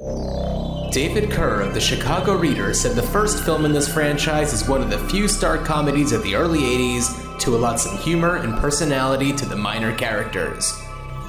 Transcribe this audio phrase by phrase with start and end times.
[0.00, 4.82] David Kehr of the Chicago Reader said the first film in this franchise is one
[4.82, 9.32] of the few star comedies of the early 80s to allot some humor and personality
[9.32, 10.76] to the minor characters.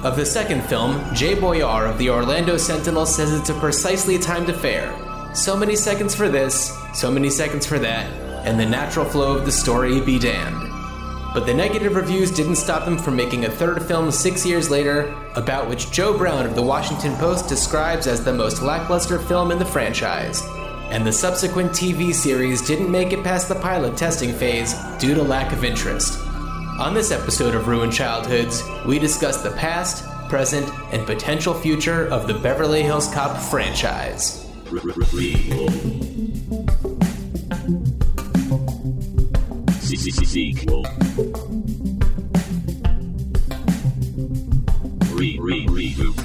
[0.02, 4.48] Of the second film, Jay Boyar of the Orlando Sentinel says it's a precisely timed
[4.48, 4.92] affair.
[5.32, 8.10] So many seconds for this, so many seconds for that,
[8.44, 10.65] and the natural flow of the story be damned.
[11.36, 15.14] But the negative reviews didn't stop them from making a third film six years later,
[15.34, 19.58] about which Joe Brown of the Washington Post describes as the most lackluster film in
[19.58, 20.42] the franchise.
[20.88, 25.22] And the subsequent TV series didn't make it past the pilot testing phase due to
[25.22, 26.18] lack of interest.
[26.80, 32.26] On this episode of Ruined Childhoods, we discuss the past, present, and potential future of
[32.26, 34.48] the Beverly Hills Cop franchise.
[39.86, 40.82] Sequel.
[45.12, 46.16] Re re reboot.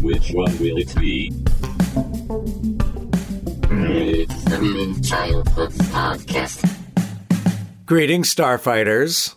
[0.00, 1.32] Which one will it be?
[3.90, 6.76] It's the Ruined Childhoods podcast.
[7.84, 9.34] Greetings, Starfighters.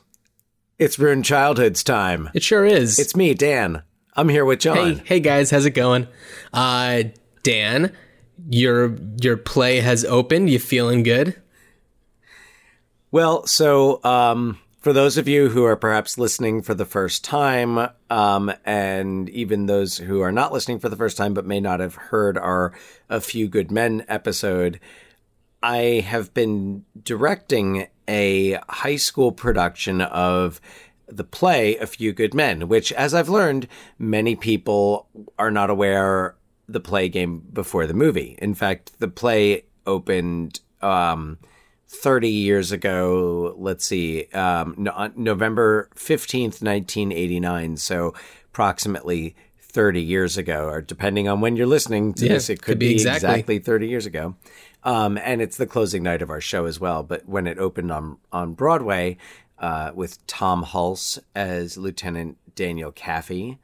[0.78, 2.30] It's Ruined Childhoods time.
[2.36, 3.00] It sure is.
[3.00, 3.82] It's me, Dan.
[4.16, 4.98] I'm here with John.
[4.98, 6.08] Hey, hey guys, how's it going?
[6.54, 7.04] Uh,
[7.42, 7.94] Dan,
[8.50, 10.50] your your play has opened.
[10.50, 11.36] You feeling good?
[13.12, 17.90] Well, so um, for those of you who are perhaps listening for the first time,
[18.10, 21.80] um, and even those who are not listening for the first time but may not
[21.82, 22.74] have heard our
[23.10, 24.80] A Few Good Men episode,
[25.62, 30.60] I have been directing a high school production of
[31.08, 33.68] the play A Few Good Men, which, as I've learned,
[34.00, 36.36] many people are not aware
[36.74, 38.38] the play game before the movie.
[38.42, 41.38] In fact, the play opened um,
[41.88, 43.56] 30 years ago.
[43.58, 47.78] Let's see, um, no, November 15th, 1989.
[47.78, 48.14] So
[48.52, 52.66] approximately 30 years ago, or depending on when you're listening to Yeah, this, it could,
[52.74, 53.30] could be be, exactly.
[53.30, 54.36] exactly 30 years ago.
[54.84, 57.04] Um, and it's the closing night of our show as well.
[57.04, 59.18] But when it opened on, on Broadway,
[59.60, 63.60] uh, with Tom Hulce as Lieutenant Daniel Kaffee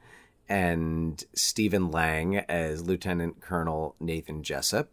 [0.48, 4.90] and Stephen Lang as Lieutenant Colonel Nathan Jessup.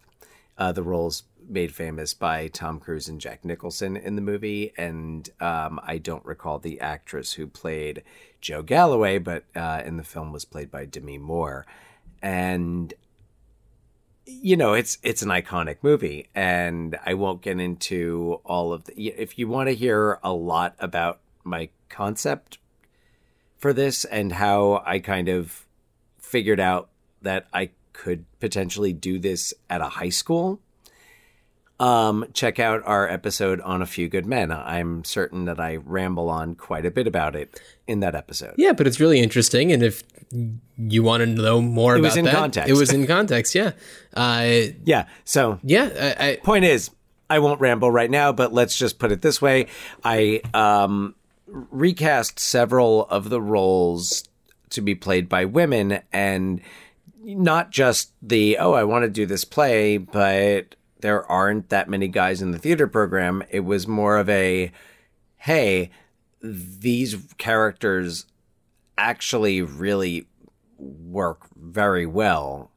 [0.58, 5.30] Uh, the roles made famous by Tom Cruise and Jack Nicholson in the movie, and
[5.40, 8.04] um, I don't recall the actress who played
[8.42, 11.66] Joe Galloway, but uh, in the film was played by Demi Moore,
[12.22, 12.94] and
[14.26, 19.10] you know it's it's an iconic movie, and I won't get into all of the.
[19.10, 22.58] If you want to hear a lot about my concept
[23.58, 25.66] for this and how I kind of
[26.20, 26.90] figured out
[27.22, 30.60] that I could potentially do this at a high school,
[31.80, 34.52] um, check out our episode on A Few Good Men.
[34.52, 38.54] I'm certain that I ramble on quite a bit about it in that episode.
[38.58, 39.72] Yeah, but it's really interesting.
[39.72, 40.04] And if
[40.78, 42.70] you want to know more about It about was in that, context.
[42.70, 43.56] it was in context.
[43.56, 43.72] Yeah,
[44.16, 45.08] uh, Yeah.
[45.26, 46.16] So yeah.
[46.20, 46.92] I, I, point is,
[47.30, 49.68] I won't ramble right now, but let's just put it this way:
[50.04, 51.16] I um,
[51.56, 54.28] recast several of the roles
[54.72, 56.62] to be played by women, and
[57.24, 62.08] not just the oh, I want to do this play, but there aren't that many
[62.08, 63.44] guys in the theater program.
[63.50, 64.72] It was more of a
[65.38, 65.92] hey,
[66.42, 68.26] these characters
[68.98, 70.26] actually really
[70.78, 72.72] work very well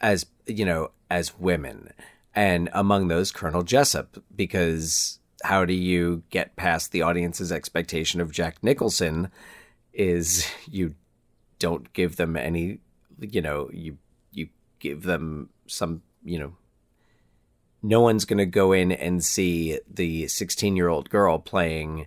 [0.00, 1.92] as you know as women
[2.34, 8.32] and among those colonel jessup because how do you get past the audience's expectation of
[8.32, 9.30] jack nicholson
[9.92, 10.94] is you
[11.58, 12.78] don't give them any
[13.20, 13.98] you know you
[14.32, 14.48] you
[14.78, 16.54] give them some you know
[17.82, 22.06] no one's going to go in and see the 16 year old girl playing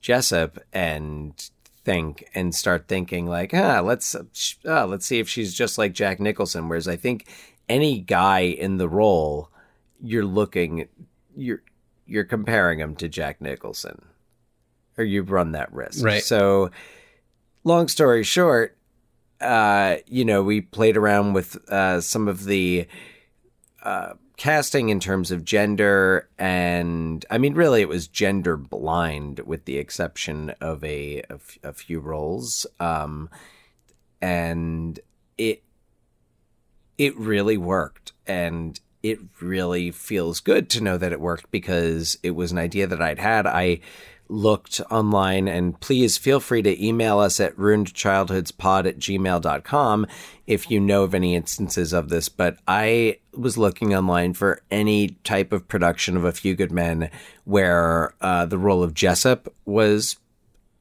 [0.00, 1.50] jessup and
[1.84, 4.14] think and start thinking like ah let's
[4.64, 6.68] uh, let's see if she's just like jack nicholson.
[6.68, 7.28] Whereas i think
[7.68, 9.50] any guy in the role
[10.00, 10.88] you're looking
[11.36, 11.62] you're
[12.06, 14.04] you're comparing him to Jack Nicholson
[14.96, 16.04] or you run that risk.
[16.04, 16.22] Right.
[16.22, 16.70] So
[17.64, 18.76] long story short,
[19.40, 22.86] uh, you know, we played around with uh, some of the
[23.82, 29.64] uh, casting in terms of gender and I mean really it was gender blind with
[29.64, 33.30] the exception of a a, f- a few roles um
[34.20, 34.98] and
[35.38, 35.62] it
[36.98, 42.30] it really worked and it really feels good to know that it worked because it
[42.30, 43.46] was an idea that I'd had.
[43.46, 43.80] I
[44.30, 50.06] looked online and please feel free to email us at ruinedchildhoodspod at gmail.com
[50.46, 52.30] if you know of any instances of this.
[52.30, 57.10] But I was looking online for any type of production of A Few Good Men
[57.44, 60.16] where uh, the role of Jessup was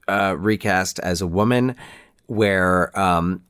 [0.07, 1.75] uh, recast as a woman,
[2.27, 3.43] where um,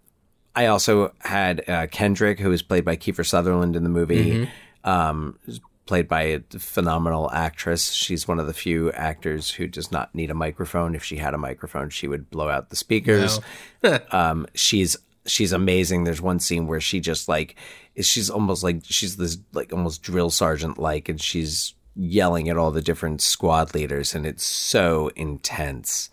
[0.56, 4.52] I also had uh, Kendrick, who was played by Kiefer Sutherland in the movie, Mm-hmm.
[4.84, 5.38] Um,
[5.86, 7.92] played by a phenomenal actress.
[7.92, 10.96] She's one of the few actors who does not need a microphone.
[10.96, 13.40] If she had a microphone, she would blow out the speakers.
[14.12, 16.04] um, she's she's amazing.
[16.04, 17.56] There's one scene where she just like
[18.00, 22.72] she's almost like she's this like almost drill sergeant like, and she's yelling at all
[22.72, 26.10] the different squad leaders, and it's so intense.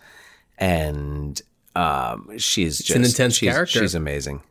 [0.58, 1.40] And
[1.74, 3.78] um, she's just an intense she's, character.
[3.78, 4.42] She's amazing.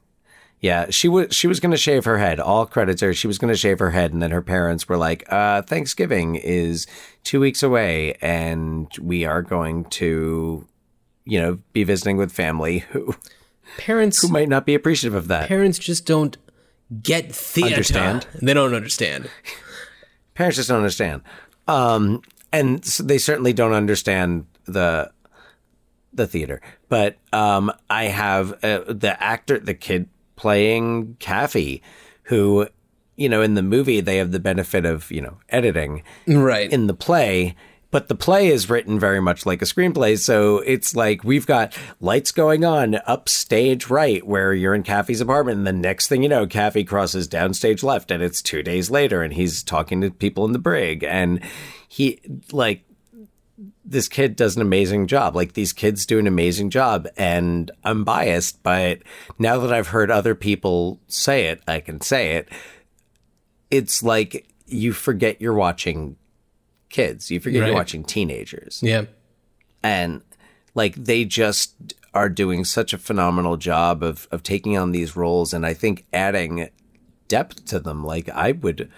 [0.61, 2.39] Yeah, she was she was going to shave her head.
[2.39, 3.13] All credits her.
[3.13, 6.35] She was going to shave her head, and then her parents were like, uh, "Thanksgiving
[6.35, 6.85] is
[7.23, 10.67] two weeks away, and we are going to,
[11.23, 13.15] you know, be visiting with family who
[13.77, 16.35] Parents who might not be appreciative of that." parents just don't
[17.01, 17.75] get theater.
[17.75, 18.27] Understand?
[18.41, 19.29] They don't understand.
[20.33, 21.21] parents just don't understand
[21.67, 22.21] um
[22.51, 25.11] and so they certainly don't understand the
[26.13, 30.09] the theater but um i have uh, the actor the kid
[30.39, 31.81] playing Kaffee,
[32.23, 32.67] who
[33.17, 36.71] you know in the movie they have the benefit of you know editing Right.
[36.71, 37.55] in the play
[37.91, 40.15] but the play is written very much like a screenplay.
[40.15, 45.57] So it's like we've got lights going on upstage right where you're in Kaffee's apartment.
[45.57, 49.23] And the next thing you know Kaffee crosses downstage left and it's 2 days later
[49.23, 51.03] and he's talking to people in the brig.
[51.03, 51.41] And
[51.87, 52.19] he
[52.51, 52.83] like
[53.83, 55.35] this kid does an amazing job.
[55.35, 58.99] Like these kids do an amazing job, and I'm biased, but
[59.37, 62.49] now that I've heard other people say it, I can say it.
[63.71, 66.15] It's like you forget you're watching
[66.89, 67.29] kids.
[67.29, 67.67] You forget Right.
[67.67, 69.05] you're watching teenagers, yeah.
[69.83, 70.21] and
[70.75, 71.75] like they just
[72.13, 76.05] are doing such a phenomenal job of of taking on these roles, and I think
[76.13, 76.69] adding
[77.27, 78.03] depth to them.
[78.05, 78.89] Like I would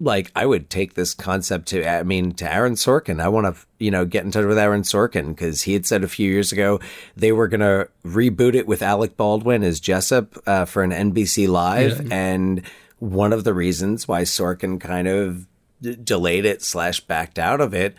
[0.00, 3.20] like I would take this concept to I mean to Aaron Sorkin.
[3.20, 6.04] I want to you know get in touch with Aaron Sorkin because he had said
[6.04, 6.80] a few years ago
[7.16, 11.48] they were going to reboot it with Alec Baldwin as Jessup uh, for an NBC
[11.48, 12.62] Live, and
[12.98, 15.46] one of the reasons why Sorkin kind of
[15.80, 17.94] d- delayed it slash backed out of it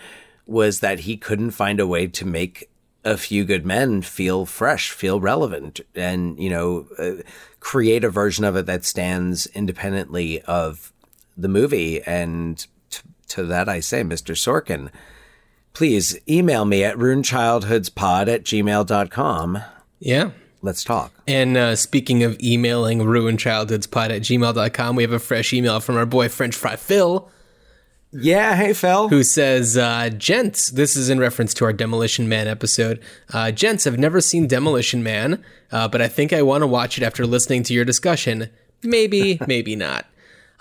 [0.45, 2.69] was that he couldn't find a way to make
[3.05, 7.23] a few good men feel fresh, feel relevant, and you know, uh,
[7.59, 10.91] create a version of it that stands independently of
[11.41, 12.01] the movie.
[12.03, 14.35] And t- to that, I say, Mr.
[14.35, 14.89] Sorkin,
[15.73, 19.59] please email me at ruinedchildhoodspod at gmail.com.
[19.99, 20.31] Yeah.
[20.61, 21.13] Let's talk.
[21.25, 26.05] And uh, speaking of emailing ruinchildhoodspod at gmail.com, we have a fresh email from our
[26.05, 27.29] boy French Fry Phil,
[28.11, 29.07] Yeah, hey, Phil.
[29.07, 32.99] who says, uh, Gents, this is in reference to our Demolition Man episode.
[33.33, 35.41] Uh, Gents, I've never seen Demolition Man,
[35.71, 38.49] uh, but I think I want to watch it after listening to your discussion.
[38.83, 40.07] Maybe, maybe not.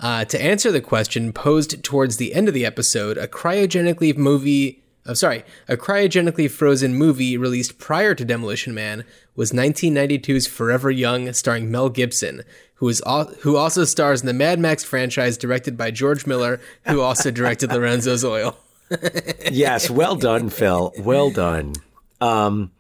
[0.01, 4.83] Uh, to answer the question posed towards the end of the episode, a cryogenically movie,
[5.07, 9.05] oh, sorry, a cryogenically frozen movie released prior to Demolition Man
[9.35, 12.43] was 1992's Forever Young, starring Mel Gibson,
[12.75, 16.61] who is al- who also stars in the Mad Max franchise, directed by George Miller,
[16.87, 18.57] who also directed Lorenzo's Oil.
[19.51, 20.93] yes, well done, Phil.
[21.01, 21.75] Well done.
[22.21, 22.71] Um,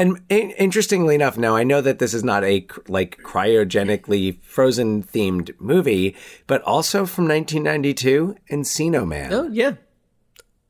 [0.00, 5.02] and in- interestingly enough, now I know that this is not a like cryogenically frozen
[5.02, 6.16] themed movie,
[6.46, 9.32] but also from 1992, Encino Man.
[9.32, 9.74] Oh yeah,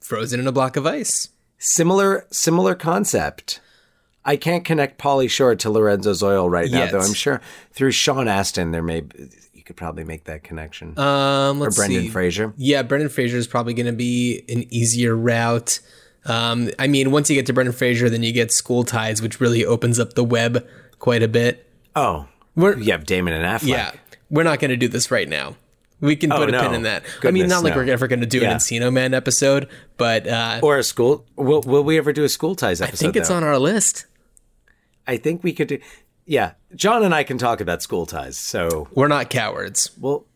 [0.01, 1.29] frozen in a block of ice.
[1.59, 3.61] Similar, similar concept.
[4.25, 6.93] I can't connect Pauly Shore to Lorenzo Oil right now, Yet.
[6.93, 7.01] though.
[7.01, 7.41] I'm sure
[7.73, 9.05] through Sean Astin, there may
[9.55, 10.99] you could probably make that connection.
[10.99, 12.09] Um, or let's Brendan see.
[12.09, 12.53] Fraser.
[12.57, 15.81] Yeah, Brendan Fraser is probably going to be an easier route.
[16.27, 19.41] Um, I mean, once you get to Brendan Fraser, then you get School Ties, which
[19.41, 20.67] really opens up the web
[20.99, 21.67] quite a bit.
[21.97, 23.69] Oh, We're, you have Damon and Affleck.
[23.69, 23.93] yeah,
[24.31, 25.57] we're not going to do this right now.
[26.01, 26.63] We can put a Oh, no.
[26.63, 27.03] pin in that.
[27.03, 27.83] I mean, Goodness, not like no.
[27.83, 28.53] we're ever going to do Yeah.
[28.53, 31.27] an Encino Man episode, but uh, Or a school.
[31.37, 32.95] Will, will we ever do a school ties episode?
[32.95, 33.35] I think it's though?
[33.37, 34.07] on our list.
[35.07, 35.79] I think we could do.
[36.27, 38.39] Yeah, John and I can talk about school ties.
[38.39, 39.91] So, We're not cowards.
[39.99, 40.27] well,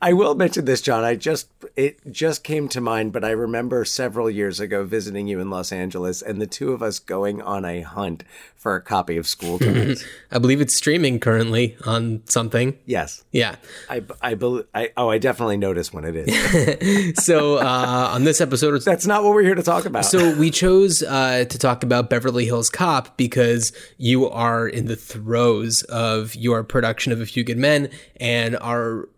[0.00, 1.04] I will mention this, John.
[1.04, 5.40] I just it just came to mind, but I remember several years ago visiting you
[5.40, 8.22] in Los Angeles, and the two of us going on a hunt
[8.54, 10.04] for a copy of School Ties.
[10.30, 12.78] I believe it's streaming currently on something.
[12.86, 13.56] yes, Yeah.
[13.90, 14.66] I I believe.
[14.74, 17.18] I oh, I definitely noticed when it is.
[17.24, 20.04] So uh, on this episode, That's not what we're here to talk about.
[20.04, 24.96] So we chose uh, to talk about Beverly Hills Cop because you are in the
[24.96, 29.08] throes of your production of A Few Good Men and are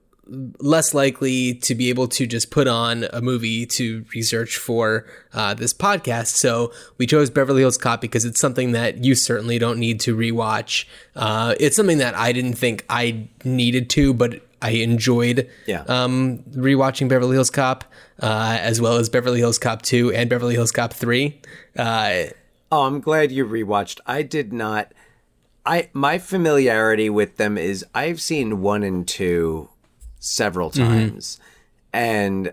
[0.61, 5.55] less likely to be able to just put on a movie to research for uh,
[5.55, 6.29] this podcast.
[6.29, 10.17] So we chose Beverly Hills Cop because it's something that you certainly don't need to
[10.17, 10.85] rewatch.
[11.17, 15.83] Uh, it's something that I didn't think I needed to, but I enjoyed Yeah.
[15.89, 17.83] um, rewatching Beverly Hills Cop,
[18.23, 21.41] uh, as well as Beverly Hills Cop 2 and Beverly Hills Cop 3.
[21.77, 22.25] Uh,
[22.73, 23.99] Oh, I'm glad you rewatched.
[24.07, 24.93] I did not.
[25.67, 29.70] I my familiarity with them is I've seen one and two
[30.21, 31.41] several times,
[31.93, 32.53] and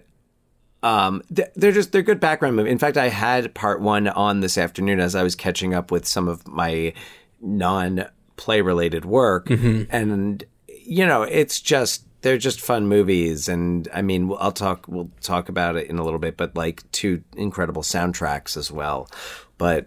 [0.83, 2.71] um, they're just they're good background movies.
[2.71, 6.07] In fact, I had part one on this afternoon as I was catching up with
[6.07, 6.93] some of my
[7.41, 8.05] non
[8.37, 14.33] play related work, and you know, it's just they're just fun movies, and I mean,
[14.39, 18.57] I'll talk we'll talk about it in a little bit, but like two incredible soundtracks
[18.57, 19.09] as well,
[19.57, 19.85] but.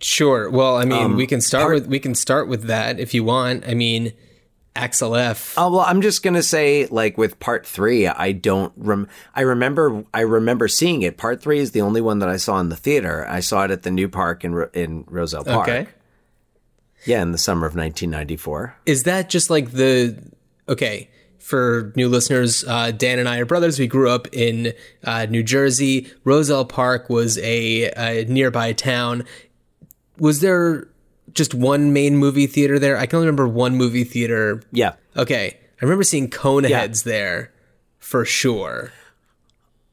[0.00, 0.48] Sure.
[0.48, 3.24] Well, I mean, Um, we can start with we can start with that if you
[3.24, 3.66] want.
[3.66, 4.12] I mean,
[4.78, 5.54] Axel F.
[5.58, 9.08] Oh well, I'm just gonna say, like with part three, I don't rem.
[9.34, 11.16] I remember, I remember seeing it.
[11.16, 13.26] Part three is the only one that I saw in the theater.
[13.28, 15.68] I saw it at the new park in Ro- in Roselle Park.
[15.68, 15.88] Okay.
[17.04, 18.76] Yeah, in the summer of 1994.
[18.86, 20.16] Is that just like the
[20.68, 21.10] okay?
[21.38, 23.78] For new listeners, uh, Dan and I are brothers.
[23.78, 26.06] We grew up in uh, New Jersey.
[26.22, 29.24] Roselle Park was a, a nearby town.
[30.18, 30.88] Was there
[31.34, 32.96] just one main movie theater there?
[32.96, 34.62] I can only remember one movie theater.
[34.72, 34.94] Yeah.
[35.16, 37.52] Okay, I remember seeing Coneheads there
[37.98, 38.92] for sure.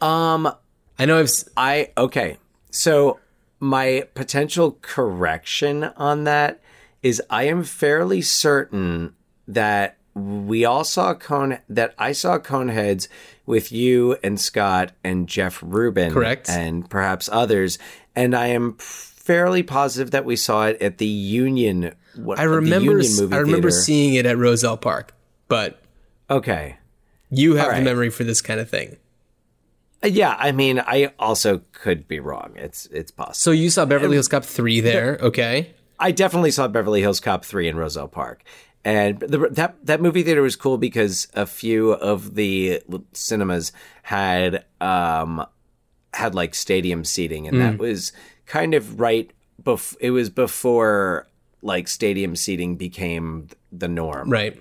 [0.02, 0.52] Um,
[1.00, 2.38] I know I've s- I okay.
[2.72, 3.20] So
[3.60, 6.62] my potential correction on that
[7.02, 9.16] is I am fairly certain
[9.48, 13.08] that we all saw cone that I saw Coneheads
[13.46, 16.50] with you and Scott and Jeff Rubin, Correct.
[16.50, 17.78] and perhaps others,
[18.16, 18.78] and I am
[19.26, 21.94] fairly positive that we saw it at the Union.
[22.16, 23.82] What, I remember Union I remember theater.
[23.82, 25.14] seeing it at Roselle Park,
[25.48, 25.82] but
[26.30, 26.78] Okay.
[27.30, 28.98] you have All the memory for this kind of thing.
[30.04, 32.54] Uh, Yeah, I mean, I also could be wrong.
[32.56, 33.34] It's it's possible.
[33.34, 35.74] So you saw Beverly Hills Cop 3 there, okay?
[36.00, 38.44] I definitely saw Beverly Hills Cop 3 in Roselle Park.
[38.84, 42.82] And the, that that movie theater was cool because a few of the
[43.14, 43.72] cinemas
[44.04, 45.44] had um
[46.14, 47.64] had like stadium seating and Hmm.
[47.64, 48.14] that was
[48.46, 51.28] kind of right bef- it was before
[51.62, 54.60] like stadium seating became the norm Right.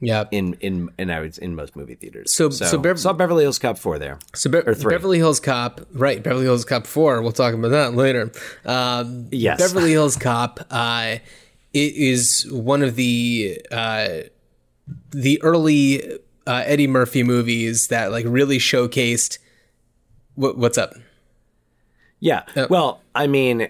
[0.00, 0.24] Yeah.
[0.32, 2.32] in in and I was in most movie theaters.
[2.32, 4.18] So- so Bev- saw Beverly Hills Cop 4 there.
[4.34, 4.90] So Be- three.
[4.90, 6.20] Beverly Hills Cop, right?
[6.22, 7.22] Beverly Hills Cop Four.
[7.22, 8.32] We'll talk about that later.
[8.64, 9.58] Um, Yes.
[9.60, 10.60] Beverly Hills Cop.
[10.70, 11.16] Uh,
[11.72, 14.08] it is one of the uh,
[15.12, 16.02] the early
[16.46, 19.38] uh, Eddie Murphy movies that like really showcased.
[20.34, 20.94] What, what's up?
[22.24, 22.44] Yeah.
[22.70, 23.66] Well, I mean,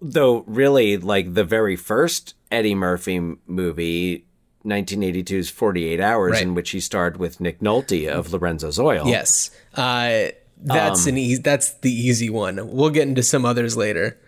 [0.00, 4.24] though, really, like the very first Eddie Murphy movie,
[4.64, 6.42] 1982's 48 Hours, Right.
[6.42, 9.06] in which he starred with Nick Nolte of Lorenzo's Oil.
[9.06, 10.28] Yes, uh,
[10.64, 12.60] that's Um, an e- that's the easy one.
[12.72, 14.18] We'll get into some others later.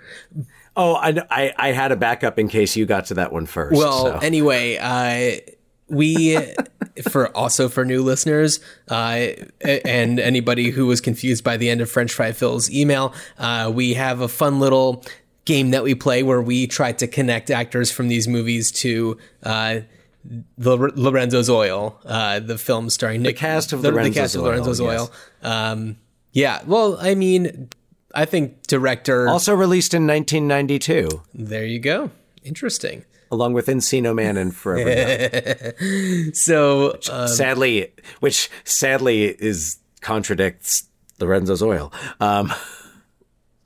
[0.76, 3.76] Oh, I, I, I had a backup in case you got to that one first.
[3.78, 4.18] Well, so.
[4.18, 5.53] anyway, uh,
[5.88, 6.38] we
[7.09, 9.26] for also for new listeners uh,
[9.62, 13.95] and anybody who was confused by the end of French Fry Phil's email, uh, we
[13.95, 15.05] have a fun little
[15.45, 19.19] game that we play where we try to connect actors from these movies to.
[19.43, 19.81] Uh,
[20.57, 24.47] the Lorenzo's Oil, uh, the film starring Nick, cast of the, the cast of Oil,
[24.49, 25.00] Lorenzo's yes.
[25.00, 25.12] Oil.
[25.43, 25.99] Um,
[26.33, 27.69] yeah, well, I mean,
[28.14, 29.29] I think director.
[29.29, 32.11] also released in 1992, there you go.
[32.43, 33.05] Interesting.
[33.35, 36.31] Along with Encino Man and Forever Young.
[36.35, 40.85] So uh, sadly, which sadly is contradicts
[41.21, 41.93] Lorenzo's Oil.
[42.21, 42.53] Um,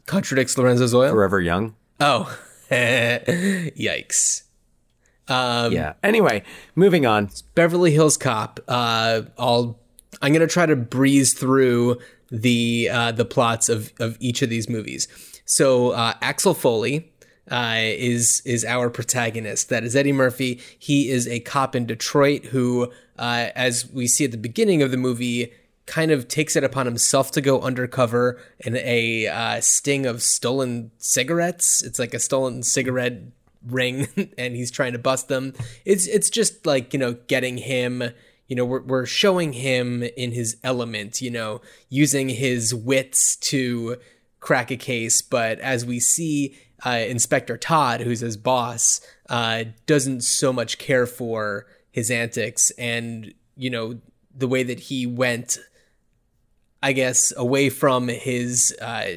[0.07, 1.11] contradicts Lorenzo's Oil.
[1.13, 1.75] Forever Young.
[2.01, 2.37] Oh,
[2.71, 4.43] yikes!
[5.29, 5.95] Um, Yeah.
[6.03, 6.43] Anyway,
[6.75, 7.31] moving on.
[7.55, 8.61] Beverly Hills Cop.
[8.69, 9.79] Uh, I'll.
[10.23, 11.99] I'm gonna try to breeze through
[12.31, 15.07] the uh, the plots of of each of these movies.
[15.45, 17.13] So uh, Axel Foley
[17.51, 19.69] uh, is is our protagonist.
[19.69, 20.61] That is Eddie Murphy.
[20.79, 24.91] He is a cop in Detroit who, uh, as we see at the beginning of
[24.91, 25.53] the movie,
[25.87, 30.91] kind of takes it upon himself to go undercover in a uh, sting of stolen
[30.99, 31.83] cigarettes.
[31.83, 33.23] It's like a stolen cigarette
[33.67, 35.55] ring, and he's trying to bust them.
[35.85, 38.03] It's it's just like you know getting him.
[38.47, 41.21] You know, we're we're showing him in his element.
[41.21, 43.97] You know, using his wits to
[44.41, 45.23] crack a case.
[45.23, 51.07] But as we see, uh, Inspector Todd, who's his boss, uh, doesn't so much care
[51.07, 53.99] for his antics, and you know
[54.35, 55.59] the way that he went
[56.83, 59.17] I guess, away from his uh,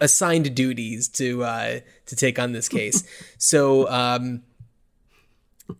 [0.00, 3.04] assigned duties to uh, to take on this case.
[3.38, 4.42] so um,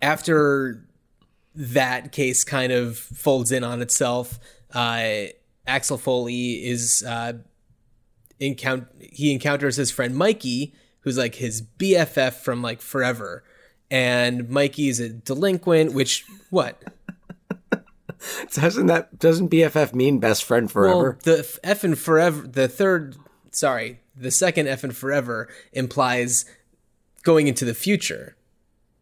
[0.01, 0.87] after
[1.55, 4.39] that case kind of folds in on itself,
[4.75, 5.25] uh,
[5.67, 7.05] Axel Foley is
[8.41, 13.45] uh, encount he encounters his friend Mikey, who's like his BFF from like forever,
[13.91, 15.93] and Mikey's a delinquent.
[15.95, 16.83] Which what?
[18.53, 21.19] Doesn't that doesn't BFF mean best friend forever?
[21.25, 23.17] Well, the f- F and forever, the third
[23.53, 26.45] sorry, the second F and forever implies
[27.23, 28.37] going into the future.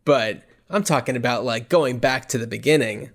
[0.05, 3.11] But I'm talking about like going back to the beginning.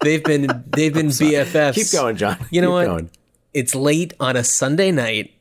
[0.00, 1.74] They've been they've been BFFs.
[1.74, 2.36] Keep going, John.
[2.50, 2.86] You know Keep what?
[2.86, 3.10] going.
[3.58, 5.34] It's late on a Sunday night.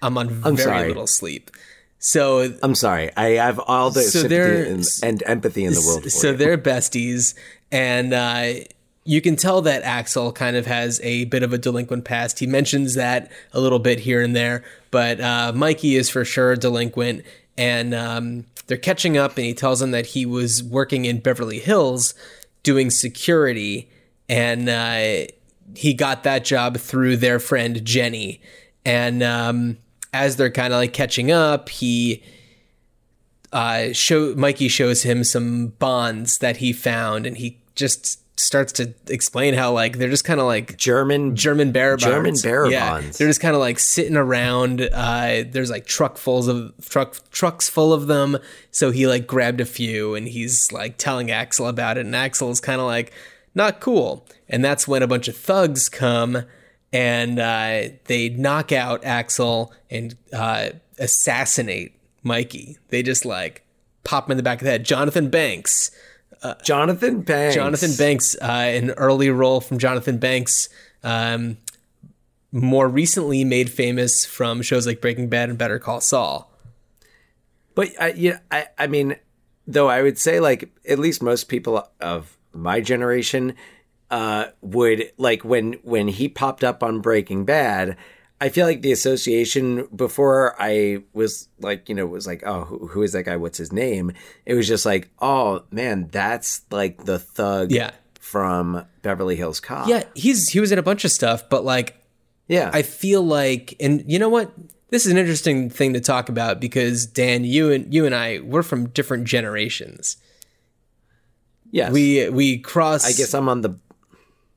[0.00, 0.88] I'm on very sorry.
[0.88, 1.50] little sleep.
[1.98, 3.10] So I'm sorry.
[3.18, 6.04] I have all the So sympathy and, and empathy in the world.
[6.04, 6.36] For so you.
[6.38, 7.34] they're besties
[7.70, 8.64] and uh,
[9.04, 12.46] you can tell that axel kind of has a bit of a delinquent past he
[12.46, 16.56] mentions that a little bit here and there but uh, mikey is for sure a
[16.56, 17.24] delinquent
[17.56, 21.58] and um, they're catching up and he tells them that he was working in beverly
[21.58, 22.14] hills
[22.62, 23.90] doing security
[24.28, 25.26] and uh,
[25.74, 28.40] he got that job through their friend jenny
[28.84, 29.76] and um,
[30.12, 32.22] as they're kind of like catching up he
[33.52, 38.94] uh, show Mikey shows him some bonds that he found, and he just starts to
[39.08, 42.04] explain how like they're just kind of like German German bearer bonds.
[42.04, 43.18] German bearer yeah, bonds.
[43.18, 44.82] They're just kind of like sitting around.
[44.82, 48.38] Uh, there's like truckfuls of truck trucks full of them.
[48.70, 52.50] So he like grabbed a few, and he's like telling Axel about it, and Axel
[52.50, 53.12] is kind of like
[53.54, 54.26] not cool.
[54.48, 56.44] And that's when a bunch of thugs come
[56.92, 62.78] and uh, they knock out Axel and uh, assassinate Mikey.
[62.88, 63.64] They just like
[64.04, 64.84] pop him in the back of the head.
[64.84, 65.90] Jonathan Banks.
[66.64, 67.54] Jonathan Banks.
[67.54, 70.68] Jonathan Banks, uh, an early role from Jonathan Banks,
[71.04, 71.58] um,
[72.50, 76.50] more recently made famous from shows like Breaking Bad and Better Call Saul.
[77.74, 79.16] But I, yeah, I, I mean,
[79.66, 83.54] though I would say like at least most people of my generation
[84.10, 87.96] uh, would like when when he popped up on Breaking Bad.
[88.42, 92.86] I feel like the association before I was like, you know, was like, oh, who,
[92.86, 93.36] who is that guy?
[93.36, 94.12] What's his name?
[94.46, 97.90] It was just like, oh man, that's like the thug Yeah.
[98.18, 99.88] from Beverly Hills Cop.
[99.88, 101.96] Yeah, he's he was in a bunch of stuff, but like
[102.48, 102.70] yeah.
[102.72, 104.52] I feel like, and you know what?
[104.88, 108.40] This is an interesting thing to talk about because Dan, you and you and I,
[108.40, 110.16] we're from different generations.
[111.70, 111.92] Yes.
[111.92, 113.04] We we cross.
[113.04, 113.74] I guess I'm on the.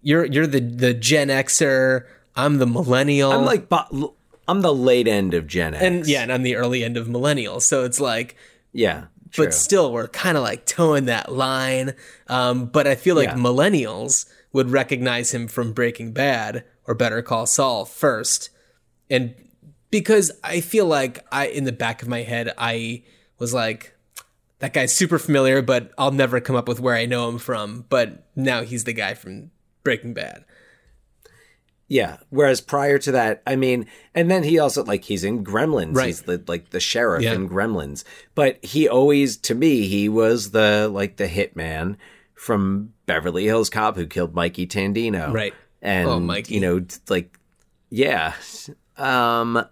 [0.01, 2.05] you're you're the the Gen Xer.
[2.35, 3.31] I'm the millennial.
[3.31, 4.15] I'm like, bo-
[4.47, 5.83] I'm the late end of Gen X.
[5.83, 7.59] and yeah, and I'm the early end of millennial.
[7.59, 8.35] So it's like
[8.71, 9.05] yeah.
[9.31, 9.45] True.
[9.45, 11.95] but still we're kind of like towing that line
[12.27, 13.33] um, but i feel like Yeah.
[13.35, 18.51] millennials would recognize him from breaking bad or better call saul first
[19.09, 19.33] and
[19.89, 23.01] because i feel like i in the back of my head i
[23.39, 23.92] was like
[24.63, 27.83] that guy's super familiar but i'll never come up with where i know him from
[27.89, 29.51] but now he's the guy from
[29.83, 30.45] breaking bad
[31.89, 32.17] Yeah.
[32.29, 35.95] Whereas prior to that, I mean, and then he also like he's in Gremlins.
[35.95, 36.07] Right.
[36.07, 37.33] He's the like the sheriff Yeah.
[37.33, 38.03] in Gremlins.
[38.33, 41.97] But he always, to me, he was the like the hitman
[42.33, 45.31] from Beverly Hills Cop who killed Mikey Tandino.
[45.31, 45.53] Right.
[45.81, 46.55] And Oh, Mikey.
[46.55, 47.37] you know, like
[47.89, 48.33] yeah.
[48.97, 49.63] Um.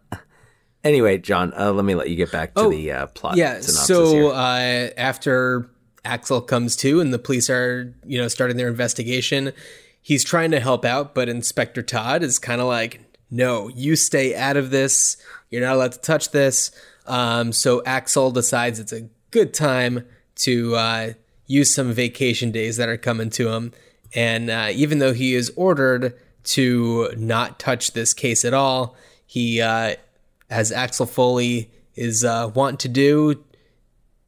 [0.84, 3.38] Anyway, John, uh, let me let you get back to Oh, the uh, plot.
[3.38, 5.70] yeah synopsis so uh, after
[6.04, 9.54] axel comes to and the police are you know starting their investigation
[10.02, 14.36] he's trying to help out but inspector todd is kind of like no you stay
[14.36, 15.18] out of this.
[15.52, 16.72] You're not allowed to touch this.
[17.06, 20.06] Um, so axel decides it's a good time
[20.38, 21.14] to uh,
[21.46, 23.74] use some vacation days that are coming to him.
[24.16, 26.14] And uh, even though he is ordered
[26.46, 28.96] to not touch this case at all
[29.28, 29.96] he uh,
[30.52, 33.44] as axel foley is uh, wanting to do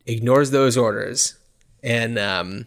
[0.06, 1.38] ignores those orders.
[1.84, 2.66] And um,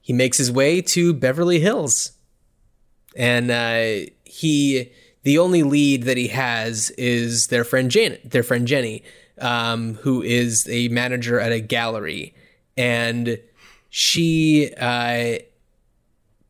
[0.00, 2.12] he makes his way to Beverly Hills.
[3.16, 4.92] And uh, he,
[5.22, 9.02] the only lead that he has is their friend Janet, their friend Jenny,
[9.40, 12.34] um, who is a manager at a gallery,
[12.76, 13.38] and
[13.90, 15.38] she uh,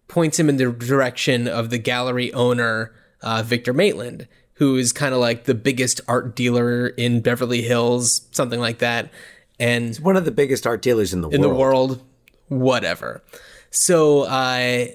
[0.09, 5.15] points him in the direction of the gallery owner, uh, Victor Maitland, who is kind
[5.15, 9.11] of like the biggest art dealer in Beverly Hills, something like that.
[9.59, 11.53] And one of the biggest art dealers in the in world.
[11.53, 12.03] the world,
[12.49, 13.23] whatever.
[13.71, 14.87] So uh,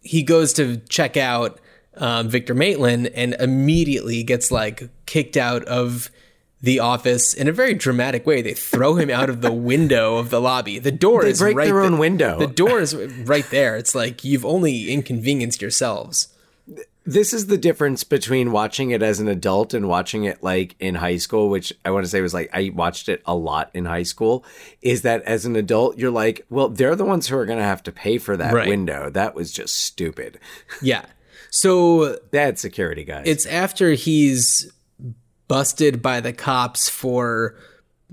[0.00, 1.60] he goes to check out
[1.96, 6.10] um, Victor Maitland and immediately gets like kicked out of
[6.62, 8.42] the office in a very dramatic way.
[8.42, 10.78] They throw him out of the window of the lobby.
[10.78, 12.38] The door They is break right their th- own window.
[12.38, 13.76] The door is right there.
[13.76, 16.28] It's like you've only inconvenienced yourselves.
[17.06, 20.96] This is the difference between watching it as an adult and watching it like in
[20.96, 23.84] high school which i want to say was like i watched it a lot in
[23.84, 24.44] high school
[24.82, 27.64] is that as an adult you're like well they're the ones who are going to
[27.64, 28.68] have to pay for that Right.
[28.68, 30.38] window that was just stupid
[30.82, 31.04] Yeah.
[31.50, 34.70] So bad security guys it's after he's
[35.48, 37.54] busted by the cops for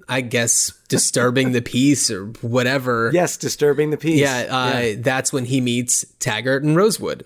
[0.08, 3.10] I guess disturbing the peace or whatever.
[3.13, 7.25] yes disturbing the peace Yeah, uh, that's when he meets Taggart and Rosewood.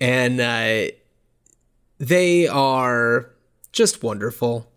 [0.00, 0.92] And uh,
[1.98, 3.30] They are
[3.72, 4.70] just wonderful.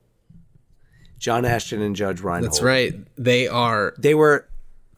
[1.19, 2.51] John Ashton and Judge Reinhold.
[2.51, 2.93] That's right.
[3.17, 4.47] They are They were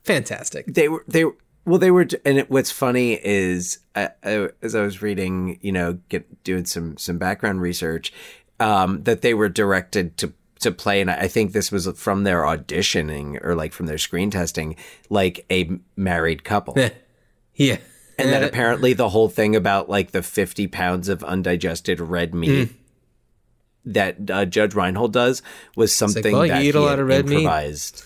[0.04, 0.66] fantastic.
[0.74, 1.36] they were they were-
[1.66, 5.72] well they were and it, what's funny is I, I, as I was reading you
[5.72, 8.14] know get doing some some background research
[8.60, 12.42] um that they were directed to to play and I think this was from their
[12.44, 14.76] auditioning or like from their screen testing
[15.10, 16.76] like a married couple
[17.56, 17.78] Yeah.
[18.18, 22.34] And then Uh, apparently the whole thing about like the 50 pounds of undigested red
[22.34, 22.74] meat Hmm.
[23.86, 25.42] that uh, Judge Reinhold does
[25.76, 27.38] was something well, you that eat a lot of red meat.
[27.40, 28.04] improvised.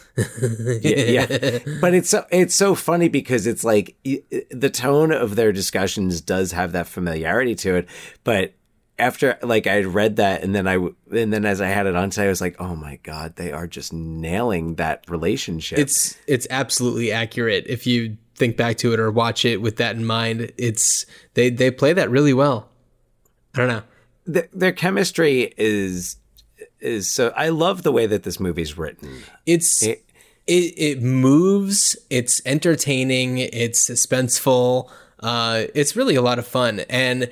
[0.81, 1.59] yeah, yeah.
[1.79, 6.19] but it's so it's so funny because it's like y- the tone of their discussions
[6.19, 7.87] does have that familiarity to it,
[8.25, 8.53] but
[8.97, 12.09] after like I read that and then I and then as I had it on
[12.09, 15.79] today, I was like, oh my god, they are just nailing that relationship.
[15.79, 19.95] It's it's absolutely accurate if you think back to it or watch it with that
[19.95, 20.51] in mind.
[20.57, 22.69] It's they they play that really well.
[23.53, 23.83] I don't know.
[24.33, 26.15] Th- their chemistry is
[26.79, 27.31] is so.
[27.35, 29.21] I love the way that this movie's written.
[29.45, 30.03] It's It-
[30.47, 31.95] it it moves.
[32.09, 33.37] It's entertaining.
[33.37, 34.89] It's suspenseful.
[35.19, 36.79] Uh, it's really a lot of fun.
[36.89, 37.29] And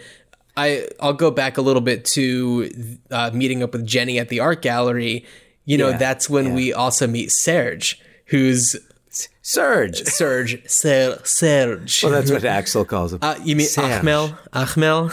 [0.56, 2.70] I I'll go back a little bit to
[3.10, 5.26] uh, meeting up with Jenny at the art gallery.
[5.66, 8.76] You know, Yeah, that's when we also meet Serge, who's
[9.48, 10.04] Serge.
[10.06, 12.04] Serge Ser, Serge.
[12.04, 13.20] Well, that's what Axel calls him.
[13.22, 14.04] uh, you mean Serge.
[14.04, 14.38] Achmel?
[14.52, 15.10] Achmel?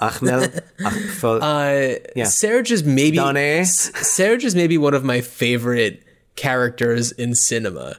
[0.00, 0.62] Achmel.
[0.80, 1.42] Achfel.
[1.42, 2.24] Uh, Yeah.
[2.24, 3.66] Serge is maybe Donne.
[3.66, 6.02] Serge is maybe one of my favorite
[6.36, 7.96] characters in cinema.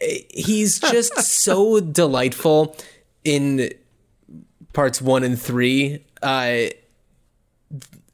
[0.00, 1.14] Eh, He's just
[1.44, 2.74] so delightful
[3.24, 3.70] in
[4.72, 6.02] parts one and three.
[6.22, 6.68] Uh,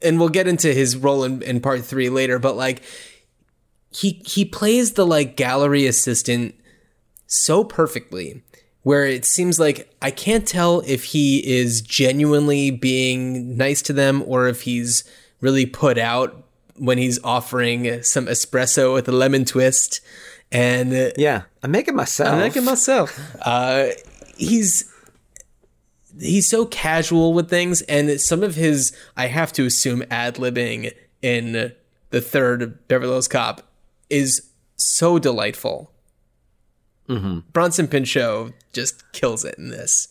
[0.01, 2.81] and we'll get into his role in, in part three later, but like
[3.95, 6.55] he he plays the like gallery assistant
[7.27, 8.43] so perfectly
[8.83, 14.23] where it seems like I can't tell if he is genuinely being nice to them
[14.25, 15.03] or if he's
[15.39, 20.01] really put out when he's offering some espresso with a lemon twist
[20.53, 22.29] and yeah, I make it myself.
[22.29, 23.19] I like it myself.
[23.41, 23.87] Uh,
[24.37, 24.89] he's
[26.19, 30.93] he's so casual with things, and some of his I have to assume ad libbing
[31.23, 31.73] in
[32.11, 33.67] the third Beverly Hills Cop
[34.09, 35.91] is so delightful.
[37.09, 37.39] Mm-hmm.
[37.51, 40.09] Bronson Pinchot just kills it in this.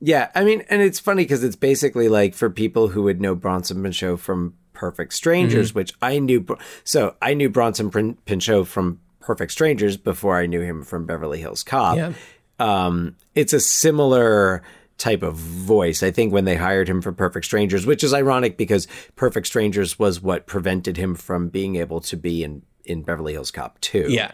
[0.00, 3.34] Yeah, I mean, and it's funny because it's basically like for people who would know
[3.34, 5.78] Bronson Pinchot from Perfect Strangers, Mm-hmm.
[5.78, 6.44] which I knew.
[6.84, 7.90] So I knew Bronson
[8.26, 11.96] Pinchot from Perfect Strangers before I knew him from Beverly Hills Cop.
[11.96, 12.12] Yeah.
[12.58, 14.62] Um, it's a similar
[14.98, 16.02] type of voice.
[16.02, 19.98] I think when they hired him for Perfect Strangers, which is ironic because Perfect Strangers
[19.98, 24.06] was what prevented him from being able to be in in Beverly Hills Cop 2.
[24.08, 24.32] Yeah.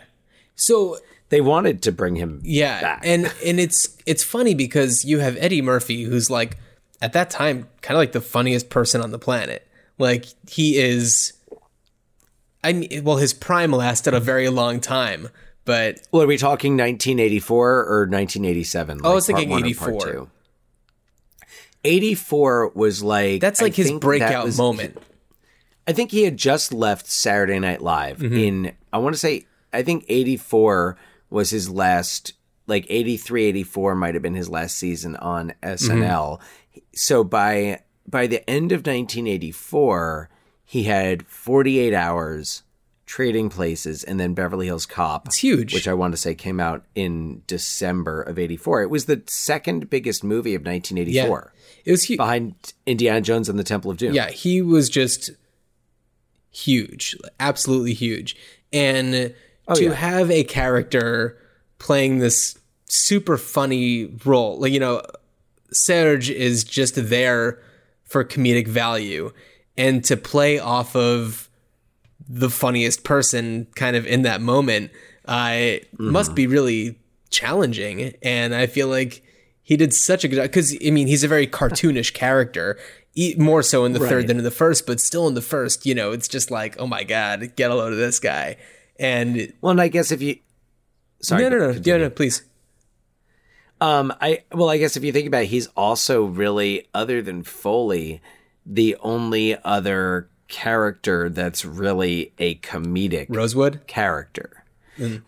[0.56, 0.98] So
[1.30, 3.00] They wanted to bring him Yeah, back.
[3.04, 6.56] and and it's it's funny because you have Eddie Murphy, who's like
[7.00, 9.66] at that time kind of like the funniest person on the planet.
[9.98, 11.32] Like he is.
[12.62, 15.28] I mean, well, his prime lasted a very long time,
[15.64, 19.00] but Well, are we talking 1984 or 1987?
[19.04, 20.28] I was Like, thinking part one or part 84.
[21.84, 24.98] 84 was like that's I like his breakout was- moment.
[25.90, 28.36] I think he had just left Saturday Night Live Mm-hmm.
[28.36, 30.96] in I want to say I think 84
[31.30, 32.32] was his last
[32.66, 36.38] like 83 84 might have been his last season on SNL.
[36.38, 36.78] Mm-hmm.
[36.94, 40.30] So by by the end of 1984,
[40.64, 42.62] he had 48 hours
[43.06, 45.26] Trading Places and then Beverly Hills Cop.
[45.26, 45.74] It's huge.
[45.74, 48.82] Which I want to say came out in December of 84.
[48.82, 51.52] It was the second biggest movie of 1984
[51.84, 52.18] It was huge.
[52.18, 52.54] behind
[52.86, 54.14] Indiana Jones and the Temple of Doom.
[54.14, 55.30] Yeah, he was just
[56.50, 58.36] huge, absolutely huge.
[58.72, 59.34] And to
[59.68, 59.92] Oh, yeah.
[59.94, 61.38] have a character
[61.78, 62.58] playing this
[62.88, 65.02] super funny role, like you know,
[65.72, 67.60] Serge is just there
[68.04, 69.32] for comedic value
[69.78, 71.48] and to play off of
[72.28, 74.90] the funniest person kind of in that moment
[75.26, 76.96] uh, must be really
[77.30, 79.22] challenging and i feel like
[79.62, 82.76] he did such a good job because i mean he's a very cartoonish character
[83.36, 85.94] more so in the third than in the first but still in the first you
[85.94, 88.56] know it's just like oh my god get a load of this guy
[88.98, 90.38] and Well, and I guess if you
[91.20, 91.42] Sorry.
[91.42, 92.42] no no no no please
[93.80, 97.42] Um, I well, I guess if you think about it, he's also really, other than
[97.42, 98.20] Foley,
[98.66, 104.64] the only other character that's really a comedic rosewood character.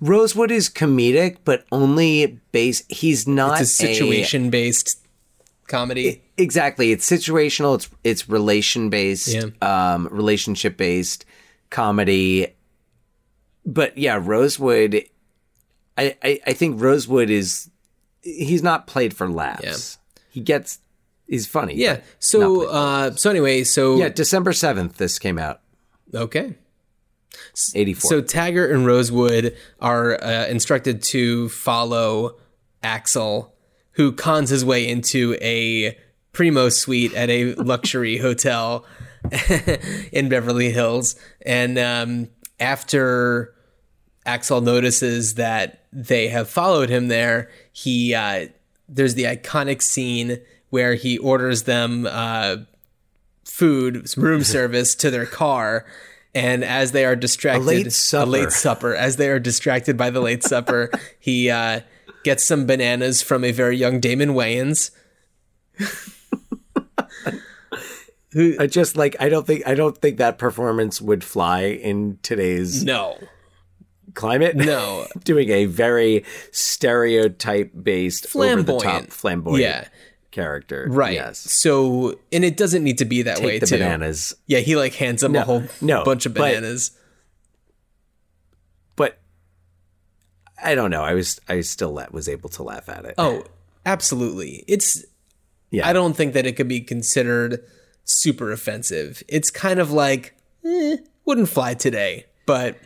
[0.01, 2.83] Rosewood is comedic, but only base.
[2.89, 4.99] He's not it's a situation based
[5.67, 6.93] comedy exactly.
[6.93, 7.77] It's situational.
[7.77, 9.45] It's it's relation based, Yeah.
[9.63, 11.25] um, relationship based
[11.71, 12.55] comedy.
[13.65, 15.05] But yeah, Rosewood.
[15.97, 17.71] I, I I think Rosewood is
[18.23, 19.99] he's not played for laughs.
[20.31, 20.79] He gets
[21.27, 21.75] he's funny.
[21.77, 22.01] Yeah.
[22.19, 24.97] So uh, so anyway, so yeah, December seventh.
[24.97, 25.61] This came out.
[26.15, 26.55] okay.
[27.75, 28.09] Eighty four.
[28.11, 32.37] So Taggart and Rosewood are uh, instructed to follow
[32.83, 33.55] Axel,
[33.93, 35.97] who cons his way into a
[36.33, 38.85] primo suite at a luxury hotel
[40.13, 41.17] in Beverly Hills.
[41.45, 43.55] And um, after
[44.27, 48.49] Axel notices that they have followed him there, he uh,
[48.89, 50.41] there's the iconic scene
[50.71, 52.57] where he orders them uh,
[53.45, 55.87] food, room service to their car.
[56.35, 58.31] And as they are distracted, late supper.
[58.31, 58.95] late supper.
[58.95, 60.91] As they are distracted by the late supper,
[61.21, 61.81] he uh,
[62.25, 64.93] gets some bananas from a very young Damon Wayans.
[68.35, 72.83] I just like I don't think I don't think that performance would fly in today's
[72.85, 73.19] No,
[74.15, 74.57] climate.
[74.57, 79.13] no, doing a very stereotype based over the top Flamboyant.
[79.13, 79.89] flamboyant Yeah.
[80.31, 80.87] character.
[80.89, 81.13] right.
[81.15, 81.39] Yes.
[81.39, 83.79] So, and it doesn't need to be that way Take the too.
[83.79, 84.35] bananas.
[84.47, 86.93] Yeah, he like hands him a whole no, bunch of bananas.
[88.97, 89.19] But
[90.63, 91.03] I don't know.
[91.03, 93.15] I was I still was able to laugh at it.
[93.19, 93.45] Oh,
[93.85, 94.65] absolutely.
[94.69, 95.05] It's
[95.71, 95.87] yeah.
[95.87, 97.63] I don't think that it could be considered
[98.05, 99.23] super offensive.
[99.29, 100.35] It's kind of like
[100.65, 102.77] eh, wouldn't fly today, but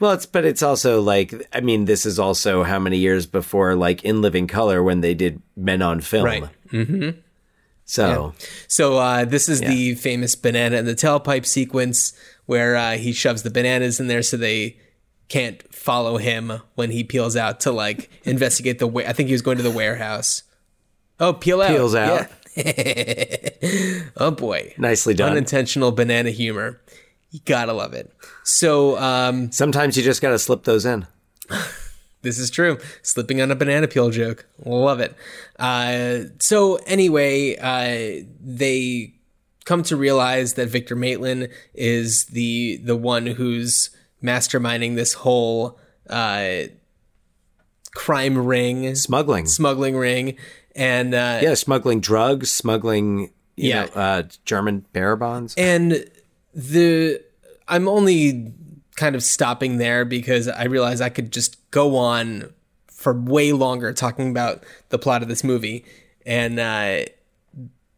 [0.00, 3.74] Well, it's but it's also like I mean, this is also how many years before
[3.74, 6.24] like in Living Color when they did Men on Film.
[6.24, 6.44] Right.
[6.70, 7.18] Mm-hmm.
[7.84, 8.34] So
[8.66, 12.12] so uh, this is the famous banana and the tailpipe sequence
[12.44, 14.78] where uh, he shoves the bananas in there so they
[15.28, 19.32] can't follow him when he peels out to like investigate the wa- I think he
[19.32, 20.42] was going to the warehouse.
[21.20, 21.70] Oh, peel out.
[21.70, 22.20] Peels out.
[22.20, 22.26] Yeah.
[24.16, 24.74] oh boy.
[24.78, 25.32] nicely done.
[25.32, 26.80] Unintentional banana humor.
[27.30, 28.12] You gotta love it.
[28.44, 31.06] So um, Sometimes you just got to slip those in.
[32.22, 32.78] This is true.
[33.02, 34.44] Slipping on a banana peel joke.
[34.64, 35.14] Love it.
[35.56, 39.14] Uh, so, anyway, uh, they
[39.64, 43.90] come to realize that Victor Maitland is the the one who's
[44.20, 45.78] masterminding this whole
[46.10, 46.62] uh,
[47.94, 49.46] crime ring, Smuggling.
[49.46, 50.36] smuggling ring,
[50.78, 53.84] and uh, yeah, smuggling drugs, smuggling you Yeah.
[53.86, 55.54] know, uh, German bearer bonds.
[55.58, 56.04] and
[56.54, 57.20] the
[57.66, 58.52] I'm only
[58.96, 62.52] kind of stopping there because I realize I could just go on
[62.86, 65.84] for way longer talking about the plot of this movie.
[66.26, 67.04] And uh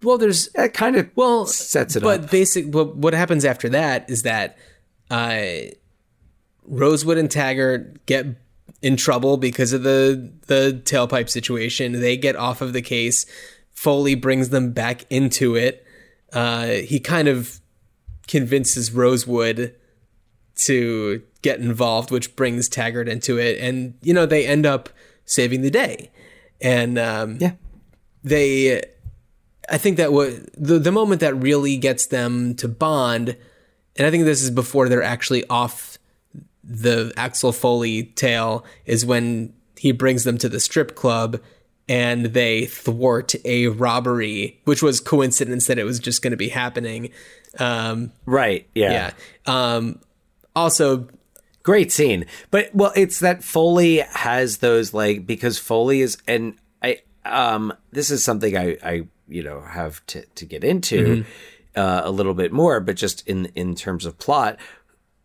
[0.02, 2.20] well there's That kind of well sets it but up.
[2.22, 4.58] But basic but what happens after that is that
[5.10, 5.42] uh
[6.64, 8.26] Rosewood and Taggart get
[8.82, 12.00] in trouble because of the the tailpipe situation.
[12.00, 13.26] They get off of the case.
[13.72, 15.84] Foley brings them back into it.
[16.32, 17.60] Uh, he kind of
[18.28, 19.74] convinces Rosewood
[20.56, 24.88] to get involved, which brings Taggart into it, and you know they end up
[25.24, 26.10] saving the day.
[26.60, 27.52] And um, Yeah.
[28.22, 28.82] they
[29.68, 33.36] I think that what the the moment that really gets them to bond,
[33.96, 35.98] and I think this is before they're actually off
[36.62, 41.40] the Axel Foley tale, is when he brings them to the strip club
[41.88, 46.50] and they thwart a robbery, which was coincidence that it was just going to be
[46.50, 47.10] happening.
[47.58, 48.68] Um, Right.
[48.74, 49.12] Yeah.
[49.46, 49.74] yeah.
[49.74, 50.00] Um,
[50.54, 51.08] also,
[51.62, 52.24] Great scene.
[52.50, 58.10] But well, it's that Foley has those like because Foley is and I um this
[58.10, 61.24] is something I I you know have to to get into
[61.76, 64.58] uh, a little bit more, but just in in terms of plot,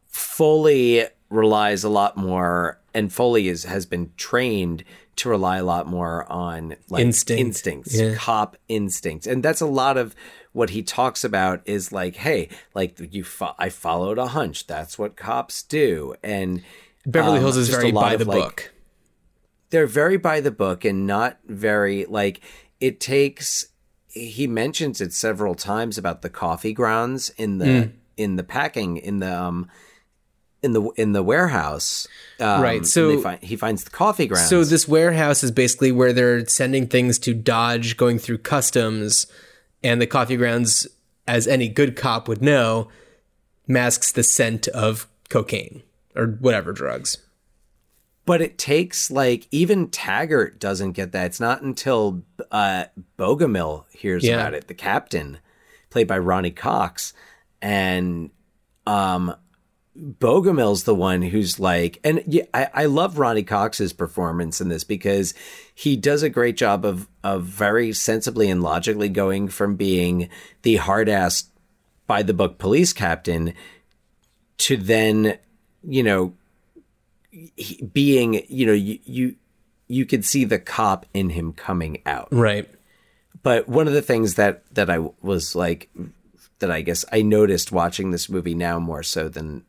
[0.09, 4.83] Foley relies a lot more and Foley is has been trained
[5.17, 7.39] to rely a lot more on like Instinct.
[7.41, 8.15] instincts, Yeah.
[8.15, 9.25] cop instincts.
[9.27, 10.13] And that's a lot of
[10.51, 14.67] what he talks about is like, hey, like you fo- I followed a hunch.
[14.67, 16.15] That's what cops do.
[16.23, 16.63] And
[17.05, 18.73] Beverly um, Hills is very by the like, book.
[19.69, 22.41] they're very by the book and not very like
[22.79, 23.67] it takes
[24.09, 27.89] he mentions it several times about the coffee grounds in the Hmm.
[28.17, 29.67] in the packing in the um
[30.63, 32.07] in the in the warehouse
[32.39, 35.91] um, Right, so- they find, he finds the coffee grounds So this warehouse is basically
[35.91, 39.27] where they're sending things to Dodge, going through customs,
[39.83, 40.87] and the coffee grounds,
[41.27, 42.89] as any good cop would know,
[43.67, 45.83] masks the scent of cocaine
[46.15, 47.17] or whatever drugs.
[48.25, 51.27] but it takes like even Taggart doesn't get that.
[51.27, 52.85] It's not until uh,
[53.19, 54.35] Bogomil hears Yeah.
[54.35, 55.37] about it, the captain,
[55.91, 57.13] played by Ronny Cox,
[57.61, 58.31] and
[58.87, 59.35] um,
[59.97, 64.83] Bogomil's the one who's like, and yeah, I, I love Ronny Cox's performance in this
[64.83, 65.33] because
[65.73, 70.29] he does a great job of of very sensibly and logically going from being
[70.63, 71.49] the hard ass
[72.07, 73.53] by the book police captain
[74.57, 75.37] to then,
[75.83, 76.33] you know,
[77.31, 79.35] he- being, you know, you, you
[79.87, 82.27] you could see the cop in him coming out.
[82.31, 82.67] Right.
[83.43, 85.89] but one of the things that that I was like
[86.59, 89.63] that I guess I noticed watching this movie now more so than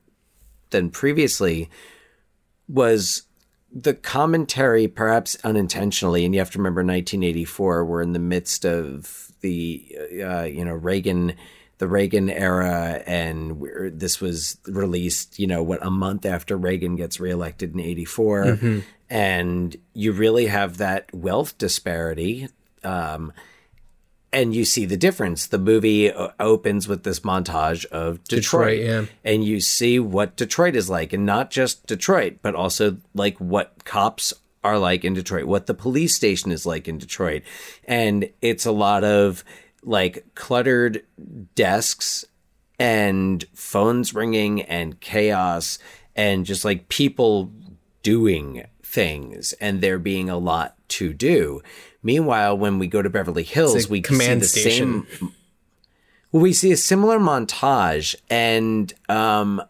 [0.70, 1.70] than previously
[2.68, 3.22] was
[3.72, 7.84] the commentary, perhaps unintentionally, and you have to remember 1984.
[7.84, 11.34] We're in the midst of the uh, you know Reagan,
[11.78, 16.96] the Reagan era, and we're, this was released you know what a month after Reagan
[16.96, 18.58] gets reelected in '84,
[19.10, 22.48] and you really have that wealth disparity.
[22.82, 23.32] Um,
[24.32, 25.46] and you see the difference.
[25.46, 29.04] The movie uh, opens with this montage of Detroit, Detroit, yeah.
[29.24, 33.84] and you see what Detroit is like, and not just Detroit, but also like what
[33.84, 37.42] cops are like in Detroit, what the police station is like in Detroit,
[37.84, 39.44] and it's a lot of
[39.82, 41.04] like cluttered
[41.54, 42.24] desks
[42.78, 45.78] and phones ringing and chaos
[46.14, 47.52] and just like people
[48.02, 51.62] doing things and there being a lot to do.
[52.02, 55.06] Meanwhile, when we go to Beverly Hills, we command see the station.
[55.18, 55.32] same
[56.32, 59.62] well, we see a similar montage, and um,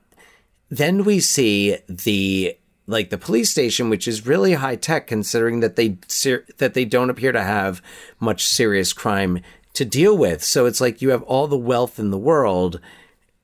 [0.69, 2.57] then we see the
[2.89, 6.85] like the police station, which is really high tech, considering that they ser- that they
[6.85, 7.83] don't appear to have
[8.19, 9.41] much serious crime
[9.75, 10.43] to deal with.
[10.43, 12.81] So it's like you have all the wealth in the world,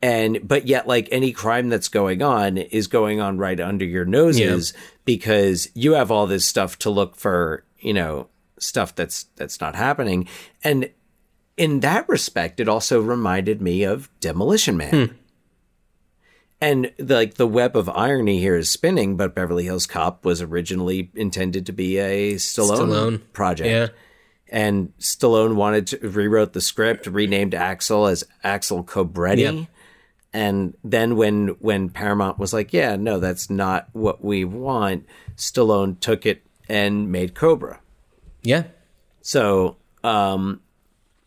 [0.03, 4.05] and but yet like any crime that's going on is going on right under your
[4.05, 9.61] noses because you have all this stuff to look for, you know, stuff that's that's
[9.61, 10.29] not happening,
[10.65, 10.91] and
[11.57, 14.91] in that respect, it also reminded me of Demolition Man.
[15.09, 15.15] Hmm.
[16.61, 21.11] And like the web of irony here is spinning, but Beverly Hills Cop was originally
[21.15, 23.21] intended to be a Stallone, Stallone.
[23.33, 23.69] project.
[23.69, 23.88] Yeah.
[24.49, 29.59] And Stallone wanted to rewrote the script, renamed Axel as Axel Cobretti.
[29.59, 29.69] Yep.
[30.33, 36.01] And then when when Paramount was like, "Yeah, no, that's not what we want," Stallone
[36.01, 37.81] took it and made Cobra.
[38.42, 38.64] Yeah.
[39.21, 40.61] So, um,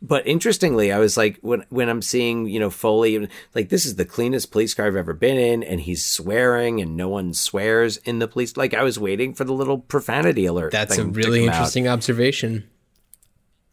[0.01, 3.95] but interestingly, I was like, when when I'm seeing you know Foley, like this is
[3.95, 7.97] the cleanest police car I've ever been in, and he's swearing, and no one swears
[7.97, 8.57] in the police.
[8.57, 10.71] Like I was waiting for the little profanity alert.
[10.71, 11.55] That's a really come out.
[11.55, 12.69] interesting observation.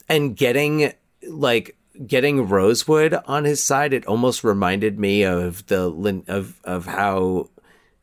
[0.09, 0.93] And getting
[1.27, 1.77] like
[2.07, 7.51] getting Rosewood on his side, it almost reminded me of the of of how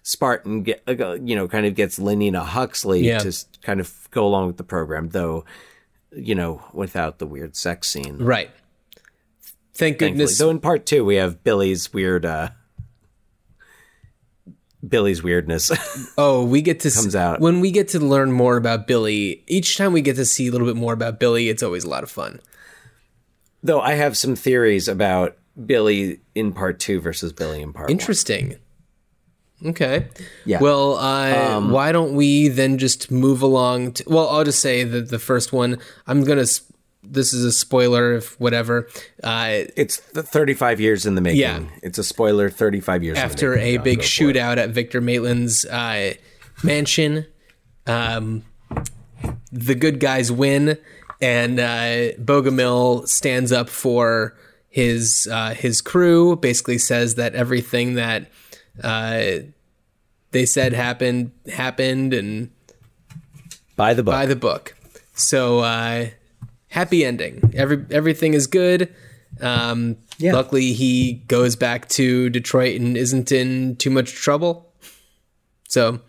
[0.03, 3.19] Spartan get uh, you know kind of gets Lenina Huxley Yeah.
[3.19, 5.45] to kind of go along with the program, though
[6.15, 8.17] you know without the weird sex scene.
[8.17, 8.49] Right.
[9.73, 10.09] Thank thankfully.
[10.11, 10.37] goodness.
[10.37, 12.49] Though in part two we have Billy's weird uh
[14.87, 15.71] Billy's weirdness.
[16.17, 17.39] Oh, we get to Comes s- out.
[17.41, 19.43] when we get to learn more about Billy.
[19.47, 21.89] Each time we get to see a little bit more about Billy, it's always a
[21.89, 22.39] lot of fun.
[23.63, 27.91] Though I have some theories about Billy in part two versus Billy in part one.
[27.91, 28.55] Interesting.
[29.65, 30.07] Okay.
[30.45, 30.57] Yeah.
[30.57, 33.93] Um, Well, uh, why don't we then just move along?
[33.93, 35.77] To, well, I'll just say that the first one.
[36.07, 36.45] I'm gonna.
[37.01, 38.87] This is a spoiler, if whatever.
[39.23, 41.39] Uh, It's the 35 years in the making.
[41.41, 41.63] Yeah.
[41.81, 44.35] It's a spoiler 35 years in the after a John, big go for it.
[44.35, 46.13] shootout at Victor Maitland's uh,
[46.63, 47.25] mansion.
[47.87, 48.43] Um,
[49.51, 50.77] the good guys win,
[51.21, 54.35] and uh, Bogomil stands up for
[54.69, 56.35] his uh, his crew.
[56.35, 58.29] Basically, says that everything that
[58.83, 59.23] uh,
[60.31, 62.51] they said happened happened, and
[63.75, 64.13] By the book.
[64.13, 64.75] by the book.
[65.15, 66.07] So uh,
[66.69, 67.51] happy ending.
[67.55, 68.93] Every everything is good.
[69.41, 70.33] Um, Yeah.
[70.33, 74.71] Luckily, he goes back to Detroit and isn't in too much trouble.
[75.69, 75.99] So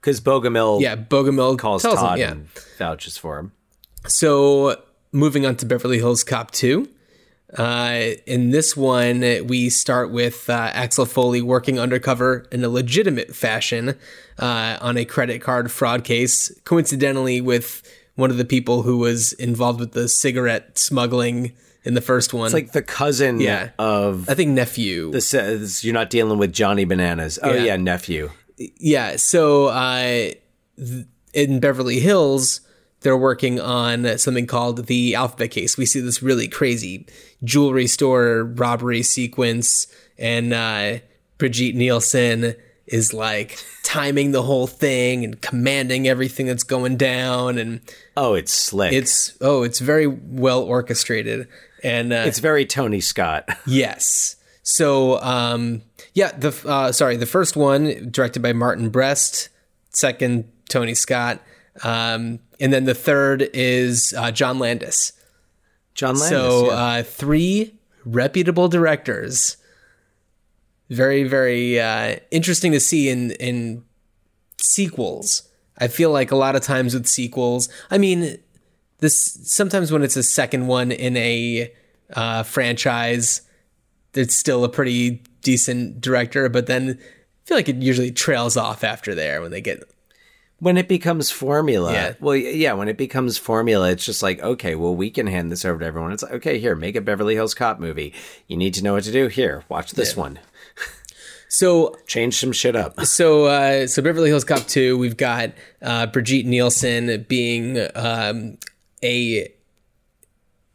[0.00, 2.18] Because Bogomil yeah, Bogomil calls Todd him.
[2.18, 2.30] Yeah.
[2.32, 2.48] and
[2.78, 3.52] vouches for him.
[4.06, 4.80] So
[5.12, 6.88] moving on to Beverly Hills Cop 2.
[7.58, 13.34] Uh, in this one, we start with uh, Axel Foley working undercover in a legitimate
[13.34, 13.96] fashion
[14.38, 17.82] uh, on a credit card fraud case, coincidentally with
[18.14, 22.46] one of the people who was involved with the cigarette smuggling in the first one.
[22.46, 23.70] It's like the cousin Yeah.
[23.80, 25.10] of I think nephew.
[25.10, 27.38] the says you're not dealing with Johnny Bananas.
[27.42, 27.64] Oh Yeah.
[27.64, 28.30] yeah, nephew.
[28.58, 29.16] Yeah.
[29.16, 30.02] So uh,
[30.76, 32.60] th- in Beverly Hills,
[33.02, 35.76] they're working on something called the Alphabet Case.
[35.78, 37.06] We see this really crazy
[37.42, 39.86] jewelry store robbery sequence,
[40.18, 40.98] and uh,
[41.38, 42.54] Brigitte Nielsen
[42.86, 47.80] is like timing the whole thing and commanding everything that's going down, and
[48.16, 48.92] Oh, it's slick.
[48.92, 51.48] it's oh, it's very well orchestrated.
[51.82, 53.48] And uh, it's very Tony Scott.
[53.66, 54.36] Yes.
[54.62, 55.80] So, um,
[56.12, 59.48] yeah, the uh, sorry, the first one directed by Martin Brest,
[59.88, 61.40] second Tony Scott,
[61.82, 65.12] um, and then the third is uh, John Landis.
[65.94, 66.28] John Landis.
[66.28, 66.72] so, yeah.
[66.72, 69.56] uh, three reputable directors.
[70.88, 73.84] Very, very uh, interesting to see in in
[74.58, 75.48] sequels.
[75.78, 78.38] I feel like a lot of times with sequels, I mean,
[78.98, 81.72] this sometimes when it's a second one in a
[82.12, 83.42] uh, franchise,
[84.14, 88.84] it's still a pretty decent director, but then I feel like it usually trails off
[88.84, 89.82] after there when they get
[90.60, 92.14] when it becomes formula Yeah.
[92.20, 95.64] well yeah when it becomes formula it's just like okay well we can hand this
[95.64, 96.12] over to everyone.
[96.12, 98.14] It's like okay here make a beverly hills cop movie.
[98.46, 99.26] You need to know what to do.
[99.26, 100.38] Here watch this one.
[101.52, 102.94] So change some shit up.
[103.06, 104.96] So uh, so Beverly Hills Cop two.
[104.96, 105.50] We've got
[105.82, 108.56] uh, Brigitte Nielsen being um,
[109.02, 109.52] a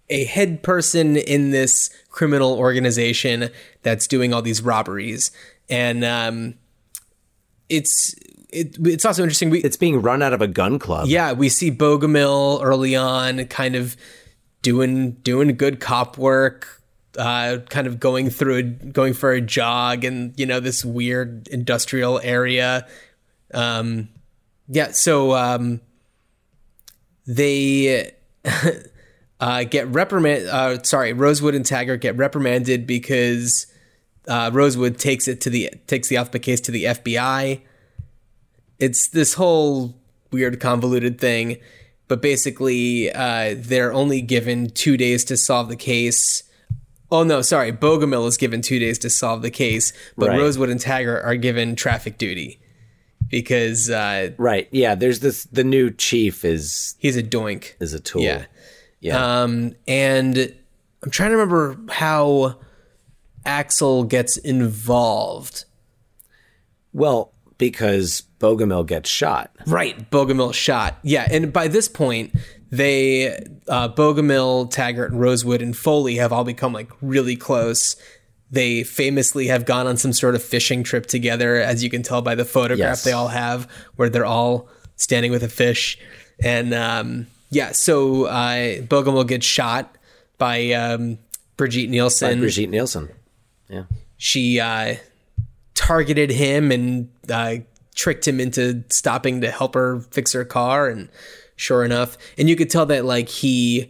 [0.10, 3.52] a head person in this criminal organization
[3.84, 5.32] that's doing all these robberies,
[5.70, 6.56] and um,
[7.70, 8.14] it's
[8.50, 9.50] it, it's also interesting.
[9.50, 13.46] We it's being run out of a gun club yeah, we see Bogomil early on,
[13.46, 13.96] kind of
[14.62, 16.82] doing doing good cop work,
[17.18, 21.48] uh, kind of going through a, going for a jog in you know this weird
[21.50, 22.88] industrial area.
[23.54, 24.10] Um,
[24.68, 25.82] yeah, so um,
[27.28, 28.12] they
[29.39, 30.48] uh, get reprimand.
[30.48, 33.68] Uh, sorry, Rosewood and Taggart get reprimanded because
[34.28, 37.62] uh, Rosewood takes it to the takes the alphabet case to the FBI
[38.80, 39.96] it's this whole
[40.32, 41.58] weird convoluted thing
[42.08, 46.44] but basically uh, they're only given two days to solve the case.
[47.12, 50.40] Oh no sorry bogomil is given two days to solve the case but Right.
[50.40, 52.60] rosewood and taggart are given traffic duty
[53.30, 57.74] because uh, right yeah there's this the new chief is he's a doink.
[57.80, 58.22] is a tool.
[58.22, 58.46] Yeah.
[59.00, 59.42] Yeah.
[59.44, 60.54] Um, and
[61.04, 62.60] i'm trying to remember how
[63.46, 65.66] axel gets involved.
[66.94, 71.00] Well because bogomil gets shot Right, Bogomil shot.
[71.04, 72.34] Yeah, and by this point,
[72.70, 73.30] they
[73.68, 77.96] uh, Bogomil, Taggart, and Rosewood and Foley have all become like really close.
[78.52, 82.22] They famously have gone on some sort of fishing trip together, as you can tell
[82.22, 83.04] by the photograph Yes.
[83.04, 84.68] they all have, where they're all
[84.98, 85.98] standing with a fish.
[86.44, 89.96] And um, yeah, so uh, Bogomil gets shot
[90.38, 91.18] by um,
[91.58, 93.10] Brigitte Nielsen brigitte nielsen
[93.70, 93.84] yeah
[94.18, 94.96] she uh,
[95.74, 97.56] targeted him and uh,
[97.96, 101.10] tricked him into stopping to help her fix her car and
[101.56, 103.89] sure enough and you could tell that like he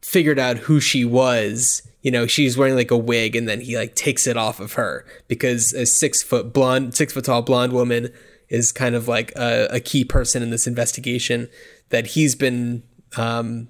[0.00, 3.76] figured out who she was you know she's wearing like a wig and then he
[3.76, 7.72] like takes it off of her because a six foot blonde six foot tall blonde
[7.72, 8.08] woman
[8.48, 11.48] is kind of like a, a key person in this investigation
[11.88, 12.84] that he's been
[13.16, 13.68] um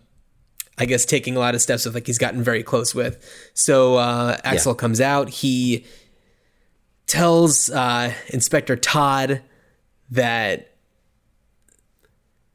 [0.78, 3.50] I guess taking a lot of steps with like he's gotten very close with.
[3.54, 5.30] So uh, Axel comes out.
[5.30, 5.86] He
[7.06, 9.42] tells uh, Inspector Todd
[10.10, 10.72] that.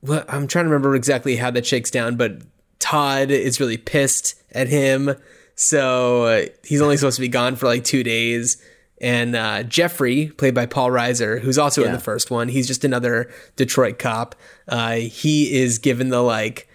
[0.02, 2.42] Well, I'm trying to remember exactly how that shakes down, but
[2.80, 5.16] Todd is really pissed at him.
[5.56, 8.62] So uh, he's only supposed to be gone for like two days.
[9.00, 12.84] And uh, Jeffrey, played by Paul Reiser, who's also in the first one, he's just
[12.84, 14.36] another Detroit cop.
[14.68, 16.68] Uh, he is given the like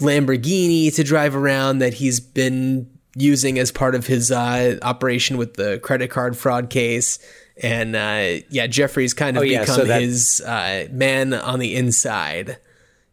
[0.00, 5.54] Lamborghini to drive around that he's been using as part of his uh, operation with
[5.54, 7.18] the credit card fraud case.
[7.62, 11.58] And uh, yeah, Jeffrey's kind of Oh, yeah, become so that- his uh, man on
[11.58, 12.56] the inside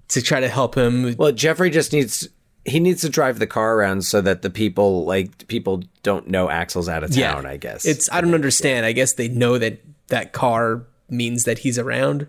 [0.09, 1.15] to try to help him.
[1.17, 2.29] Well, Jeffrey just needs
[2.63, 6.49] he needs to drive the car around so that the people like people don't know
[6.49, 7.45] Axel's out of town.
[7.45, 8.85] I guess it's I don't understand.
[8.85, 12.27] I guess they know that that car means that he's around.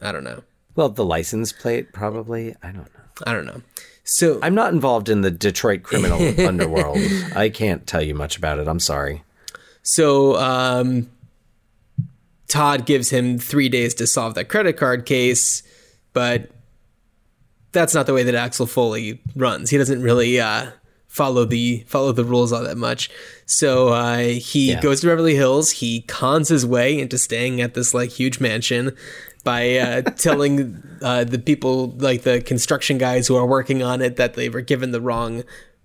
[0.00, 0.42] I don't know.
[0.76, 2.54] well the license plate probably.
[2.62, 3.00] I don't know.
[3.26, 3.62] I don't know.
[4.10, 6.98] So I'm not involved in the Detroit criminal underworld.
[7.36, 8.66] I can't tell you much about it.
[8.66, 9.22] I'm sorry.
[9.82, 11.10] So um,
[12.48, 15.62] Todd gives him three days to solve that credit card case,
[16.14, 16.50] but
[17.72, 19.68] that's not the way that Axel Foley runs.
[19.68, 20.70] He doesn't really uh,
[21.06, 23.10] follow the follow the rules all that much.
[23.44, 24.80] So uh, he Yeah.
[24.80, 25.70] goes to Beverly Hills.
[25.72, 28.96] He cons his way into staying at this like huge mansion
[29.48, 34.16] by uh, telling uh, the people, like the construction guys who are working on it,
[34.16, 35.42] that they were given the wrong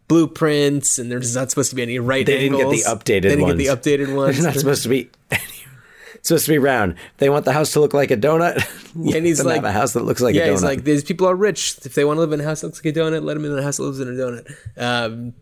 [0.09, 3.03] blueprints and there's not supposed to be any right They didn't get the angles.
[3.03, 3.63] updated They didn't ones.
[3.63, 4.35] get the updated ones.
[4.35, 5.09] It's not supposed to be.
[5.31, 6.95] It's supposed to be round.
[7.19, 8.55] They want the house to look like a donut.
[8.95, 10.51] Yeah, and he's like, have a house that looks like yeah, a donut.
[10.51, 11.77] he's like, these people are rich.
[11.85, 13.45] If they want to live in a house that looks like a donut, let them
[13.45, 14.45] in a house that lives in a donut.
[14.77, 15.33] Um,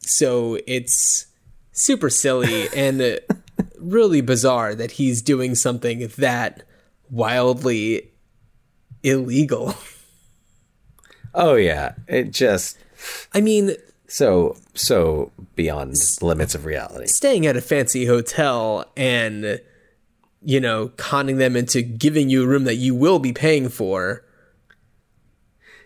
[0.00, 1.26] so it's
[1.72, 3.16] super silly and uh,
[3.78, 6.62] really bizarre that he's doing something that
[7.10, 8.10] wildly
[9.02, 9.74] illegal.
[11.34, 12.78] oh yeah, it just
[13.34, 13.72] I mean,
[14.06, 17.06] so so beyond the limits of reality.
[17.06, 19.60] staying at a fancy hotel and
[20.42, 24.24] you know conning them into giving you a room that you will be paying for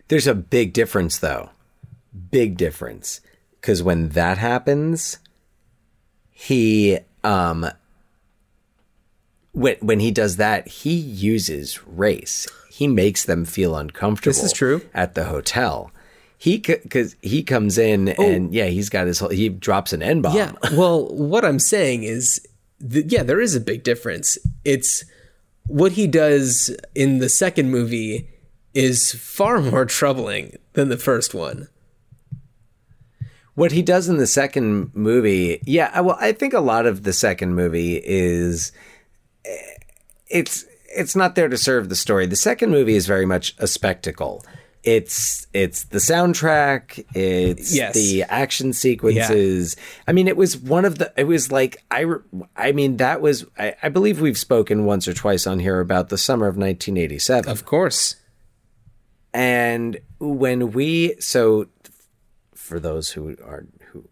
[0.09, 1.51] There's a big difference though.
[2.31, 3.21] Big difference.
[3.63, 5.19] Cuz when that happens,
[6.31, 7.67] he um
[9.55, 12.47] when when he does that, he uses race.
[12.71, 14.35] he makes them feel uncomfortable.
[14.35, 14.83] This is true.
[14.93, 15.91] at the hotel.
[16.37, 18.29] He because he comes in oh.
[18.29, 20.37] and yeah, he's got his whole, he drops an n bomb.
[20.37, 20.53] Yeah.
[20.73, 22.47] Well, what I'm saying is,
[22.91, 24.37] th- yeah, there is a big difference.
[24.65, 25.05] It's
[25.67, 28.29] what he does in the second movie
[28.75, 31.69] is far more troubling than the first one.
[33.55, 37.05] What he does in the second movie, yeah, I- well, I think a lot of
[37.05, 38.73] the second movie is
[40.29, 40.65] it's
[40.97, 42.27] it's not there to serve the story.
[42.27, 44.45] The second movie is very much a spectacle.
[44.83, 47.95] It's it's the soundtrack, it's Yes.
[47.95, 49.77] the action sequences.
[50.07, 51.11] I mean, it was one of the.
[51.17, 52.05] It was like I.
[52.55, 53.47] I mean, that was.
[53.59, 57.51] I, I believe we've spoken once or twice on here about the summer of 1987.
[57.51, 58.17] Of course.
[59.33, 61.69] And when we so
[62.55, 64.09] for those who are who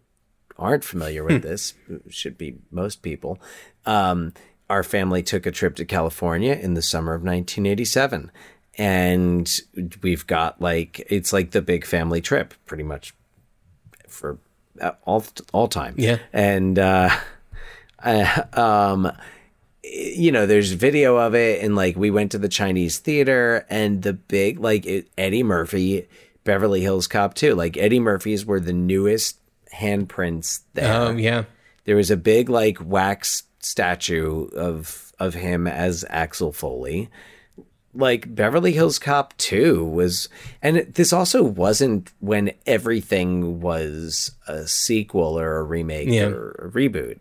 [0.58, 1.74] aren't familiar with this,
[2.08, 3.38] should be most people.
[3.84, 4.32] Um,
[4.72, 8.30] our family took a trip to California in the summer of 1987,
[8.78, 9.60] and
[10.00, 13.12] we've got like it's like the big family trip, pretty much
[14.08, 14.38] for
[14.80, 15.94] uh, all all time.
[15.98, 16.20] Yeah.
[16.32, 17.10] and uh,
[18.02, 19.12] uh, um
[19.84, 24.00] you know, there's video of it, and like we went to the Chinese theater, and
[24.00, 26.08] the big like it, Eddie Murphy,
[26.44, 27.54] Beverly Hills Cop too.
[27.54, 29.38] Like Eddie Murphy's were the newest
[29.74, 31.08] handprints there.
[31.08, 31.44] Um, yeah.
[31.84, 37.08] There was a big like wax statue of of him as Axel Foley.
[37.94, 40.28] Like Beverly Hills Cop 2 was
[40.62, 46.28] and this also wasn't when everything was a sequel or a remake Yeah.
[46.28, 47.18] or a reboot.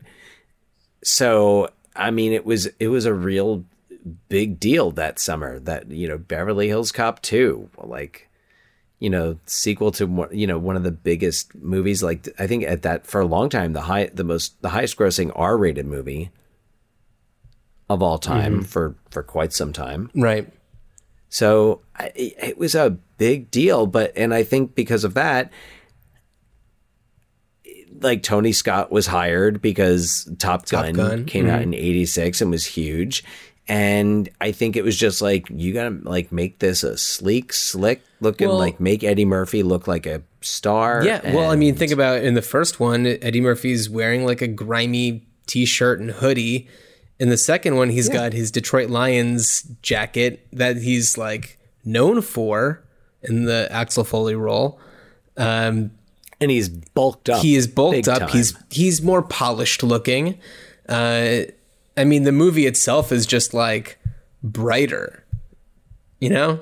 [1.04, 3.66] So, I mean it was it was a real
[4.30, 8.30] big deal that summer that you know Beverly Hills Cop 2 like
[9.02, 12.64] you know sequel to one- you know one of the biggest movies like I think
[12.64, 16.32] at that for a long time the high the most the highest grossing R-rated movie
[17.90, 18.64] of all time mm-hmm.
[18.64, 20.10] for for quite some time.
[20.16, 20.48] Right.
[21.28, 25.52] So I, it was a big deal, but and I think because of that,
[28.00, 31.74] like Tony Scott was hired because Top Gun, Gun, came out mm-hmm.
[31.74, 33.24] in '86 and was huge,
[33.72, 38.02] and I think it was just like you gotta like make this a sleek, slick
[38.20, 41.06] looking, Well- like make Eddie Murphy look like a star.
[41.06, 41.34] Yeah.
[41.34, 45.26] Well, I mean, think about in the first one, Eddie Murphy's wearing like a grimy
[45.48, 46.68] t-shirt and hoodie.
[47.18, 52.84] In the second one, he's got his Detroit Lions jacket that he's like known for
[53.22, 54.80] in the Axel Foley role.
[55.38, 55.92] Um,
[56.42, 57.42] and he's bulked up.
[57.42, 58.20] he is bulked up.
[58.20, 58.30] time.
[58.30, 60.40] He's he's more polished looking.
[60.90, 61.44] Uh,
[61.98, 64.00] I mean, the movie itself is just like
[64.44, 65.24] brighter.
[66.20, 66.60] You know?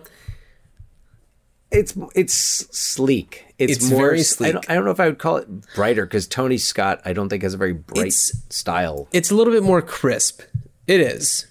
[1.71, 3.45] it's it's sleek.
[3.59, 3.99] It's, It's more.
[4.07, 4.53] very I sleek.
[4.53, 7.29] don't, I don't know if I would call it brighter because Tony Scott, I don't
[7.29, 9.07] think has a very bright It's- style.
[9.11, 10.41] It's a little bit more crisp.
[10.87, 11.45] It is.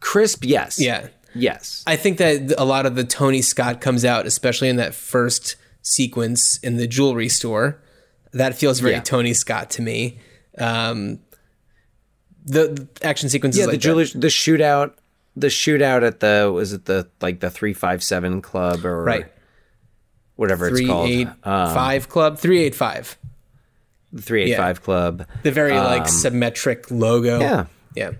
[0.00, 0.80] Crisp, yes.
[0.80, 1.08] Yeah.
[1.34, 1.82] Yes.
[1.86, 5.56] I think that a lot of the Tony Scott comes out, especially in that first
[5.82, 7.82] sequence in the jewelry store.
[8.32, 9.00] That feels very Yeah.
[9.00, 10.18] Tony Scott to me.
[10.56, 11.18] Um,
[12.44, 14.20] the, action sequences, yeah, like the that.
[14.20, 14.92] the shootout,
[15.36, 19.26] the shootout at the was it the like the three five seven club or right?
[20.36, 23.16] whatever Three it's called, eight um, five club, three eight five.
[24.12, 25.26] the three eight five club.
[25.42, 27.36] The very like symmetric logo.
[27.36, 28.10] Um, Yeah, yeah,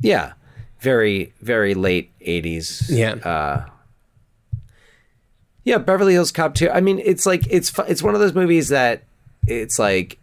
[0.00, 0.32] yeah,
[0.80, 2.88] very very late eighties.
[2.88, 3.14] yeah.
[3.14, 3.66] Uh,
[5.64, 6.70] Yeah, Beverly Hills Cop 2.
[6.70, 9.04] I mean, it's like it's fu- it's one of those movies that
[9.46, 10.18] it's like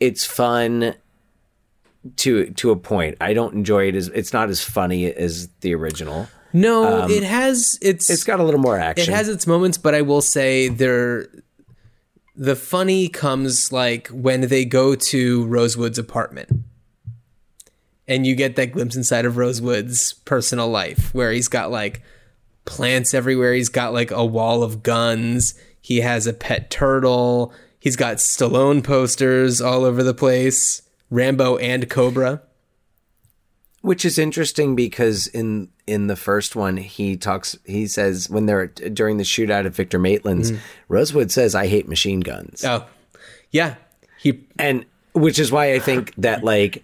[0.00, 0.94] it's fun
[2.16, 3.16] to to a point.
[3.20, 6.28] I don't enjoy it as it's not as funny as the original.
[6.52, 9.12] no, it has it's um, It's got a little more action.
[9.12, 11.28] it has its moments, but I will say there
[12.34, 16.48] the funny comes like when they go to Rosewood's apartment.
[18.08, 22.02] And you get that glimpse inside of Rosewood's personal life where he's got like
[22.64, 23.54] plants everywhere.
[23.54, 25.54] He's got like a wall of guns.
[25.80, 27.52] He has a pet turtle.
[27.78, 30.81] He's got Stallone posters all over the place.
[31.12, 32.42] Rambo and Cobra.
[33.82, 38.68] which is interesting because in in the first one he talks he says when they're
[38.68, 40.58] during the shootout at Victor Maitland's mm.
[40.88, 42.64] Rosewood says I hate machine guns.
[42.64, 42.86] Oh,
[43.50, 43.74] yeah.
[44.18, 46.82] He and which is why I think that like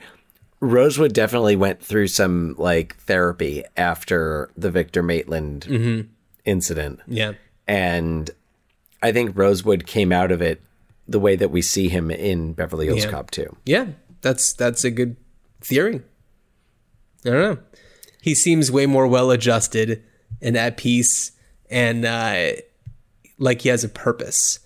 [0.60, 6.08] Rosewood definitely went through some like therapy after the Victor Maitland mm-hmm.
[6.44, 7.34] incident, yeah.
[7.68, 8.28] and
[9.00, 10.60] I think Rosewood came out of it
[11.06, 13.10] the way that we see him in Beverly Hills Yeah.
[13.10, 13.56] Cop 2.
[13.64, 13.86] Yeah,
[14.20, 15.16] that's that's a good
[15.60, 16.02] theory.
[17.24, 17.58] I don't know.
[18.22, 20.02] He seems way more well adjusted
[20.40, 21.32] and at peace,
[21.70, 22.52] and uh,
[23.38, 24.60] like he has a purpose.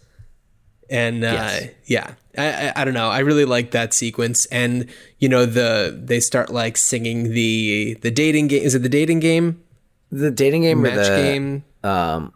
[0.91, 1.71] And uh, Yes.
[1.87, 3.09] yeah, I, I I don't know.
[3.09, 4.87] I really like that sequence, and
[5.19, 8.63] you know the they start like singing the the dating game.
[8.63, 9.63] Is it the dating game
[10.11, 11.65] the dating game match the game.
[11.83, 12.35] Um.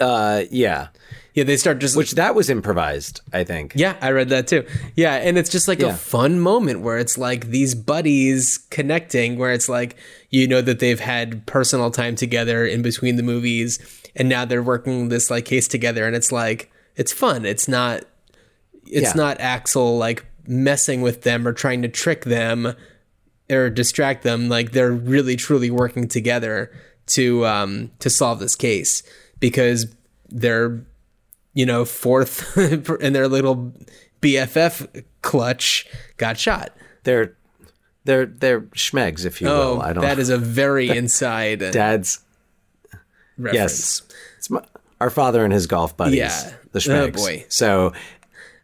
[0.00, 0.88] Uh yeah
[1.38, 4.66] Yeah, they start just which that was improvised i think Yeah, I read that too.
[4.96, 5.90] Yeah, and it's just like Yeah.
[5.90, 9.96] a fun moment where it's like these buddies connecting, where it's like
[10.30, 13.78] you know that they've had personal time together in between the movies,
[14.16, 17.44] and now they're working this like case together, and it's like it's fun.
[17.46, 18.02] It's not
[18.84, 19.22] it's Yeah.
[19.24, 22.74] not Axel like messing with them or trying to trick them
[23.50, 24.48] or distract them.
[24.48, 26.70] Like they're really truly working together
[27.08, 29.02] to um to solve this case
[29.40, 29.86] because
[30.30, 30.84] they're
[31.58, 32.56] you know, fourth
[33.00, 33.72] in their little
[34.22, 35.86] BFF clutch
[36.16, 36.70] got shot.
[37.02, 37.34] they're
[38.04, 40.08] they're they're schmegs if you Oh, will i don't know.
[40.08, 42.20] that is a very inside dad's
[43.36, 43.54] reference.
[43.54, 44.02] yes
[44.38, 44.62] it's my,
[45.00, 46.52] our father and his golf buddies Yeah.
[46.72, 47.14] the schmegs.
[47.18, 47.44] Oh, boy.
[47.48, 47.92] so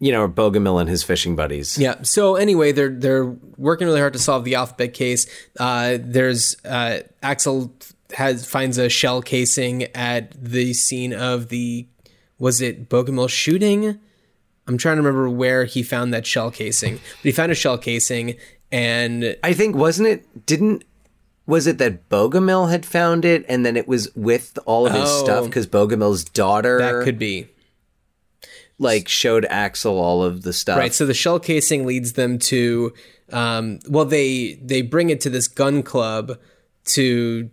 [0.00, 2.02] you know bogomil and his fishing buddies Yeah.
[2.02, 3.26] So anyway, they're they're
[3.56, 5.26] working really hard to solve the alphabet case.
[5.58, 7.72] Uh, there's uh, Axel
[8.16, 11.86] has finds a shell casing at the scene of the
[12.38, 13.98] was it Bogomil shooting?
[14.66, 16.94] I'm trying to remember where he found that shell casing.
[16.94, 18.36] But he found a shell casing
[18.72, 20.84] and I think wasn't it didn't
[21.46, 25.02] was it that Bogomil had found it and then it was with all of his
[25.04, 25.24] Oh.
[25.24, 27.48] stuff because Bogomil's daughter that could be.
[28.78, 30.78] like showed Axel all of the stuff.
[30.78, 30.94] Right.
[30.94, 32.92] So the shell casing leads them to,
[33.32, 36.38] um, well, they they bring it to this gun club
[36.86, 37.50] to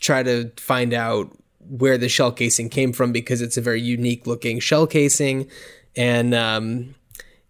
[0.00, 1.36] try to find out
[1.68, 5.48] where the shell casing came from because it's a very unique looking shell casing,
[5.96, 6.94] and um,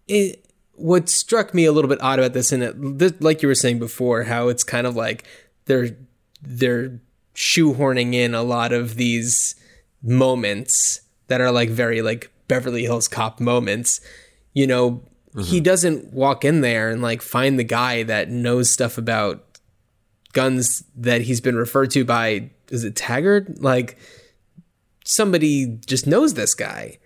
[0.07, 0.43] it.
[0.73, 3.55] What struck me a little bit odd about this, and it, th- like you were
[3.55, 5.23] saying before, how it's kind of like
[5.65, 5.97] they're
[6.41, 6.99] they're
[7.33, 9.55] shoehorning in a lot of these
[10.03, 14.01] moments that are like very like Beverly Hills Cop moments.
[14.53, 15.03] You know,
[15.45, 19.59] he doesn't walk in there and like find the guy that knows stuff about
[20.33, 23.61] guns that he's been referred to by is it Taggart?
[23.61, 23.97] Like
[25.05, 26.99] somebody just knows this guy.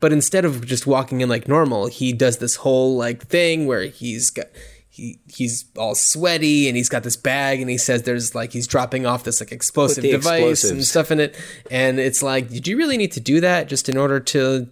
[0.00, 3.84] But instead of just walking in like normal, he does this whole like thing where
[3.84, 4.46] he's got
[4.92, 8.66] he he's all sweaty and he's got this bag and he says there's like he's
[8.66, 11.34] dropping off this like explosive device and stuff in it
[11.70, 14.68] and it's like did you really need to do that just in order to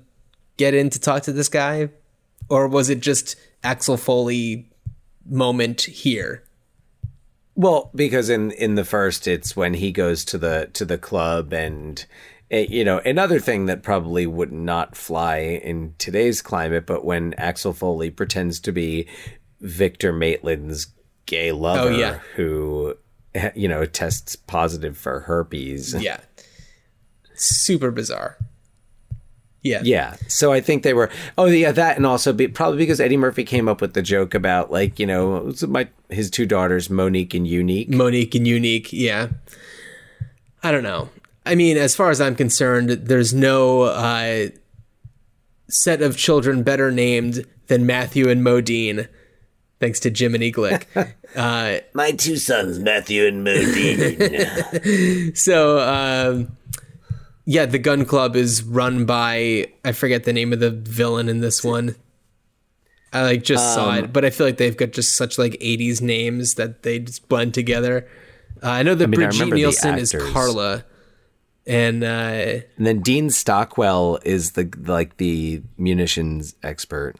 [0.58, 1.88] get in to talk to this guy
[2.50, 3.34] or was it just
[3.64, 4.70] Axel Foley
[5.24, 6.44] moment here
[7.54, 11.52] Well, because in in the first, it's when he goes to the to the club,
[11.52, 12.04] and
[12.50, 17.34] eh, you know another thing that probably would not fly in today's climate, but when
[17.34, 19.06] Axel Foley pretends to be
[19.60, 20.86] Victor Maitland's
[21.26, 22.18] gay lover, Oh, yeah.
[22.36, 22.94] who
[23.34, 25.94] eh, you know tests positive for herpes.
[26.00, 26.20] yeah
[27.34, 28.36] super bizarre
[29.62, 30.16] yeah Yeah.
[30.28, 31.10] So I think they were.
[31.36, 34.34] Oh, yeah, that, and also be, probably because Eddie Murphy came up with the joke
[34.34, 37.90] about like you know my his two daughters Monique and Unique.
[37.90, 38.92] Monique and Unique.
[38.92, 39.28] Yeah.
[40.62, 41.08] I don't know.
[41.46, 44.48] I mean, as far as I'm concerned, there's no uh,
[45.68, 49.08] set of children better named than Matthew and Modine,
[49.78, 50.84] thanks to Jiminy Glick.
[51.36, 55.36] uh, my two sons, Matthew and Modine.
[55.36, 56.56] so, um,
[57.50, 61.40] yeah, the gun club is run by, I forget the name of the villain in
[61.40, 61.96] this one.
[63.12, 66.00] I like just saw it, but I feel like they've got just such like 80s
[66.00, 68.06] names that they just blend together.
[68.62, 70.14] Uh, I know that mean, Brigitte Nielsen is.
[70.32, 70.84] Carla,
[71.66, 77.16] and uh, and then Dean Stockwell is the like the munitions expert.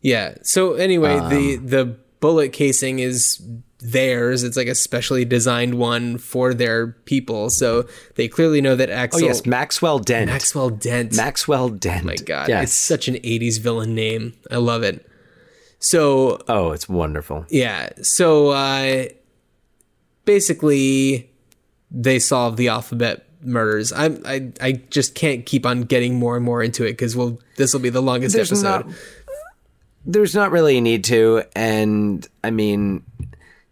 [0.00, 0.34] yeah.
[0.42, 3.40] So anyway, the Um, the bullet casing is
[3.84, 4.42] theirs.
[4.42, 9.22] It's like a specially designed one for their people, so they clearly know that Axel.
[9.24, 10.30] Oh yes, Maxwell Dent.
[10.30, 11.14] Maxwell Dent.
[11.16, 12.02] Maxwell Dent.
[12.02, 12.64] Oh my God, Yes.
[12.64, 14.32] it's such an '80s villain name.
[14.50, 15.06] I love it.
[15.78, 17.44] So oh, it's wonderful.
[17.50, 17.90] Yeah.
[18.02, 19.04] So uh,
[20.24, 21.30] basically,
[21.90, 23.92] they solve the alphabet murders.
[23.92, 27.38] I'm I I just can't keep on getting more and more into it because well,
[27.56, 28.86] this will be the longest There's episode.
[28.86, 28.96] not-
[30.06, 33.04] There's not really a need to, and I mean,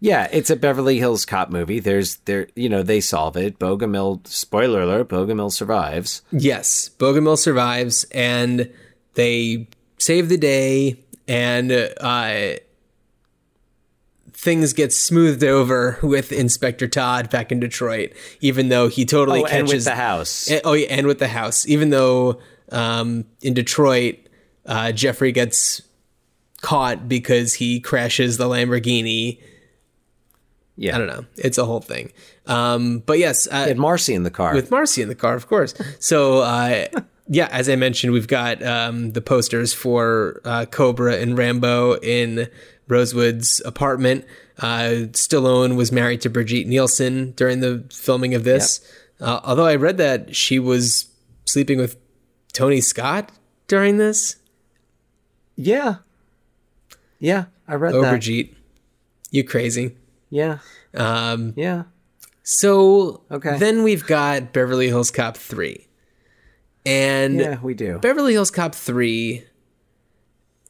[0.04, 1.78] yeah, it's a Beverly Hills Cop movie.
[1.78, 3.60] There's there, you know, they solve it.
[3.60, 6.22] Bogomil, spoiler alert, Bogomil survives.
[6.32, 8.68] yes, Bogomil survives and
[9.14, 10.98] they save the day
[11.28, 12.54] and uh,
[14.32, 19.44] things get smoothed over with Inspector Todd back in Detroit, even though he totally Oh,
[19.44, 20.50] catches and with the house.
[20.50, 21.66] And- oh yeah, and with the house.
[21.68, 22.40] Even though
[22.70, 24.16] um, in Detroit,
[24.66, 25.82] uh, Jeffrey gets
[26.60, 29.38] caught because he crashes the Lamborghini.
[30.76, 31.24] Yeah, I don't know.
[31.36, 32.12] It's a whole thing.
[32.46, 34.54] Um, but yes, uh, And Marcy in the car.
[34.54, 35.74] with Marcy in the car, of course.
[36.00, 36.86] So, uh,
[37.28, 42.48] yeah, as I mentioned, we've got um, the posters for uh, Cobra and Rambo in
[42.88, 44.24] Rosewood's apartment.
[44.58, 48.80] Uh, Stallone was married to Brigitte Nielsen during the filming of this.
[49.20, 51.06] Uh, although I read that she was
[51.44, 51.96] sleeping with
[52.52, 53.30] Tony Scott
[53.68, 54.36] during this.
[55.56, 55.96] Yeah.
[57.18, 58.10] Yeah, I read Oh, that.
[58.10, 58.54] Brigitte,
[59.30, 59.96] you crazy.
[60.32, 60.58] Yeah.
[60.94, 61.84] Um, Yeah.
[62.42, 63.58] so Okay.
[63.58, 65.86] then we've got Beverly Hills Cop 3.
[66.86, 67.98] And Yeah, we do.
[67.98, 69.44] Beverly Hills Cop 3,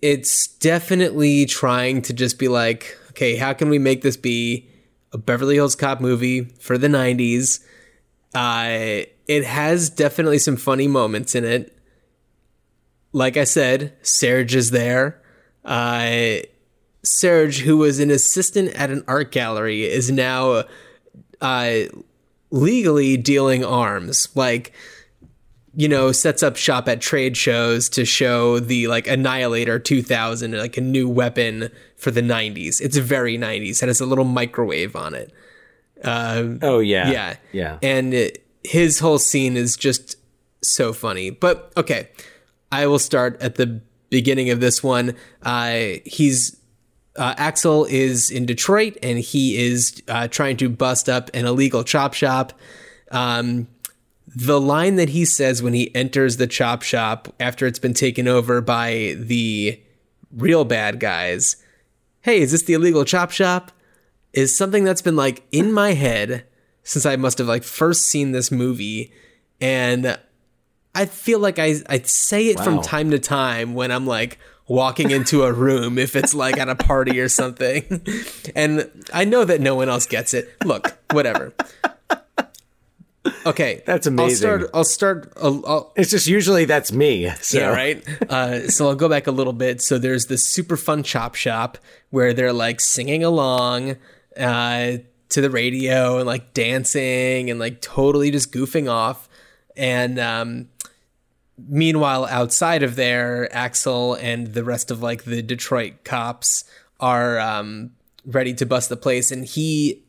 [0.03, 4.69] it's definitely trying to just be like, okay, how can we make this be
[5.13, 7.61] a Beverly Hills Cop movie for the 90s?
[8.35, 11.79] Uh, it has definitely some funny moments in it.
[13.13, 15.23] Like I said, Serge is there.
[15.65, 16.39] Uh,
[17.05, 20.65] Serge, who was an assistant at an art gallery, is now
[21.41, 21.79] uh,
[22.51, 24.29] legally dealing arms.
[24.35, 24.73] Like,
[25.75, 30.77] you know, sets up shop at trade shows to show the like Annihilator 2000, like
[30.77, 32.81] a new weapon for the 90s.
[32.81, 33.83] It's very 90s.
[33.83, 35.33] It has a little microwave on it.
[36.63, 37.11] Oh yeah.
[37.11, 37.37] Yeah.
[37.53, 37.79] Yeah.
[37.83, 40.17] And it, his whole scene is just
[40.63, 41.31] so funny.
[41.31, 42.09] But okay,
[42.71, 43.81] I will start at the
[44.11, 45.17] beginning of this one.
[45.43, 46.57] Uh, he's
[47.17, 51.85] uh, Axel is in Detroit and he is uh, trying to bust up an illegal
[51.85, 52.53] chop shop.
[53.11, 53.69] Um,
[54.27, 58.27] the line that he says when he enters the chop shop after it's been taken
[58.27, 59.81] over by the
[60.33, 61.57] real bad guys
[62.23, 63.71] hey, is this the illegal chop shop?
[64.33, 66.47] Is something that's been like in my head
[66.83, 69.13] since I must have like first seen this movie.
[69.61, 70.19] And
[70.95, 74.39] I feel like I, I say it from time to time when I'm like
[74.69, 78.07] walking into a room, if it's like at a party or something.
[78.55, 80.53] And I know that no one else gets it.
[80.65, 81.53] Look, whatever.
[83.47, 83.83] Okay.
[83.87, 84.37] That's I'll amazing.
[84.37, 87.31] start, I'll start, I'll, I'll, It's just usually that's me.
[87.41, 87.59] So.
[87.59, 88.07] yeah, right.
[88.29, 89.81] Uh, so I'll go back a little bit.
[89.81, 91.79] So there's this super fun chop shop
[92.11, 93.97] where they're like singing along
[94.37, 94.97] uh,
[95.31, 99.29] to the radio and like dancing and like totally just goofing off.
[99.77, 100.69] And um,
[101.69, 106.65] meanwhile, outside of there, Axel and the rest of like the Detroit cops
[107.01, 107.91] are um,
[108.25, 110.03] ready to bust the place, and he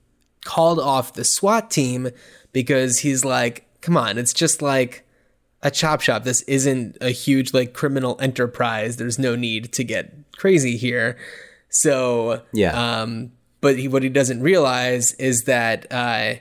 [0.44, 2.10] called off the SWAT team
[2.52, 5.06] because he's like, "Come on, it's just like."
[5.66, 6.26] a chop shop.
[6.26, 8.98] This isn't a huge like criminal enterprise.
[8.98, 11.18] There's no need to get crazy here.
[11.70, 13.02] So Yeah.
[13.02, 13.32] Um,
[13.62, 16.36] but he, what he doesn't realize is that uh,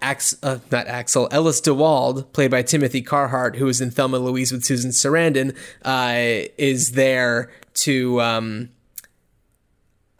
[0.00, 4.52] Ax, uh, not Axel, Ellis DeWald, played by Timothy Carhart, who was in Thelma Louise
[4.52, 8.68] with Susan Sarandon, uh, is there to, um,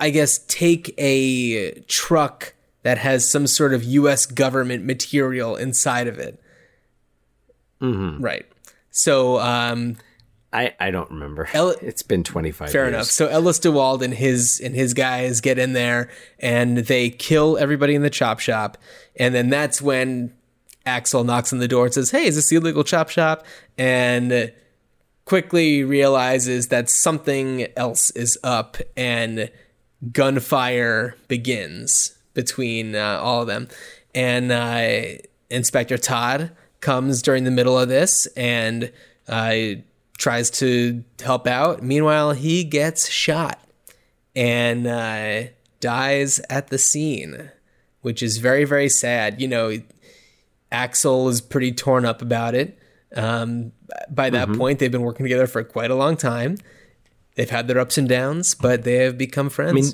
[0.01, 4.27] I guess, take a truck that has some sort of U.S.
[4.27, 6.41] government material inside of it.
[8.23, 8.47] Right.
[8.91, 9.97] So, um,
[10.57, 11.49] I, I don't remember.
[11.53, 12.95] El- it's been 25 fair years.
[12.95, 13.07] enough.
[13.07, 16.09] So Ellis DeWald and his and his guys get in there
[16.41, 18.79] and they kill everybody in the chop shop,
[19.17, 20.33] and then that's when
[20.87, 23.45] Axel knocks on the door and says, "Hey, is this the illegal chop shop?"
[23.77, 24.53] and
[25.27, 29.51] quickly realizes that something else is up, and
[30.13, 33.69] gunfire begins between uh, all of them,
[34.15, 35.19] and uh,
[35.51, 38.93] Inspector Todd comes during the middle of this and
[39.29, 39.55] uh,
[40.17, 41.83] tries to help out.
[41.83, 43.59] Meanwhile, he gets shot
[44.35, 45.45] and uh,
[45.81, 47.51] dies at the scene,
[48.03, 49.41] which is very, very sad.
[49.41, 49.79] You know,
[50.73, 52.79] Axel is pretty torn up about it.
[53.15, 53.73] Um,
[54.11, 56.59] by that point, they've been working together for quite a long time.
[57.37, 59.71] They've had their ups and downs, but they have become friends.
[59.71, 59.93] I mean,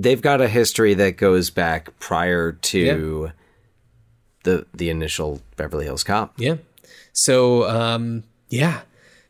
[0.00, 3.32] They've got a history that goes back prior to
[4.44, 6.32] the the initial Beverly Hills Cop.
[6.38, 6.56] Yeah.
[7.12, 8.80] So, um, yeah.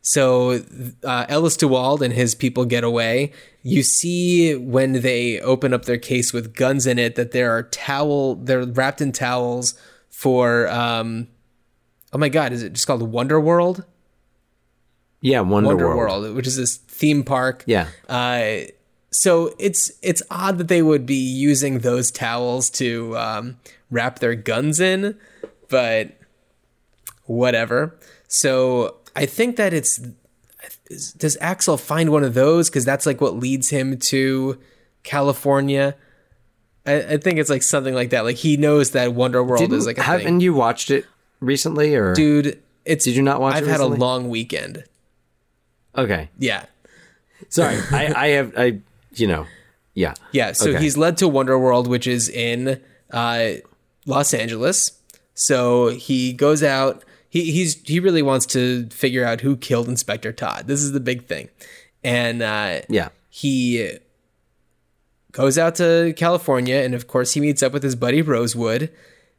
[0.03, 0.61] So
[1.05, 3.33] uh, Ellis DeWald and his people get away.
[3.63, 7.65] You see when they open up their case with guns in it that there are
[7.65, 8.37] towel.
[8.37, 9.75] They're wrapped in towels
[10.09, 10.69] for.
[10.69, 11.29] Um,
[12.13, 12.53] oh my God!
[12.53, 13.85] Is it just called Wonder World?
[15.21, 16.23] Yeah, Wonder, Wonder World.
[16.23, 17.63] World, which is this theme park.
[17.67, 17.89] Yeah.
[18.09, 18.61] Uh,
[19.13, 23.59] so it's it's odd that they would be using those towels to um,
[23.91, 25.19] wrap their guns in,
[25.69, 26.17] but
[27.25, 27.99] whatever.
[28.29, 30.01] So I think that it's
[31.17, 34.59] does Axel find one of those because that's like what leads him to
[35.03, 35.97] California.
[36.87, 38.25] I, I think it's like something like that.
[38.25, 40.41] Like he knows that Wonder World Didn't- is like a haven't thing.
[40.41, 41.07] you watched it
[41.41, 44.85] recently or Dude, it's Did you not watch I've had a long weekend.
[45.97, 46.29] Okay.
[46.39, 46.67] Yeah.
[47.49, 47.79] Sorry.
[47.91, 48.81] I I have I
[49.15, 49.47] you know.
[49.95, 50.15] Yeah.
[50.33, 50.81] Yeah, so Okay.
[50.81, 52.81] he's led to Wonder World, which is in
[53.11, 53.51] uh,
[54.07, 54.93] Los Angeles.
[55.35, 57.05] So he goes out.
[57.31, 60.67] He he's he really wants to figure out who killed Inspector Todd.
[60.67, 61.49] This is the big thing,
[62.05, 63.09] and uh, Yeah.
[63.29, 63.99] he
[65.33, 68.91] goes out to California, and of course, he meets up with his buddy Rosewood,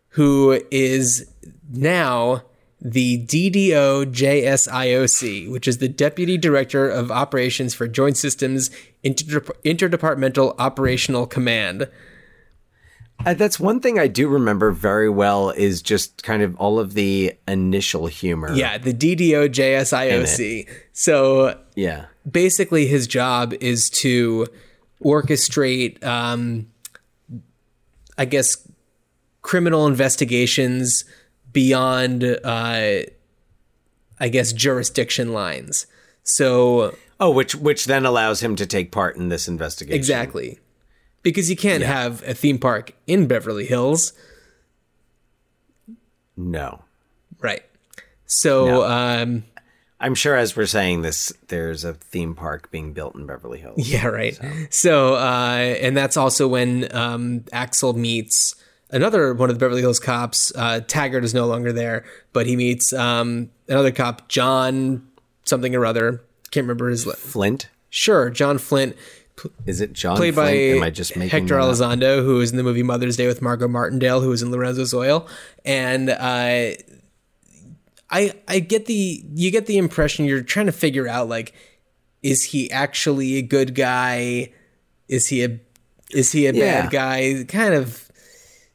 [0.09, 1.29] who is
[1.69, 2.43] now
[2.79, 8.71] the DDO JSIOC, which is the Deputy Director of Operations for Joint Systems
[9.03, 11.87] Inter- Interdepartmental Operational Command.
[13.25, 16.93] Uh, that's one thing I do remember very well is just kind of all of
[16.93, 18.53] the initial humor.
[18.53, 20.67] Yeah, the DDO JSIOC.
[20.93, 22.05] So Yeah.
[22.29, 24.47] basically his job is to
[25.03, 26.67] orchestrate um
[28.19, 28.55] i guess
[29.41, 31.05] criminal investigations
[31.51, 32.37] beyond uh
[34.19, 35.87] i guess jurisdiction lines
[36.21, 39.97] so Oh, which which then allows him to take part in this investigation.
[39.97, 40.59] exactly
[41.23, 44.13] because you can't have a theme park in beverly hills
[46.37, 46.83] No.
[47.39, 47.63] right
[48.25, 48.83] so No.
[48.83, 49.43] um
[50.03, 53.75] I'm sure as we're saying this, there's a theme park being built in Beverly Hills.
[53.87, 54.35] Yeah, right.
[54.71, 58.55] So, uh, and that's also when um, Axel meets
[58.89, 60.51] another one of the Beverly Hills cops.
[60.55, 62.03] Uh, Taggart is no longer there,
[62.33, 65.07] but he meets um, another cop, John
[65.43, 66.23] something or other.
[66.49, 67.05] Can't remember his.
[67.05, 67.69] Li- Flint?
[67.91, 68.95] sure, John Flint,
[69.65, 70.47] Is it John played Flint?
[70.49, 71.55] by Am I just making Hector?
[71.57, 74.93] Elizondo, who was in the movie Mother's Day with Margo Martindale, who was in Lorenzo's
[74.93, 75.27] Oil,
[75.65, 76.15] and uh,
[78.09, 81.53] I I get the you get the impression you're trying to figure out like
[82.23, 84.51] is he actually a good guy?
[85.07, 85.59] Is he a
[86.11, 86.81] is he a Yeah.
[86.83, 87.43] bad guy?
[87.47, 88.09] Kind of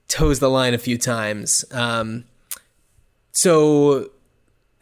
[0.08, 1.64] toes the line a few times.
[1.70, 2.24] Um,
[3.32, 4.10] so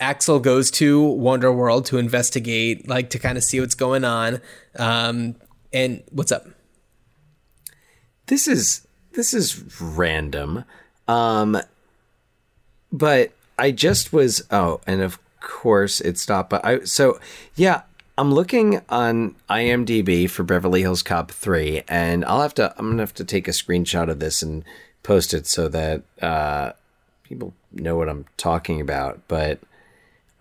[0.01, 4.41] Axel goes to Wonder World to investigate, like to kind of see what's going on.
[4.79, 5.37] Um,
[5.75, 6.47] and what's up?
[8.27, 10.65] this is this is random
[11.09, 11.59] um
[12.93, 17.19] but i just was oh and of course it stopped but i so
[17.55, 17.83] yeah
[18.17, 23.03] i'm looking on imdb for beverly hills cop 3 and i'll have to i'm gonna
[23.03, 24.65] have to take a screenshot of this and
[25.03, 26.73] post it so that uh
[27.25, 29.61] people know what i'm talking about but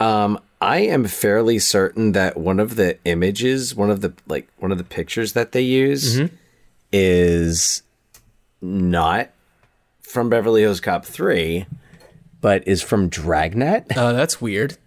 [0.03, 4.71] um i am fairly certain that one of the images one of the like one
[4.71, 6.17] of the pictures that they use
[6.91, 7.81] is
[8.61, 9.29] not
[10.01, 11.65] from Beverly Hills Cop 3,
[12.39, 13.87] but is from Dragnet.
[13.97, 14.77] Oh, that's weird.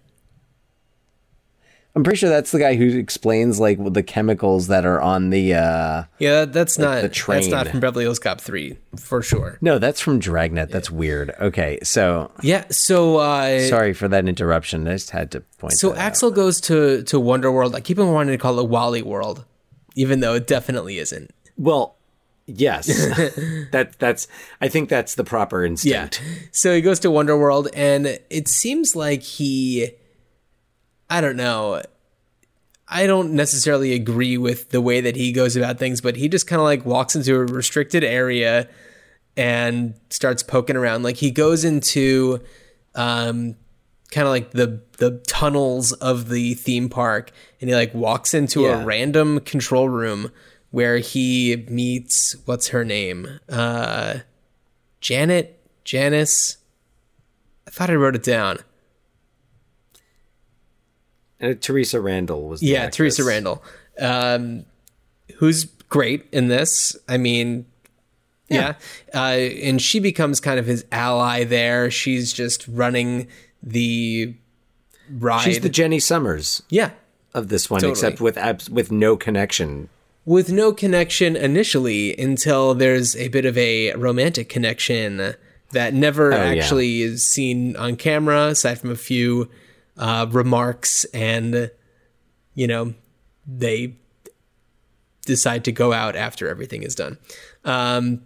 [1.96, 5.54] I'm pretty sure that's the guy who explains like the chemicals that are on the
[5.54, 9.56] uh Yeah, that's not the that's not from Beverly Hills Cop three for sure.
[9.62, 10.70] No, that's from Dragnet.
[10.70, 11.34] That's weird.
[11.40, 14.86] Okay, so Yeah, so uh, sorry for that interruption.
[14.86, 16.02] I just had to point so that out.
[16.02, 17.74] Axel goes to to Wonder World.
[17.74, 19.46] I keep on wanting to call it Wally World,
[19.94, 21.30] even though it definitely isn't.
[21.56, 21.96] Well,
[22.46, 22.86] yes.
[23.72, 24.28] that that's
[24.60, 26.10] I think that's the proper Yeah.
[26.52, 29.92] So he goes to Wonder World, and it seems like he,
[31.08, 31.82] I don't know.
[32.88, 36.46] I don't necessarily agree with the way that he goes about things, but he just
[36.46, 38.68] kind of like walks into a restricted area
[39.36, 41.02] and starts poking around.
[41.02, 42.40] Like he goes into,
[42.94, 43.56] um,
[44.12, 48.62] kind of like the the tunnels of the theme park, and he like walks into
[48.62, 48.82] Yeah.
[48.82, 50.30] a random control room
[50.70, 54.18] where he meets what's her name, uh,
[55.00, 56.58] Janet, Janice.
[57.66, 58.58] I thought I wrote it down.
[61.40, 63.16] Uh, Theresa Randle was the Yeah, actress.
[63.16, 63.62] Theresa Randle,
[64.00, 64.64] um,
[65.36, 66.96] who's great in this.
[67.08, 67.66] I mean,
[68.48, 68.74] yeah,
[69.14, 71.90] Uh, and she becomes kind of his ally there.
[71.90, 73.26] She's just running
[73.62, 74.34] the
[75.18, 75.42] ride.
[75.42, 76.90] She's the Jenny Summers yeah,
[77.34, 77.92] of this one Totally.
[77.92, 79.88] except with abs- with no connection.
[80.24, 85.34] with no connection initially until there's a bit of a romantic connection
[85.72, 86.60] that never Oh, yeah.
[86.62, 89.48] actually is seen on camera aside from a few
[89.98, 91.70] uh, remarks and
[92.54, 92.94] you know
[93.46, 93.96] they
[95.24, 97.18] decide to go out after everything is done
[97.64, 98.22] um,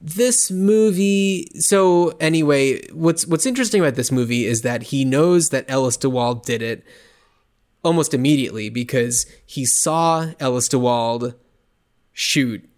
[0.00, 5.64] this movie so anyway what's what's interesting about this movie is that he knows that
[5.68, 6.84] Ellis DeWald did it
[7.82, 11.34] almost immediately because he saw Ellis DeWald
[12.12, 12.68] shoot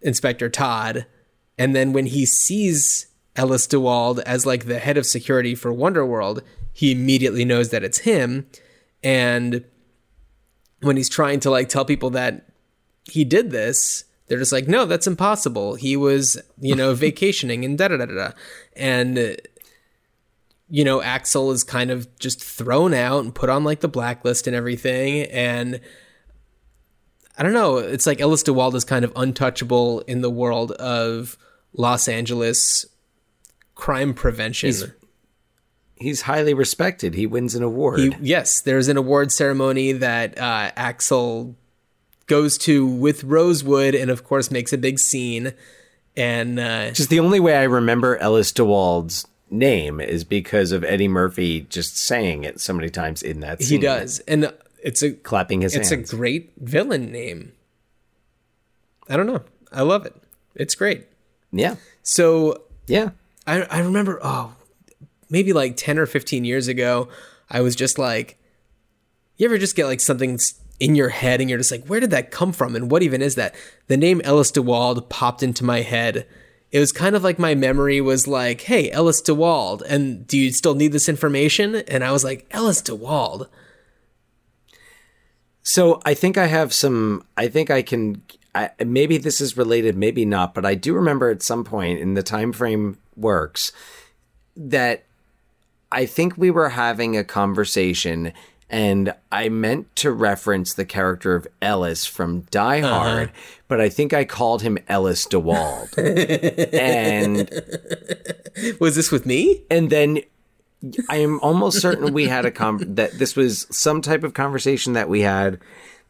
[0.00, 1.06] Inspector Todd.
[1.58, 6.42] And then when he sees Ellis DeWald as like the head of security for Wonderworld,
[6.74, 8.46] he immediately knows that it's him.
[9.02, 9.64] And
[10.82, 12.48] when he's trying to like tell people that
[13.04, 15.76] he did this, they're just like, no, that's impossible.
[15.76, 18.30] He was, you know, vacationing and da da da da.
[18.76, 19.36] And
[20.68, 24.46] you know, Axel is kind of just thrown out and put on like the blacklist
[24.46, 25.22] and everything.
[25.30, 25.78] And
[27.38, 31.36] I don't know, it's like Ellis DeWald is kind of untouchable in the world of
[31.74, 32.86] Los Angeles
[33.74, 34.68] crime prevention.
[34.68, 34.84] He's
[36.22, 37.14] highly respected.
[37.14, 38.00] He wins an award.
[38.00, 41.54] He- yes, there's an award ceremony that uh, Axel
[42.26, 45.52] goes to with Rosewood and of course makes a big scene.
[46.16, 51.08] And uh, Just the only way I remember Ellis DeWald's name is because of Eddie
[51.08, 53.80] Murphy just saying it so many times in that Scene.
[53.80, 55.86] he does, and it's a Clapping his hands.
[55.90, 56.12] it's hands.
[56.12, 57.52] a great villain name.
[59.08, 59.42] I don't know.
[59.72, 60.14] I love it.
[60.54, 61.06] It's great.
[61.52, 61.76] yeah.
[62.02, 63.10] So Yeah.
[63.46, 64.54] I I remember oh
[65.34, 67.08] maybe like 10 or 15 years ago
[67.50, 68.38] I was just like
[69.36, 70.38] you ever just get like something
[70.80, 73.20] in your head and you're just like where did that come from and what even
[73.20, 73.54] is that
[73.88, 76.26] the name Ellis DeWald popped into my head
[76.70, 80.52] it was kind of like my memory was like hey Ellis DeWald and do you
[80.52, 83.48] still need this information and I was like Ellis DeWald
[85.64, 87.26] So I think I have some.
[87.36, 88.22] I think I can.
[88.54, 92.14] I, maybe this is related, maybe not, but I do remember at some point in
[92.14, 93.72] the time frame works
[94.56, 95.06] that
[95.92, 98.32] I think we were having a conversation,
[98.68, 102.88] and I meant to reference the character of Ellis from Die uh-huh.
[102.98, 103.32] Hard,
[103.68, 105.96] but I think I called him Ellis DeWald,
[106.72, 107.50] and
[108.80, 109.62] was this with me?
[109.70, 110.20] And then
[111.08, 114.94] I am almost certain we had a con that this was some type of conversation
[114.94, 115.60] that we had,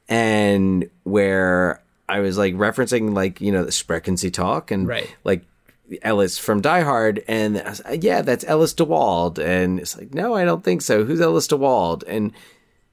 [0.09, 5.15] and where I was like referencing like you know the Sprechen talk and Right.
[5.25, 5.45] like
[6.03, 10.15] Ellis from Die Hard, and I was like, yeah, that's Ellis DeWald, and it's like
[10.15, 11.05] no, I don't think so.
[11.05, 12.05] Who's Ellis DeWald?
[12.07, 12.33] And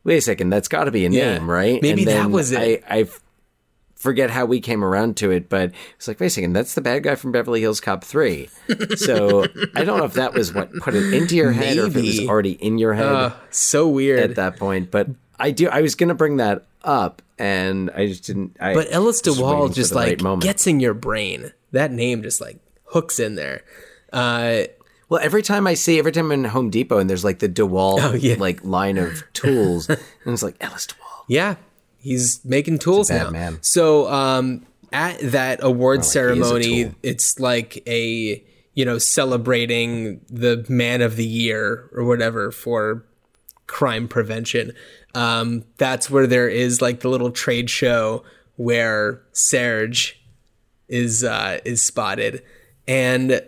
[0.03, 1.33] wait a second, that's got to be a Yeah.
[1.37, 1.81] name, right?
[1.81, 2.83] Maybe and that was it.
[2.89, 3.07] I, I
[3.95, 6.81] forget how we came around to it, but it's like, wait a second, that's the
[6.81, 8.49] bad guy from Beverly Hills Cop 3.
[8.97, 11.95] So I don't know if that was what put it into your head or if
[11.95, 14.89] it was already in your head uh, so weird at that point.
[14.91, 15.07] But
[15.39, 18.57] I do, I was going to bring that up and I just didn't.
[18.59, 21.51] I, But Ellis DeWald just the right like gets in your brain.
[21.71, 22.57] That name just like
[22.91, 23.63] hooks in there.
[24.13, 24.63] Uh,
[25.09, 27.49] Well, every time I see, every time I'm in Home Depot and there's like the
[27.49, 28.35] DeWalt Oh, yeah.
[28.37, 31.25] like line of tools, and it's like Ellis DeWalt.
[31.27, 31.55] yeah,
[31.99, 33.29] he's making tools now.
[33.29, 33.57] man.
[33.61, 38.41] So um, at that award a ceremony, it's like a
[38.73, 43.05] you know celebrating the Man of the Year or whatever for
[43.67, 44.71] crime prevention.
[45.13, 48.23] Um, that's where there is like the little trade show
[48.55, 50.21] where Serge
[50.87, 52.43] is uh, is spotted,
[52.91, 53.41] and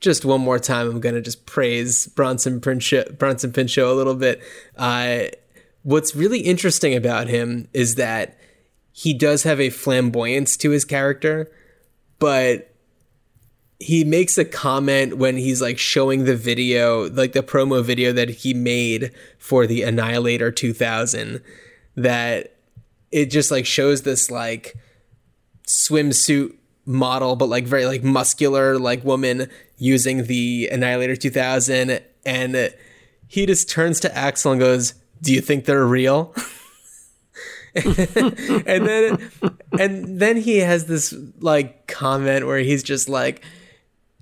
[0.00, 4.42] just one more time, I'm gonna just praise Bronson Pinchot, Bronson Pinchot a little bit.
[4.76, 5.26] Uh,
[5.84, 8.36] what's really interesting about him is that
[8.90, 11.48] he does have a flamboyance to his character,
[12.18, 12.74] but
[13.78, 18.30] he makes a comment when he's like showing the video, like the promo video that
[18.30, 21.40] he made for the Annihilator 2000,
[21.94, 22.56] that
[23.12, 24.74] it just like shows this like
[25.68, 26.54] swimsuit
[26.86, 32.74] model, but like very like muscular like woman using the Annihilator 2000, and
[33.26, 36.34] he just turns to Axel and goes, "Do you think they're real?"
[37.74, 39.30] and then
[39.78, 43.44] and then he has this like comment where he's just like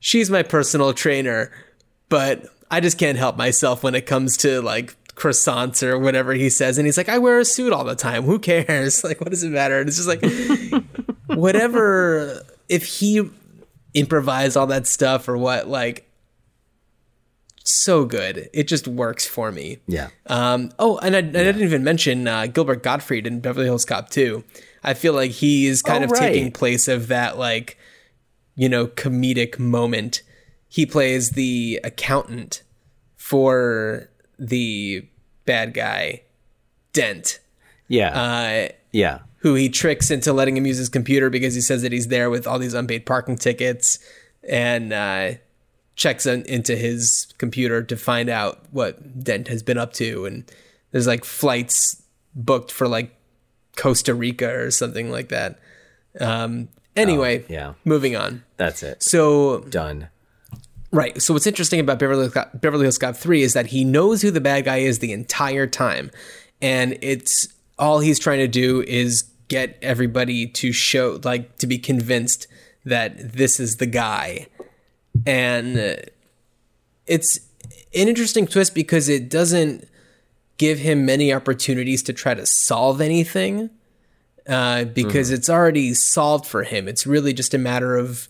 [0.01, 1.53] she's my personal trainer
[2.09, 6.51] but i just can't help myself when it comes to like croissants or whatever he
[6.51, 6.79] says.
[6.79, 8.25] And he's like i wear a suit all the time.
[8.25, 9.05] Who cares?
[9.13, 9.81] Like what does it matter?
[9.81, 10.23] And it's just like
[11.27, 12.41] whatever
[12.73, 13.29] if he
[13.95, 16.09] improvised all that stuff or what like
[17.65, 20.09] so good it just works for me Yeah.
[20.27, 23.85] um, oh, and I, and I didn't even mention uh, Gilbert Gottfried in Beverly Hills
[23.85, 24.43] Cop 2.
[24.83, 26.21] I feel like he is kind Oh, of right.
[26.33, 27.79] taking place of that, like,
[28.57, 30.23] you know, comedic moment.
[30.69, 32.63] He plays the accountant
[33.17, 34.11] for
[34.41, 35.07] the
[35.45, 36.23] bad guy,
[36.93, 37.39] Dent,
[37.87, 38.09] Yeah.
[38.11, 39.21] uh, yeah.
[39.43, 42.31] Who he tricks into letting him use his computer because he says that he's there
[42.31, 43.99] with all these unpaid parking tickets
[44.49, 45.33] and uh,
[45.97, 50.27] checks in, into his computer to find out what Dent has been up to.
[50.27, 50.45] And
[50.93, 52.01] there's like flights
[52.37, 53.15] booked for like
[53.77, 55.59] Costa Rica or something like that.
[56.21, 57.75] Um, anyway, yeah.
[57.85, 58.45] moving on.
[58.59, 59.03] That's it.
[59.03, 60.09] So Done.
[60.93, 61.21] Right.
[61.21, 64.31] So what's interesting about Beverly Hills Beverly Hills Cop 3 is that he knows who
[64.31, 66.13] the bad guy is the entire time.
[66.61, 71.77] And it's all he's trying to do is get everybody to show like to be
[71.77, 72.47] convinced
[72.87, 74.47] that this is the guy.
[75.27, 75.97] And uh,
[77.07, 77.39] it's
[77.95, 79.87] an interesting twist because it doesn't
[80.57, 83.69] give him many opportunities to try to solve anything
[84.49, 86.89] uh, because it's already solved for him.
[86.89, 88.29] It's really just a matter of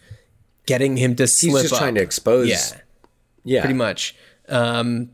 [0.66, 1.52] getting him to slip.
[1.52, 1.78] He's just up.
[1.78, 2.48] trying to expose.
[2.48, 2.80] Yeah,
[3.44, 3.60] Yeah.
[3.60, 4.16] pretty much.
[4.48, 5.10] Um,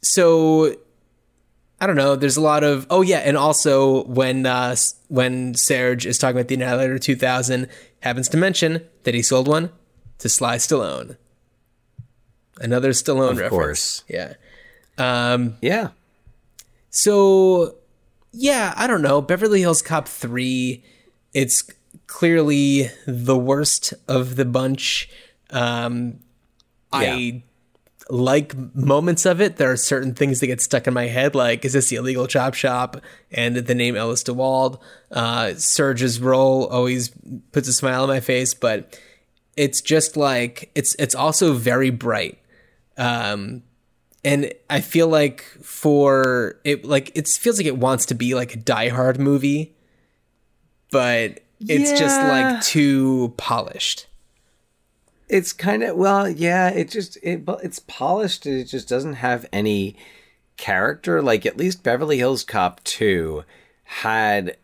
[0.00, 0.76] so
[1.80, 2.16] I don't know.
[2.16, 4.76] There's a lot of oh yeah, and also when uh,
[5.08, 7.68] when Serge is talking about the Annihilator 2000,
[8.00, 9.70] happens to mention that he sold one
[10.18, 11.16] to Sly Stallone.
[12.60, 13.50] Another Stallone Of reference.
[13.50, 14.04] course.
[14.08, 14.34] Yeah.
[14.96, 15.88] Um, Yeah.
[16.90, 17.76] so
[18.32, 19.20] yeah, I don't know.
[19.20, 20.82] Beverly Hills Cop 3,
[21.34, 21.68] it's
[22.06, 25.08] clearly the worst of the bunch.
[25.50, 26.20] Um,
[26.92, 27.42] I
[28.10, 29.56] like moments of it.
[29.56, 32.26] There are certain things that get stuck in my head, like, is this the illegal
[32.26, 33.00] chop shop?
[33.30, 34.80] And the name Ellis DeWald.
[35.10, 37.10] Uh, Serge's role always
[37.52, 38.98] puts a smile on my face, but
[39.56, 42.38] it's just like, it's, it's also very bright.
[42.96, 43.62] Um,
[44.24, 48.54] and I feel like for it, like it feels like it wants to be like
[48.54, 49.76] a Die Hard movie,
[50.90, 54.06] but it's just like too polished.
[55.28, 56.68] It's kind of well, yeah.
[56.68, 58.46] It just it but it's polished.
[58.46, 59.96] It just doesn't have any
[60.56, 61.22] character.
[61.22, 63.44] Like at least Beverly Hills Cop two
[63.84, 64.56] had.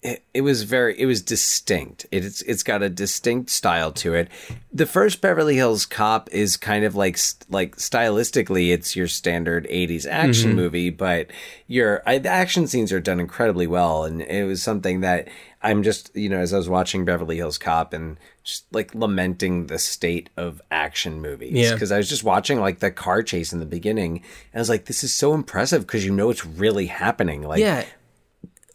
[0.00, 4.28] It, it was very it was distinct it's it's got a distinct style to it
[4.72, 7.18] the first beverly hills cop is kind of like
[7.48, 10.56] like stylistically it's your standard 80s action mm-hmm.
[10.56, 11.32] movie but
[11.66, 15.26] your I, the action scenes are done incredibly well and it was something that
[15.64, 18.18] i'm just you know as i was watching beverly hills cop and
[18.48, 21.74] just like lamenting the state of action movies Yeah.
[21.74, 24.16] because i was just watching like the car chase in the beginning
[24.52, 27.60] and i was like this is so impressive because you know it's really happening like
[27.60, 27.84] Yeah,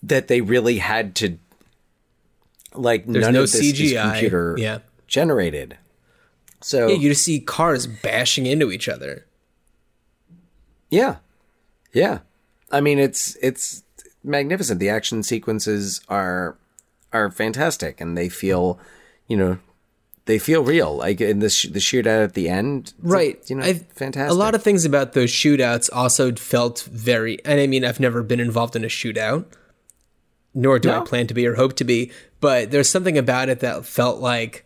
[0.03, 1.37] that they really had to
[2.75, 4.79] like There's none no of this is computer Yeah.
[5.07, 5.77] generated.
[6.61, 9.25] So yeah, you just see cars bashing into each other.
[10.89, 11.17] yeah,
[11.93, 12.19] yeah.
[12.71, 13.83] I mean, it's it's
[14.23, 14.79] magnificent.
[14.79, 16.57] The action sequences are
[17.11, 18.79] are fantastic, and they feel,
[19.27, 19.57] you know,
[20.25, 20.95] they feel real.
[20.95, 23.39] Like in the sh- the shootout at the end, right.
[23.49, 24.31] You know, I've- fantastic.
[24.31, 28.23] a lot of things about those shootouts also felt very and i mean i've never
[28.23, 29.45] been involved in a shootout
[30.53, 33.59] nor do i plan to be or hope to be but there's something about it
[33.59, 34.65] that felt like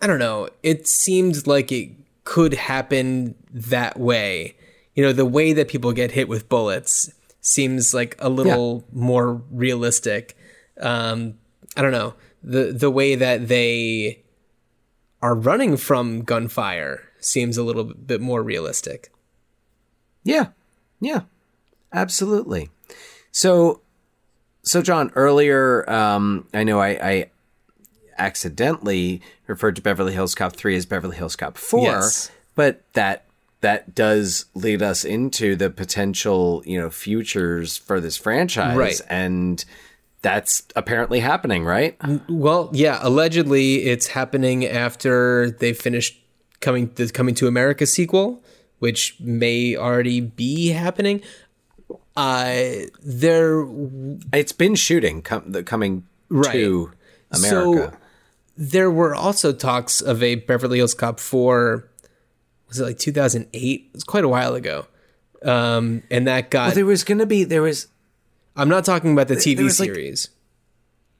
[0.00, 1.90] i don't know it seemed like it
[2.24, 4.54] could happen that way.
[4.94, 7.10] You know the way that people get hit with bullets
[7.40, 10.36] seems like a little more realistic.
[10.80, 11.34] Um
[11.76, 14.22] i don't know the the way that they
[15.22, 19.10] are running from gunfire seems a little bit more realistic.
[20.24, 20.48] Yeah.
[21.00, 21.22] Yeah.
[21.92, 22.70] Absolutely.
[23.32, 23.80] So
[24.62, 27.30] so John, earlier um I know I, I
[28.18, 32.30] accidentally referred to Beverly Hills Cop 3 as Beverly Hills Cop 4, Yes.
[32.54, 33.24] but that
[33.62, 39.00] that does lead us into the potential, you know, futures for this franchise Right.
[39.10, 39.62] and
[40.22, 41.96] that's apparently happening, right?
[42.28, 46.18] Well, yeah, allegedly it's happening after they finished
[46.60, 48.42] coming the Coming to America sequel,
[48.80, 51.22] which may already be happening.
[52.16, 53.66] Uh there
[54.32, 56.52] It's been shooting com- the coming Right.
[56.52, 56.92] to
[57.30, 57.92] America.
[57.92, 57.96] So
[58.56, 61.88] there were also talks of a Beverly Hills Cop 4
[62.68, 63.90] was it like 2008?
[63.94, 64.86] It's quite a while ago.
[65.42, 67.86] Um and that got well, there was going to be there was
[68.56, 70.28] I'm not talking about the TV was, like- series.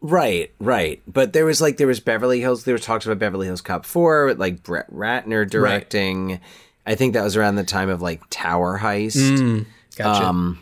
[0.03, 1.03] Right, right.
[1.07, 2.64] But there was like there was Beverly Hills.
[2.64, 6.41] There was talks about Beverly Hills Cop Four with like Brett Ratner directing.
[6.87, 9.66] I think that was around the time of like Tower Heist, Mm.
[9.97, 10.24] Gotcha.
[10.26, 10.59] um,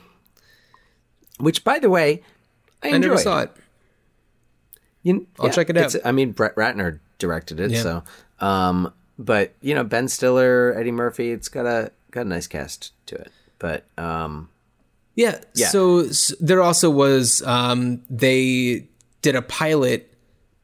[1.39, 2.23] which, by the way,
[2.83, 3.21] I, I never enjoyed.
[3.21, 3.53] saw it.
[5.05, 5.95] You- I'll yeah, check it out.
[6.05, 7.83] I mean, Brett Ratner directed it, Yeah.
[7.83, 8.05] so.
[8.41, 11.31] Um, but you know, Ben Stiller, Eddie Murphy.
[11.31, 13.31] It's got a got a nice cast to it.
[13.61, 14.49] But um,
[15.19, 15.41] Yeah.
[15.53, 15.66] Yeah.
[15.66, 18.89] So, s there also was um, they
[19.21, 20.15] did a pilot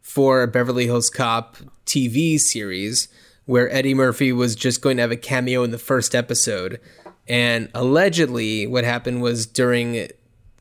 [0.01, 1.57] for a Beverly Hills Cop
[1.87, 3.09] TV series
[3.47, 6.81] where Eddie Murphy was just going to have a cameo in the first episode,
[7.27, 10.09] and allegedly what happened was during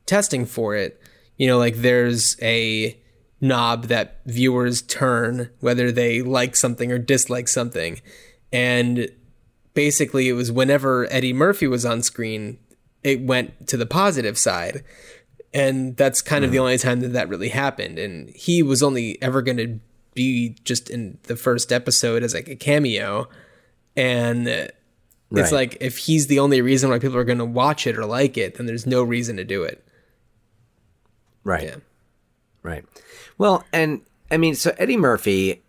[0.08, 1.00] testing for it,
[1.38, 3.00] you know, like there's a
[3.42, 8.02] knob that viewers turn whether they like something or dislike something,
[8.52, 9.08] and
[9.76, 12.58] basically it was whenever Eddie Murphy was on screen,
[13.04, 14.84] it went to the positive side.
[15.54, 18.00] And that's kind of the only time that that really happened.
[18.00, 19.80] And he was only ever going to
[20.16, 23.28] be just in the first episode as like a cameo.
[23.96, 24.68] And uh,
[25.30, 25.42] Right.
[25.42, 28.06] it's like, if he's the only reason why people are going to watch it or
[28.06, 29.84] like it, then there's no reason to do it.
[31.44, 31.76] right, Yeah.
[32.62, 32.86] right.
[33.38, 34.02] Well, and
[34.32, 35.62] I mean, so Eddie Murphy.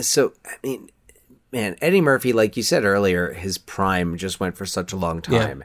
[0.00, 0.90] So I mean,
[1.52, 5.22] man, Eddie Murphy, like you said earlier, his prime just went for such a long
[5.28, 5.38] Yeah.
[5.46, 5.64] time,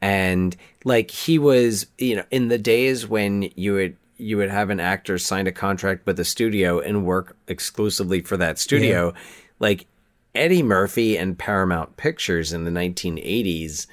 [0.00, 4.70] and like he was, you know, in the days when you would you would have
[4.70, 9.12] an actor sign a contract with a studio and work exclusively for that studio,
[9.58, 9.86] like
[10.34, 13.86] Eddie Murphy and Paramount Pictures in the 1980s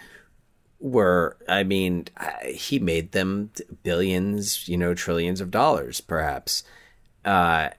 [0.82, 2.06] were i mean
[2.45, 3.52] he made them
[3.84, 6.64] billions you know trillions of dollars perhaps.
[7.26, 7.70] Uh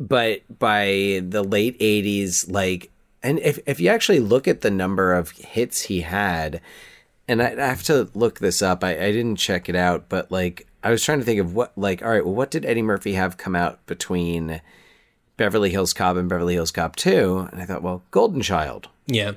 [0.00, 2.90] but by the late 80s like
[3.22, 6.60] and if if you actually look at the number of hits he had
[7.28, 8.82] and I, I have to look this up.
[8.82, 11.70] I, I didn't check it out, but like I was trying to think of what
[11.76, 14.60] like all right, well, what did Eddie Murphy have come out between
[15.36, 17.46] Beverly Hills Cop and Beverly Hills Cop Two?
[17.52, 18.88] And I thought, well, Golden Child.
[19.06, 19.32] Yeah.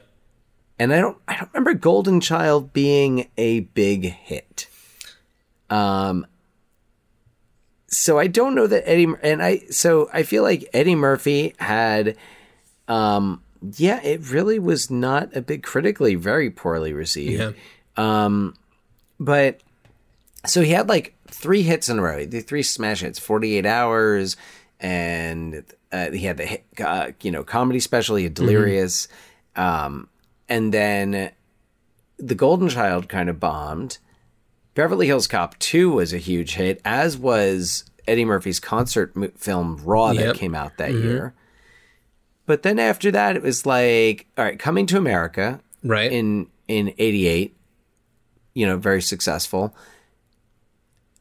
[0.80, 4.68] and I don't I don't remember Golden Child being a big hit.
[5.70, 6.26] Um
[7.96, 12.16] so I don't know that Eddie and I so I feel like Eddie Murphy had
[12.88, 13.42] um
[13.78, 17.40] yeah, it really was not a big critically very poorly received.
[17.40, 17.52] Yeah.
[17.98, 18.56] Um
[19.20, 19.62] but
[20.46, 22.26] so he had like three hits in a row.
[22.26, 24.36] The three smash hits, 48 hours
[24.80, 25.64] and
[25.94, 28.18] uh, he had the hit, uh, you know comedy special.
[28.18, 29.08] He had Delirious,
[29.56, 30.10] um,
[30.50, 31.32] and then
[32.18, 34.00] the Golden Child kind of bombed.
[34.76, 39.78] Beverly Hills Cop Two was a huge hit, as was Eddie Murphy's concert mo- film
[39.84, 40.26] Raw Yep.
[40.26, 41.34] that came out that year.
[42.46, 46.12] But then after that, it was like, all right, Coming to America Right.
[46.12, 47.56] in in '88,
[48.54, 49.76] you know, very successful.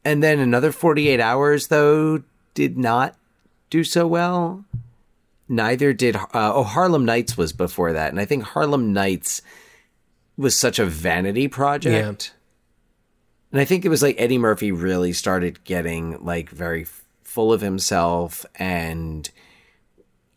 [0.05, 2.23] And then another 48 hours though
[2.55, 3.17] did not
[3.71, 4.65] do so well.
[5.49, 9.43] Neither did uh, oh Harlem Nights was before that, and I think Harlem Nights
[10.37, 12.33] was such a vanity project.
[13.53, 16.87] And I think it was like Eddie Murphy really started getting like very
[17.23, 19.31] full of himself and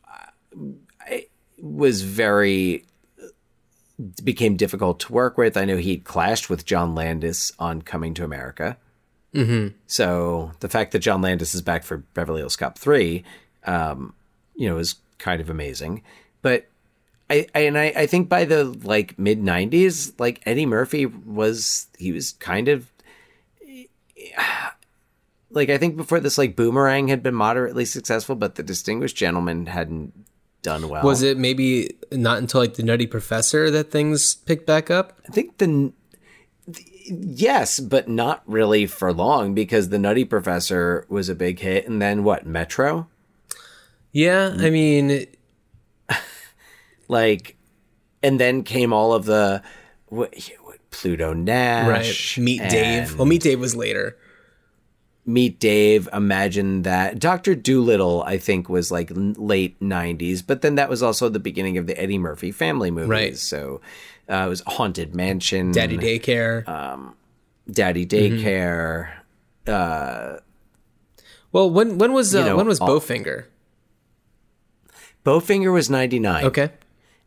[0.08, 1.18] uh,
[1.58, 2.86] was very
[4.24, 5.56] became difficult to work with.
[5.56, 8.78] I know he clashed with John Landis on Coming to America.
[9.34, 9.76] Mm-hmm.
[9.88, 13.24] So the fact that John Landis is back for Beverly Hills Cop three,
[13.66, 14.14] um,
[14.56, 16.04] you know, is kind of amazing.
[16.42, 16.68] But
[17.30, 21.88] I, I and I, I think by the like mid '90s, like Eddie Murphy was
[21.98, 22.90] he was kind of
[25.50, 29.68] like I think before this, like Boomerang had been moderately successful, but the Distinguished Gentleman
[29.68, 30.14] hadn't
[30.62, 31.04] done well.
[31.04, 35.20] Was it maybe not until like the Nutty Professor that things picked back up?
[35.28, 35.94] I think the,
[36.68, 41.88] the yes, but not really for long because the Nutty Professor was a big hit,
[41.88, 43.08] and then what Metro,
[44.12, 44.56] Yeah.
[44.58, 45.28] I mean,
[47.08, 47.56] like,
[48.24, 49.62] and then came all of the
[50.08, 50.34] what,
[51.02, 51.38] Pluto right.
[51.38, 53.18] Nash, Meet Dave.
[53.18, 54.18] Well, Meet Dave was later.
[55.28, 56.08] Meet Dave.
[56.14, 57.18] Imagine that.
[57.20, 61.78] Doctor Dolittle, I think, was like late '90s, but then that was also the beginning
[61.78, 63.10] of the Eddie Murphy family movies.
[63.10, 63.38] Right.
[63.38, 63.82] So
[64.30, 66.64] uh, it was Haunted Mansion, Daddy Daycare.
[66.68, 67.12] Uh,
[67.72, 68.46] Daddy Mm-hmm.
[68.46, 70.42] Daycare.
[71.52, 73.46] well, when when was uh, you know, when was all- Bowfinger?
[75.26, 76.46] Bowfinger was '99.
[76.46, 76.70] Okay.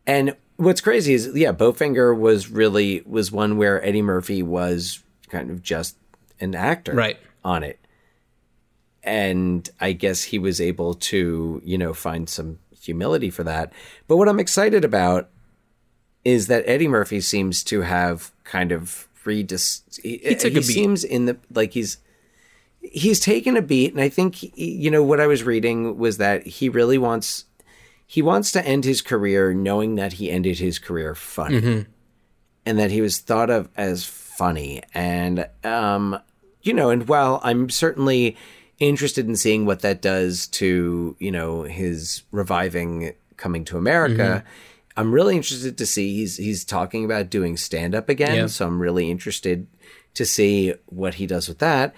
[0.07, 5.51] And what's crazy is, yeah, Bowfinger was really was one where Eddie Murphy was kind
[5.51, 5.97] of just
[6.40, 7.16] an actor, Right.
[7.44, 7.78] on it.
[9.02, 13.72] And I guess he was able to, you know, find some humility for that.
[14.06, 15.30] But what I'm excited about
[16.24, 19.82] is that Eddie Murphy seems to have kind of redis.
[20.02, 20.62] He, took a he beat.
[20.64, 21.98] seems in the like he's
[22.80, 26.16] he's taken a beat, and I think he- you know what I was reading was
[26.18, 27.44] that he really wants
[28.10, 31.85] he wants to end his career knowing that he ended his career funny
[32.64, 34.82] and that he was thought of as funny.
[34.94, 36.18] And um
[36.62, 38.36] you know and while i'm certainly
[38.78, 44.44] interested in seeing what that does to you know his reviving coming to america
[44.97, 48.47] i'm really interested to see he's he's talking about doing stand up again Yeah.
[48.47, 49.66] so i'm really interested
[50.14, 51.94] to see what he does with that.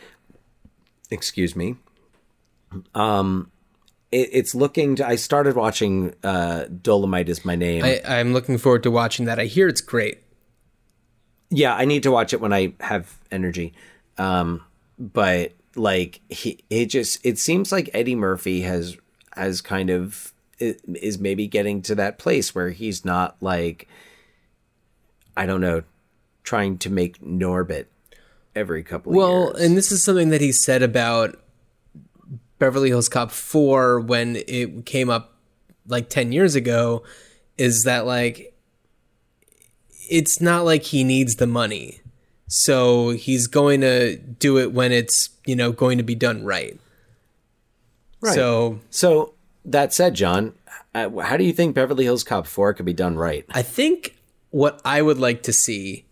[1.11, 1.77] Excuse me.
[2.95, 3.51] Um
[4.13, 8.59] it, it's looking to, i started watching uh dolomite is my name I, I'm looking
[8.59, 9.39] forward to watching that.
[9.39, 10.23] I hear it's great.
[11.51, 13.75] Yeah, I need to watch it when I have energy.
[14.19, 14.63] Um,
[14.99, 18.97] but like he, it just it seems like Eddie Murphy has
[19.35, 23.89] has kind of is maybe getting to that place where he's not like
[25.37, 25.83] I don't know
[26.43, 27.87] trying to make Norbit
[28.55, 31.41] every couple of Well, and this is something that he said about
[32.61, 35.35] Beverly Hills Cop 4 when it came up
[35.89, 37.03] like 10 years ago
[37.59, 38.55] is that like
[40.09, 42.01] it's not like he needs the money.
[42.47, 46.79] So he's going to do it when it's, you know, going to be done right.
[48.21, 48.35] Right.
[48.35, 49.35] So so
[49.65, 50.53] that said, John,
[50.95, 53.47] uh, how do you think Beverly Hills Cop Four could be done right?
[53.51, 54.17] I think
[54.51, 56.05] what I would like to see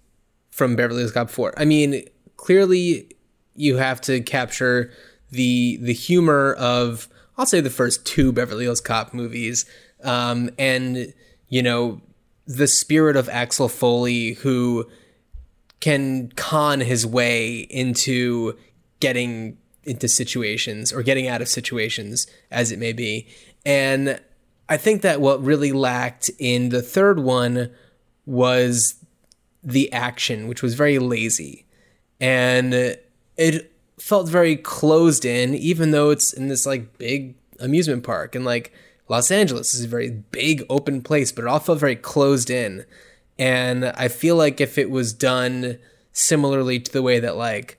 [0.50, 1.54] from Beverly Hills Cop 4.
[1.56, 2.04] I mean,
[2.36, 3.10] clearly
[3.54, 4.92] you have to capture
[5.30, 9.64] the the humor of I'll say the first two Beverly Hills Cop movies
[10.05, 11.12] um and
[11.48, 12.00] you know
[12.46, 14.88] the spirit of Axel Foley who
[15.80, 18.56] can con his way into
[19.00, 23.26] getting into situations or getting out of situations as it may be.
[23.64, 24.20] And
[24.68, 27.70] I think that what really lacked in the third one
[28.26, 28.94] was
[29.62, 31.66] the action, which was very lazy.
[32.20, 32.74] And
[33.36, 38.34] it felt very closed in, even though it's in this like big amusement park.
[38.34, 38.72] And like
[39.08, 42.84] Los Angeles is a very big open place, but it all felt very closed in.
[43.38, 45.78] And I feel like if it was done
[46.12, 47.78] similarly to the way that like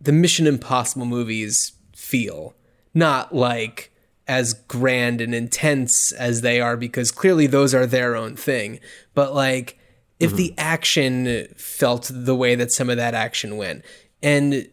[0.00, 2.54] the Mission Impossible movies feel,
[2.94, 3.92] not like
[4.28, 8.80] as grand and intense as they are because clearly those are their own thing,
[9.14, 9.78] but like
[10.20, 10.36] if mm-hmm.
[10.36, 13.84] the action felt the way that some of that action went.
[14.22, 14.68] And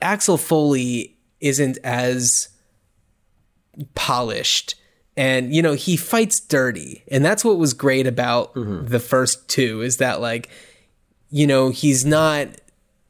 [0.00, 2.48] Axel Foley isn't as
[3.94, 4.74] polished.
[5.16, 7.04] And you know he fights dirty.
[7.08, 10.48] And that's what was great about the first two is that like
[11.30, 12.48] you know he's not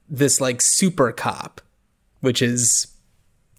[0.09, 1.61] this like super cop
[2.21, 2.87] which is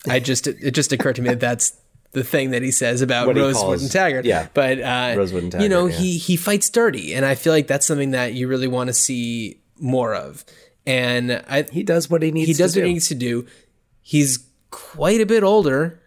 [0.08, 1.76] i just it just occurred to me that that's
[2.12, 4.48] the thing that he says about What rosewood calls- and taggart yeah.
[4.54, 5.64] but uh Rosewood and Taggart.
[5.64, 7.14] you know Taggart, he he fights dirty.
[7.16, 10.46] And i feel like that's something that you really want to see more of
[10.86, 12.88] and i He does what he needs he does to what do.
[12.88, 13.46] he needs to do.
[14.02, 16.00] He's quite a bit older,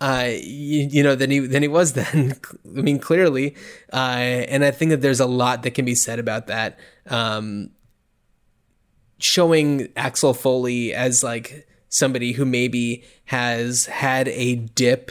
[0.00, 2.34] uh, you, you know, than he than he was then.
[2.76, 3.56] I mean, clearly,
[3.92, 6.78] uh, and I think that there's a lot that can be said about that.
[7.06, 7.70] Um,
[9.18, 15.10] showing Axel Foley as like somebody who maybe has had a dip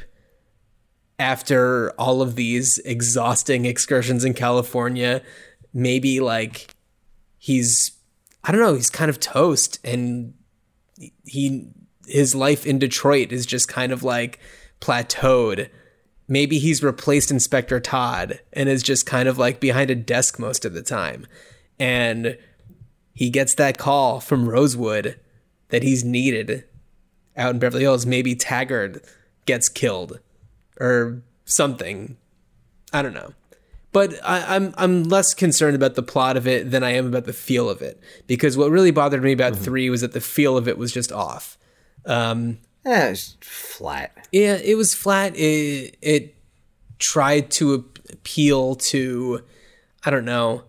[1.19, 5.23] after all of these exhausting excursions in California,
[5.73, 6.67] maybe like
[7.39, 7.96] he's
[8.47, 10.33] I don't know, he's kind of toast and
[11.25, 11.67] he
[12.07, 14.39] his life in Detroit is just kind of like
[14.79, 15.69] plateaued.
[16.29, 20.63] Maybe he's replaced Inspector Todd and is just kind of like behind a desk most
[20.63, 21.27] of the time.
[21.77, 22.37] And
[23.13, 25.19] he gets that call from Rosewood
[25.69, 26.63] that he's needed
[27.35, 28.05] out in Beverly Hills.
[28.05, 29.03] Maybe Taggart
[29.45, 30.19] gets killed
[30.79, 32.15] or something.
[32.93, 33.33] I don't know.
[33.93, 37.25] But I, I'm I'm less concerned about the plot of it than I am about
[37.25, 37.99] the feel of it.
[38.27, 41.11] Because what really bothered me about three was that the feel of it was just
[41.11, 41.57] off.
[42.05, 44.27] Um, Eh, it's flat.
[44.31, 45.35] yeah, it was flat.
[45.35, 46.35] It it
[46.99, 47.73] tried to
[48.09, 49.43] appeal to,
[50.05, 50.63] I don't know,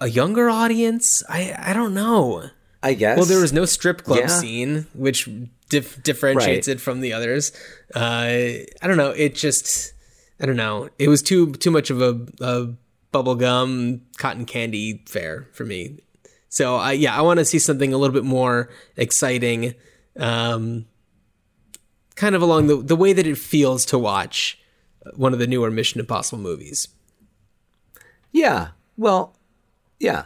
[0.00, 1.22] a younger audience.
[1.28, 2.50] I I don't know.
[2.82, 3.16] I guess.
[3.16, 4.26] Well, there was no strip club Yeah.
[4.28, 5.28] scene, which
[5.70, 6.76] dif- differentiates Right.
[6.76, 7.50] it from the others.
[7.94, 9.10] Uh, I don't know.
[9.10, 9.92] It just,
[10.40, 10.88] I don't know.
[10.98, 12.74] It was too too much of a, a
[13.12, 15.98] bubblegum cotton candy fair for me.
[16.48, 19.74] So I yeah, I want to see something a little bit more exciting,
[20.16, 20.86] um,
[22.14, 24.58] kind of along the the way that it feels to watch
[25.14, 26.88] one of the newer Mission Impossible movies.
[28.32, 28.68] Yeah.
[28.96, 29.36] Well,
[29.98, 30.24] yeah.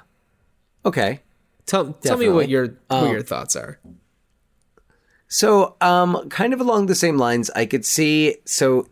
[0.84, 1.20] Okay.
[1.66, 3.78] Tell tell me what your what your thoughts are.
[5.28, 8.38] So, um, kind of along the same lines, I could see.
[8.44, 8.88] So,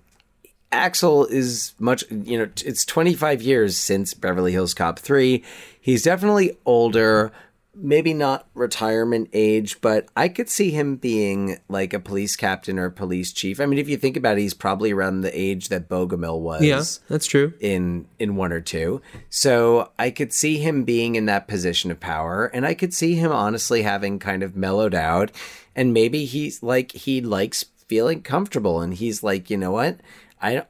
[0.71, 5.43] Axel is much, you know, it's 25 years since Beverly Hills Cop 3.
[5.81, 7.33] He's definitely older,
[7.75, 12.91] maybe not retirement age, but I could see him being like a police captain or
[12.91, 13.61] police chief.
[13.61, 16.63] I mean, if you think about it, he's probably around the age that Bogomil was
[16.63, 17.55] Yeah, that's true.
[17.61, 19.01] in in one or two.
[19.31, 23.15] So I could see him being in that position of power and I could see
[23.15, 25.31] him honestly having kind of mellowed out
[25.75, 29.99] and maybe he's like he likes feeling comfortable and he's like, "You know what?
[30.43, 30.65] I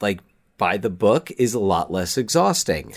[0.00, 0.20] like
[0.58, 2.94] by the book is a lot less exhausting."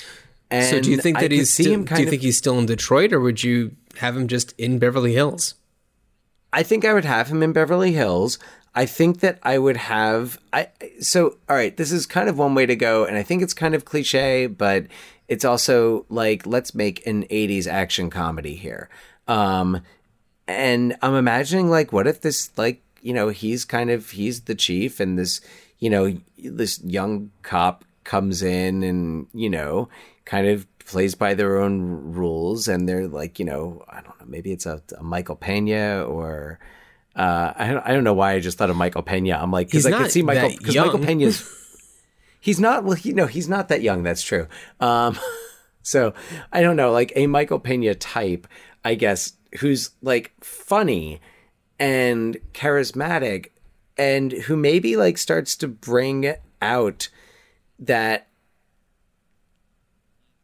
[0.52, 2.38] And So do you think that he's see still, him do you of think he's
[2.38, 5.56] still in Detroit or would you have him just in Beverly Hills?
[6.54, 8.40] I think I would have him in Beverly Hills.
[8.74, 10.70] I think that I would have I
[11.00, 13.54] so all right, this is kind of one way to go and I think it's
[13.54, 14.86] kind of cliche, but
[15.28, 18.90] it's also like let's make an 80s action comedy here.
[19.28, 19.82] Um
[20.48, 24.56] and I'm imagining like what if this like, you know, he's kind of he's the
[24.56, 25.42] chief and this,
[25.86, 29.88] you know, this young cop comes in and, you know,
[30.26, 34.26] kind of plays by their own rules and they're like, you know, I don't know,
[34.26, 36.58] maybe it's a, a Michael Pena or
[37.16, 39.38] uh, I don't, I don't know why I just thought of Michael Pena.
[39.40, 40.98] I'm like, because I could see Michael because Michael.
[40.98, 41.48] Pena's
[42.40, 44.02] he's not well, you know, he's not that young.
[44.02, 44.48] That's true.
[44.80, 45.20] Um,
[45.84, 46.16] so
[46.52, 48.48] I don't know, like a Michael Pena type,
[48.84, 51.22] I guess, who's like funny
[51.80, 53.50] and charismatic,
[53.98, 57.10] and who maybe like starts to bring out
[57.80, 58.28] that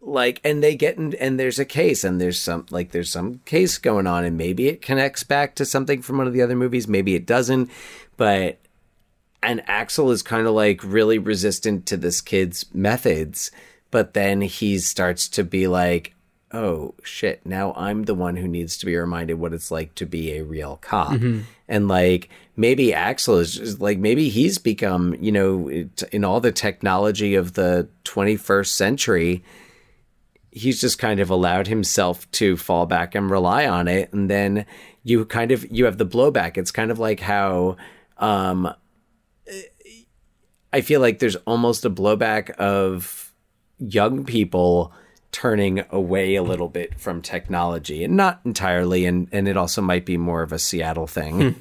[0.02, 3.40] like and they get in and there's a case and there's some like there's some
[3.46, 6.56] case going on and maybe it connects back to something from one of the other
[6.56, 7.70] movies maybe it doesn't
[8.18, 8.58] but
[9.44, 13.52] and Axel is kind of like really resistant to this kid's methods
[13.92, 16.16] but then he starts to be like
[16.54, 20.06] oh shit, now I'm the one who needs to be reminded what it's like to
[20.06, 21.20] be a real cop.
[21.68, 25.70] And like maybe Axel is just like maybe he's become, you know,
[26.12, 29.44] in all the technology of the 21st century,
[30.52, 34.12] he's just kind of allowed himself to fall back and rely on it.
[34.12, 34.66] And then
[35.04, 36.58] you kind of you have the blowback.
[36.58, 37.78] It's kind of like how
[38.18, 38.74] um
[40.74, 43.34] i feel like there's almost a blowback of
[43.80, 44.94] young people
[45.32, 50.06] turning away a little bit from technology and not entirely and and it also might
[50.06, 51.56] be more of a Seattle thing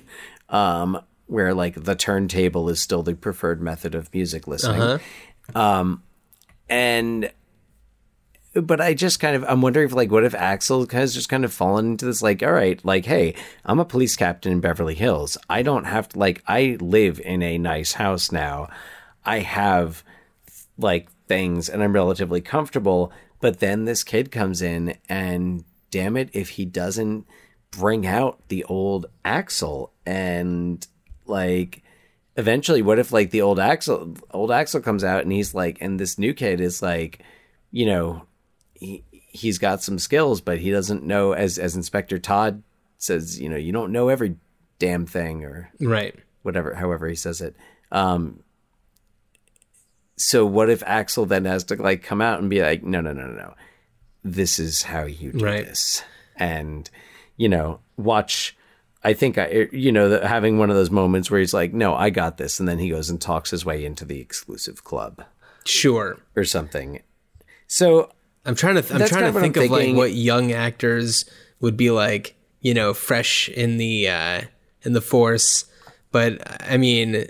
[0.48, 4.98] um where like the turntable is still the preferred method of music listening.
[5.54, 6.02] Um
[6.68, 7.30] and
[8.54, 11.44] but I just kind of I'm wondering if like what if Axel has just kind
[11.44, 14.96] of fallen into this like all right like hey I'm a police captain in Beverly
[14.96, 15.38] Hills.
[15.48, 18.68] I don't have to like I live in a nice house now.
[19.24, 20.02] I have
[20.76, 26.30] like things and I'm relatively comfortable but then this kid comes in and damn it
[26.32, 27.26] if he doesn't
[27.70, 30.86] bring out the old Axel and
[31.26, 31.82] like
[32.36, 35.98] eventually what if like the old Axel old Axel comes out and he's like and
[35.98, 37.22] this new kid is like
[37.70, 38.22] you know
[38.74, 42.62] he he's got some skills but he doesn't know as as Inspector Todd
[42.98, 44.36] says you know you don't know every
[44.78, 46.14] damn thing or Right.
[46.42, 47.54] whatever however he says it
[47.92, 48.42] um
[50.20, 53.12] so what if Axel then has to like come out and be like no no
[53.12, 53.54] no no no
[54.24, 55.64] this is how you do Right.
[55.66, 56.02] this
[56.36, 56.88] and
[57.36, 58.56] you know watch
[59.02, 62.10] I think I you know having one of those moments where he's like no I
[62.10, 65.24] got this and then he goes and talks his way into the exclusive club
[65.64, 66.18] Sure.
[66.36, 67.02] or something
[67.66, 68.10] so
[68.44, 68.82] I'm trying to.
[68.82, 71.26] Th- I'm trying to think of like what young actors
[71.60, 72.34] would be like.
[72.62, 74.40] You know, fresh in the uh
[74.82, 75.66] in the force.
[76.10, 76.40] But
[76.70, 77.26] I mean,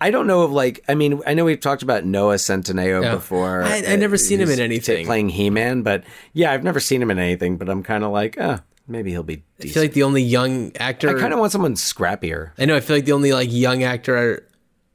[0.00, 3.14] I don't know of like I mean I know we've talked about Noah Centineo Yeah.
[3.14, 3.62] before.
[3.64, 5.04] I- I never seen him in anything.
[5.06, 7.56] playing He Man, but yeah, I've never seen him in anything.
[7.58, 9.42] But I'm kind of like, ah, maybe he'll be.
[9.62, 11.14] I feel like the only young actor.
[11.14, 12.52] I kind of want someone scrappier.
[12.58, 12.76] I know.
[12.76, 14.46] I feel like the only like young actor,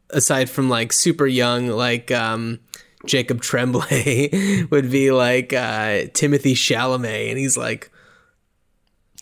[0.10, 2.60] aside from like super young, like um,
[3.06, 7.92] Jacob Tremblay, would be like uh, Timothy Chalamet, and he's like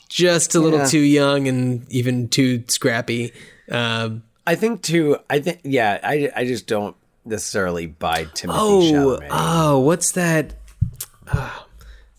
[0.10, 0.86] just a little Yeah.
[0.86, 3.34] too young and even too scrappy.
[3.70, 5.18] Um, I think too.
[5.30, 6.00] I think yeah.
[6.04, 6.96] I I just don't
[7.26, 9.28] necessarily buy Timothy oh, Chalamet.
[9.32, 10.56] oh, what's that?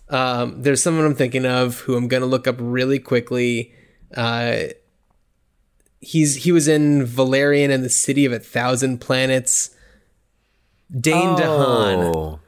[0.09, 3.73] Um, there's someone I'm thinking of who I'm gonna look up really quickly.
[4.15, 4.67] Uh,
[6.01, 9.71] he's he was in Valerian and the City of a Thousand Planets.
[10.91, 12.15] Dane DeHaan.
[12.15, 12.41] Oh.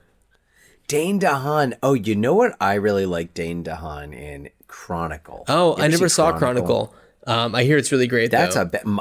[0.87, 1.77] Dane DeHaan.
[1.83, 2.55] Oh, you know what?
[2.61, 5.45] I really like Dane DeHaan in Chronicle.
[5.49, 6.95] Oh, I never saw Chronicle.
[7.27, 8.31] Um, I hear it's really great.
[8.31, 8.71] That's though.
[8.73, 9.01] a M-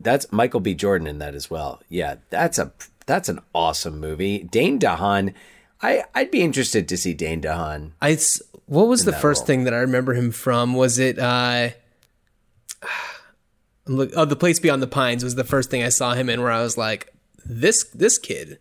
[0.00, 0.74] that's Michael B.
[0.74, 1.80] Jordan in that as well.
[1.88, 2.72] Yeah, that's a
[3.06, 4.40] that's an awesome movie.
[4.40, 5.34] Dane DeHaan.
[5.82, 7.92] I I'd be interested to see Dane DeHaan.
[8.00, 8.18] I
[8.66, 9.46] what was the first role.
[9.46, 10.74] thing that I remember him from?
[10.74, 11.70] Was it uh
[13.86, 16.42] look oh the place beyond the pines was the first thing I saw him in
[16.42, 17.12] where I was like
[17.44, 18.58] this this kid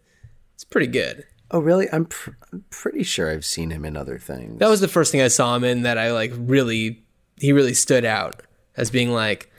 [0.56, 1.26] it's pretty good.
[1.52, 1.88] Oh, really?
[1.91, 4.60] I'm pr- I'm pretty sure I've seen him in other things.
[4.60, 7.03] That was the first thing I saw him in that I like really
[7.38, 8.41] he really stood out
[8.78, 9.52] as being like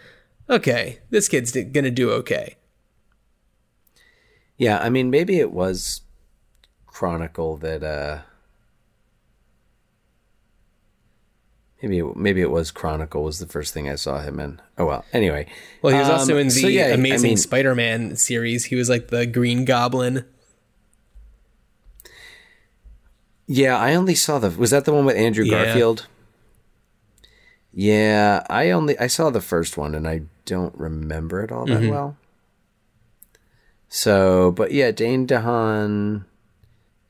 [0.50, 2.56] okay, this kid's going to do okay.
[4.56, 6.02] yeah, I mean, maybe it was
[6.86, 7.82] Chronicle that.
[7.82, 8.20] uh
[11.82, 14.60] Maybe it, maybe it was Chronicle was the first thing I saw him in.
[14.78, 15.04] Oh well.
[15.12, 15.46] Anyway,
[15.82, 18.64] Well, he was also Um, in the so yeah, I Amazing mean- Spider-Man series.
[18.66, 20.24] He was like the Green Goblin.
[23.46, 24.50] Yeah, I only saw the.
[24.50, 25.64] Was that the one with Andrew Yeah.
[25.66, 26.06] Garfield?
[27.72, 31.80] Yeah, I only I saw the first one and I don't remember it all that
[31.80, 31.90] Mm-hmm.
[31.90, 32.16] well.
[33.88, 36.24] So, but yeah, Dane DeHaan,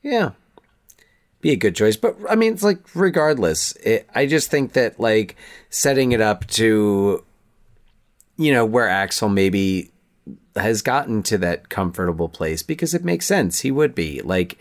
[0.03, 0.31] yeah,
[1.41, 1.95] be a good choice.
[1.95, 5.35] But I mean, it's like regardless, it, I just think that like
[5.69, 7.23] setting it up to,
[8.37, 9.91] you know, where Axel maybe
[10.55, 13.61] has gotten to that comfortable place because it makes sense.
[13.61, 14.57] He would be like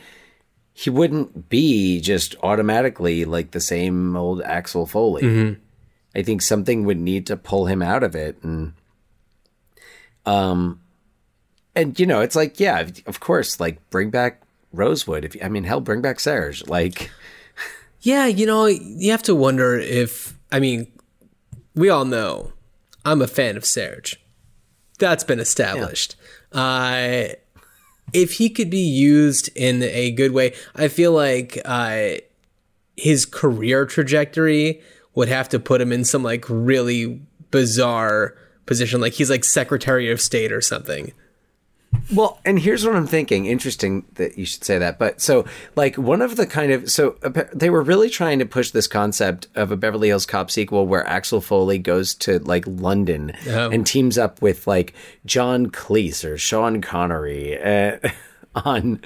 [0.73, 5.57] he wouldn't be just automatically like the same old Axel Foley.
[6.17, 8.73] I think something would need to pull him out of it and
[10.25, 10.81] um
[11.75, 14.41] and you know, it's like yeah, of course, like bring back
[14.73, 16.67] Rosewood if I mean hell bring back Serge.
[16.67, 17.11] Like
[18.01, 20.91] Yeah, you know, you have to wonder if I mean,
[21.75, 22.53] we all know
[23.05, 24.19] I'm a fan of Serge.
[24.99, 26.17] That's been established.
[26.51, 27.25] Uh
[28.15, 32.13] if he could be used in a good way, I feel like uh
[32.97, 34.81] his career trajectory
[35.17, 37.21] would have to put him in some like really
[37.51, 38.37] bizarre
[38.67, 41.13] position like he's like secretary of state or something
[42.15, 43.47] Well, and here's what I'm thinking.
[43.47, 44.99] Interesting that you should say that.
[44.99, 47.17] But so, like, one of the kind of so
[47.55, 51.07] they were really trying to push this concept of a Beverly Hills Cop sequel where
[51.09, 53.71] Axel Foley goes to like London Oh.
[53.71, 54.95] and teams up with like
[55.25, 57.99] John Cleese or Sean Connery uh,
[58.55, 59.01] on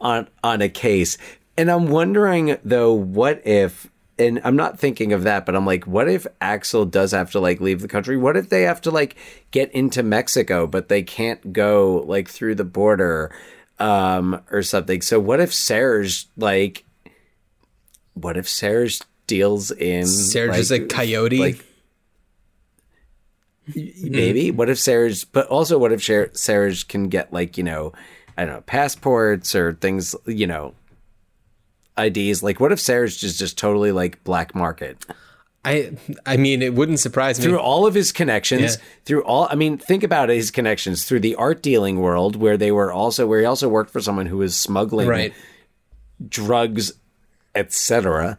[0.00, 1.16] on on a case.
[1.56, 3.88] And I'm wondering though, what if?
[4.18, 7.40] And I'm not thinking of that, but I'm like, what if Axel does have to
[7.40, 8.16] like leave the country?
[8.16, 9.16] What if they have to like
[9.50, 13.34] get into Mexico, but they can't go like through the border
[13.78, 15.02] um, or something?
[15.02, 16.84] So what if Serge like,
[18.14, 21.38] what if Serge deals in Serge is a coyote.
[21.38, 21.64] like
[23.74, 27.92] maybe what if Serge but also what if Ser- Serge can get like you know
[28.36, 30.74] I don't know passports or things you know
[31.98, 35.04] IDs like what if Serge is just totally like black market
[35.66, 35.96] I
[36.26, 37.46] I mean, it wouldn't surprise me.
[37.46, 38.82] through all of his connections Yeah.
[39.06, 42.70] through all I mean think about his connections through the art dealing world where they
[42.70, 45.32] were also where he also worked for someone who was smuggling right.
[46.28, 46.92] drugs
[47.54, 48.38] etc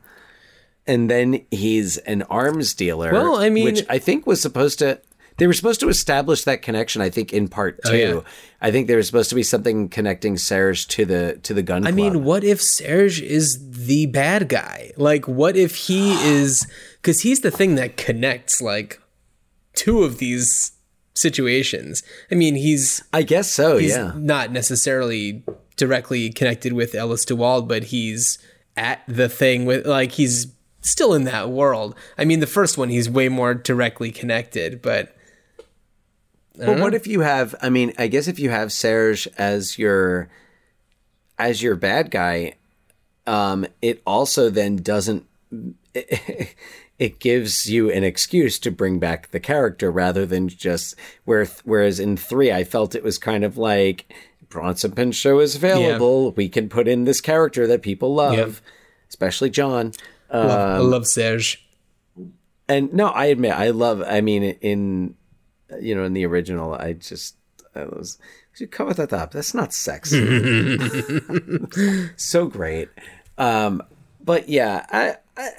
[0.88, 5.00] and then he's an arms dealer Well, I mean- which I think was supposed to
[5.38, 8.20] they were supposed to establish that connection I think in part 2 Oh, yeah.
[8.62, 11.84] I think there was supposed to be something connecting Serge to the to the gun
[11.86, 11.96] I club.
[11.96, 14.92] mean, what if Serge is the bad guy?
[14.98, 16.68] Like, what if he is?
[17.02, 19.00] Because he's the thing that connects like
[19.74, 20.72] two of these
[21.14, 22.04] situations.
[22.32, 25.44] I mean, he's I guess so he's yeah not necessarily
[25.76, 28.38] directly connected with Ellis DeWald, but he's
[28.78, 30.48] at the thing with like he's
[30.82, 31.96] still in that world.
[32.18, 35.16] I mean, the first one he's way more directly connected, but
[36.58, 37.56] But what if you have?
[37.62, 40.30] I mean, I guess if you have Serge as your
[41.38, 42.56] as your bad guy,
[43.28, 45.26] um, it also then doesn't.
[46.98, 50.96] It, gives you an excuse to bring back the character rather than just
[51.26, 51.46] where.
[51.66, 54.06] Whereas in three, I felt it was kind of like
[54.48, 56.32] Bronson Pinchot is available.
[56.32, 58.62] We can put in this character that people love,
[59.10, 59.92] especially John.
[60.32, 61.68] love, I love Serge.
[62.70, 64.02] And no, I admit I love.
[64.02, 65.16] I mean, in
[65.82, 67.36] you know, in the original, I just
[67.76, 68.18] I was
[68.58, 69.32] you cover that up.
[69.32, 70.78] That's not sexy.
[72.16, 72.90] so great.
[73.38, 73.82] Um,
[74.24, 75.50] but yeah, I, I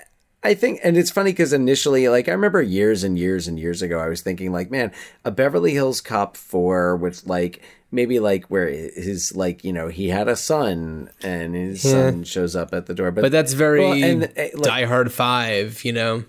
[0.43, 3.83] I think, and it's funny because initially, like I remember years and years and years
[3.83, 4.93] ago, I was thinking like, man,
[5.25, 10.09] a Beverly Hills Cop four with like maybe like where his like you know he
[10.09, 13.81] had a son and his son shows up at the door, but But that's very
[13.81, 16.25] Well, and, uh, like- Die Hard Five, you know?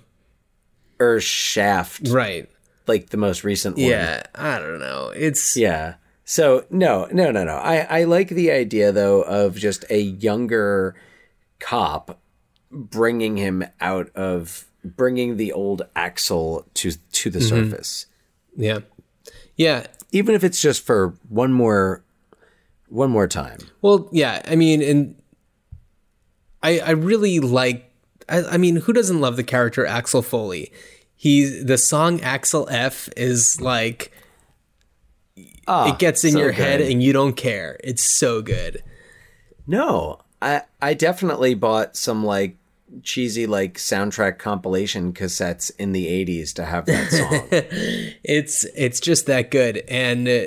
[0.99, 2.49] or Shaft, Right.
[2.87, 3.85] Like the most recent one.
[3.85, 5.11] Yeah, I don't know.
[5.15, 5.95] It's Yeah.
[6.29, 7.55] So no, no, no, no.
[7.55, 10.95] I I like the idea though of just a younger
[11.59, 12.19] cop
[12.69, 17.69] bringing him out of bringing the old Axel to to the mm-hmm.
[17.69, 18.07] surface,
[18.55, 18.79] yeah,
[19.55, 19.87] yeah.
[20.11, 22.03] even if it's just for one more
[22.89, 23.59] one more time.
[23.81, 24.41] Well, yeah.
[24.45, 25.15] I mean, and
[26.61, 27.85] I I really like.
[28.29, 30.71] I, I mean, who doesn't love the character Axel Foley?
[31.19, 34.11] He's the song Axel F is like
[35.35, 37.79] it gets in so your head and you don't care.
[37.83, 38.83] It's so good.
[39.65, 42.57] No, I I definitely bought some like
[43.03, 47.47] cheesy like soundtrack compilation cassettes in the 80s to have that song.
[48.23, 50.41] It's it's just that good, and uh,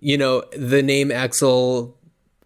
[0.00, 1.96] you know the name Axel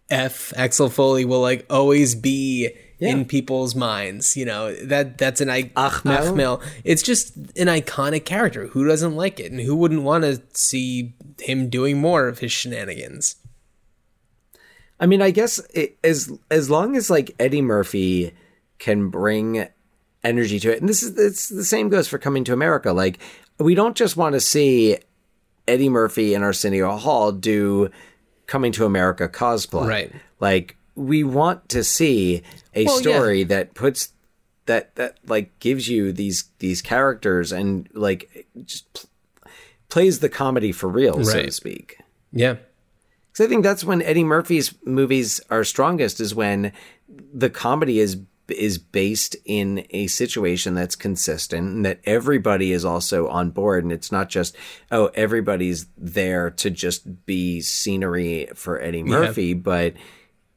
[0.09, 2.71] F Axel Foley will like always be
[3.09, 4.37] in people's minds.
[4.37, 5.71] You know that that's an I-.
[6.83, 8.67] It's just an iconic character.
[8.67, 12.51] Who doesn't like it, and who wouldn't want to see him doing more of his
[12.51, 13.35] shenanigans?
[14.99, 18.33] I mean, I guess it, as as long as like Eddie Murphy
[18.77, 19.67] can bring
[20.23, 22.93] energy to it, and this is it's the same goes for Coming to America.
[22.93, 23.19] Like
[23.57, 24.97] we don't just want to see
[25.67, 27.89] Eddie Murphy and Arsenio Hall do
[28.45, 30.11] Coming to America cosplay, Right.
[30.39, 32.43] Like we want to see
[32.75, 33.01] a Well, yeah.
[33.01, 34.13] story that puts
[34.65, 39.09] that that like gives you these these characters and like just pl-
[39.89, 41.53] plays the comedy for real, so to Right.
[41.53, 41.97] speak.
[42.31, 42.55] Yeah,
[43.31, 46.71] Because I think that's when Eddie Murphy's movies are strongest is when
[47.33, 48.17] the comedy is
[48.47, 53.93] is based in a situation that's consistent and that everybody is also on board and
[53.93, 54.55] it's not just
[54.91, 59.93] oh everybody's there to just be scenery for Eddie Murphy but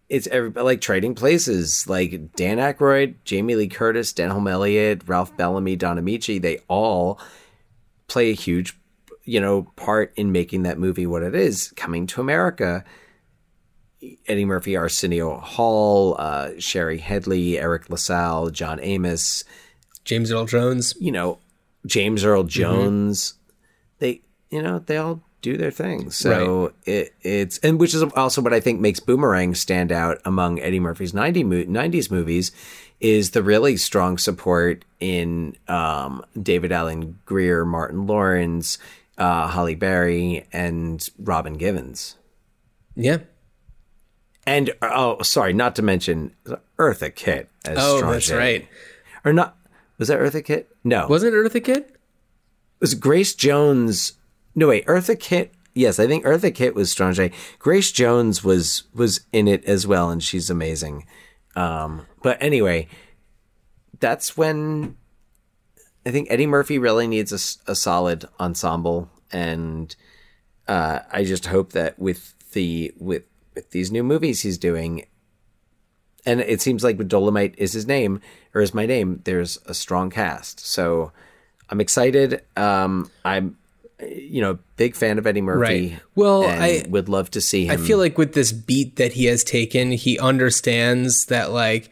[0.08, 5.76] it's every, like trading places like Dan Aykroyd, Jamie Lee Curtis, Denholm Elliott, Ralph Bellamy,
[5.76, 7.18] Don Ameche they all
[8.06, 8.76] play a huge
[9.24, 12.84] you know part in making that movie what it is coming to america.
[14.26, 19.44] Eddie murphy arsenio hall uh, shari headley eriq la salle john amos.
[20.04, 20.94] James Earl Jones.
[21.00, 21.38] you know
[21.86, 23.34] james earl jones.
[23.98, 24.20] They
[24.50, 26.10] you know they all do their thing.
[26.10, 30.58] So it, it's and which is also what I think makes Boomerang stand out among
[30.60, 32.50] Eddie Murphy's 90 mo- 90s movies
[33.00, 38.78] is the really strong support in um, David Alan Grier, Martin Lawrence,
[39.18, 42.16] uh, Halle Berry, and Robin Givens.
[42.96, 43.18] Yeah.
[44.46, 46.34] And oh, sorry, not to mention
[46.78, 48.66] Eartha Kitt as Oh, that's right.
[49.24, 49.56] Or not?
[49.98, 50.68] Was that Eartha Kitt?
[50.82, 51.90] No, Wasn't it Eartha Kitt?
[52.80, 54.14] was Grace Jones.
[54.54, 55.54] No, wait, Eartha Kitt.
[55.74, 57.32] Yes, I think Eartha Kitt was Strange.
[57.58, 61.06] Grace Jones was was in it as well, and she's amazing.
[61.56, 62.88] Um, but anyway,
[64.00, 64.96] that's when
[66.06, 69.94] I think Eddie Murphy really needs a, a solid ensemble, and
[70.68, 73.24] uh, I just hope that with the with
[73.54, 75.06] with these new movies he's doing,
[76.24, 78.20] and it seems like with Dolomite is his name
[78.54, 79.22] or is my name.
[79.24, 81.10] There's a strong cast, so
[81.70, 82.42] I'm excited.
[82.56, 83.56] Um, I'm
[84.08, 85.90] you know big fan of Eddie Murphy.
[85.90, 86.00] Right.
[86.14, 87.72] Well, I- would love to see him.
[87.72, 91.90] I feel like with this beat that he has taken, he understands that like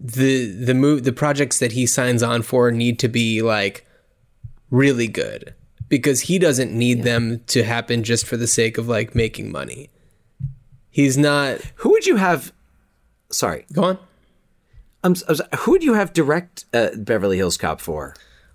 [0.00, 3.86] the the move the projects that he signs on for need to be like
[4.70, 5.54] really good
[5.88, 9.90] because he doesn't need them to happen just for the sake of like making money.
[10.90, 12.52] He's not who would you have?
[13.30, 13.98] Sorry, go on.
[15.02, 18.14] I'm, s- I was- who would you have direct uh, Beverly Hills Cop for?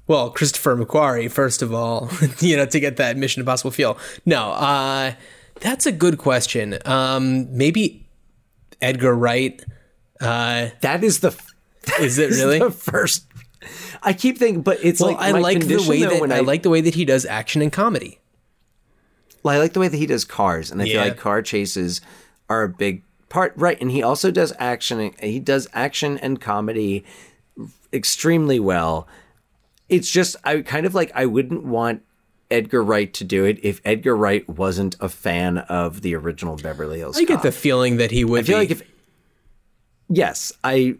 [0.10, 2.10] Well, Christopher McQuarrie, first of all,
[2.40, 3.96] you know, to get that Mission Impossible feel.
[4.26, 5.14] No, uh,
[5.60, 6.80] that's a good question.
[6.84, 8.08] Um, maybe
[8.82, 9.64] Edgar Wright.
[10.20, 11.54] Uh, That is the f-
[12.00, 12.58] is it is really?
[12.58, 13.28] the first.
[14.02, 16.40] I keep thinking, but it's Well, like I like the way though, that when I,
[16.40, 18.20] like the way that he does action and comedy.
[19.44, 22.02] Well, I like the way that he does cars, and I feel like car chases
[22.50, 23.54] are a big part.
[23.56, 25.14] Right, and he also does action.
[25.22, 27.06] He does action and comedy
[27.94, 29.08] extremely well.
[29.90, 32.04] It's just I kind of like I wouldn't want
[32.52, 37.00] Edgar Wright to do it if Edgar Wright wasn't a fan of the original Beverly
[37.00, 37.18] Hills.
[37.18, 37.44] I get Cop.
[37.44, 38.60] the feeling that he would I feel be.
[38.62, 38.82] like if
[40.10, 40.96] yes, I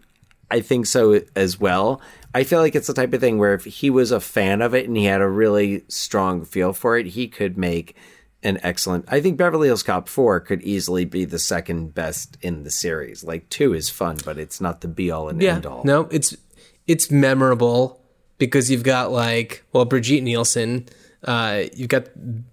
[0.50, 2.00] I think so as well.
[2.34, 4.74] I feel like it's the type of thing where if he was a fan of
[4.74, 7.96] it and he had a really strong feel for it, he could make
[8.42, 9.04] an excellent.
[9.08, 13.24] I think Beverly Hills Cop 4 could easily be the second best in the series.
[13.24, 15.82] Like 2 is fun, but it's not the be all and yeah, end all.
[15.84, 16.36] no, it's
[16.86, 17.99] it's memorable
[18.40, 20.88] because you've got like well Brigitte Nielsen,
[21.24, 22.06] uh, you've got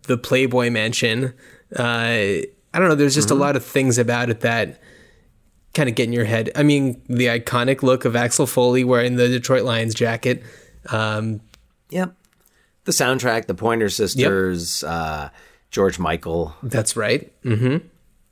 [0.04, 1.34] the Playboy Mansion.
[1.76, 2.96] Uh, I don't know.
[2.96, 3.38] There's just Mm-hmm.
[3.38, 4.80] a lot of things about it that
[5.74, 6.52] kind of get in your head.
[6.56, 10.44] I mean, the iconic look of Axel Foley wearing the Detroit Lions jacket.
[10.90, 11.42] Um,
[11.90, 12.14] Yep.
[12.84, 15.30] The soundtrack, the Pointer Sisters, uh,
[15.72, 17.32] George Michael, that's right.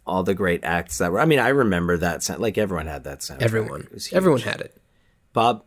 [0.08, 1.20] all the great acts that were.
[1.20, 2.22] I mean, I remember that.
[2.24, 3.42] sound- Like everyone had that soundtrack.
[3.42, 4.18] Everyone, It was huge.
[4.18, 4.78] everyone had it.
[5.34, 5.64] Bob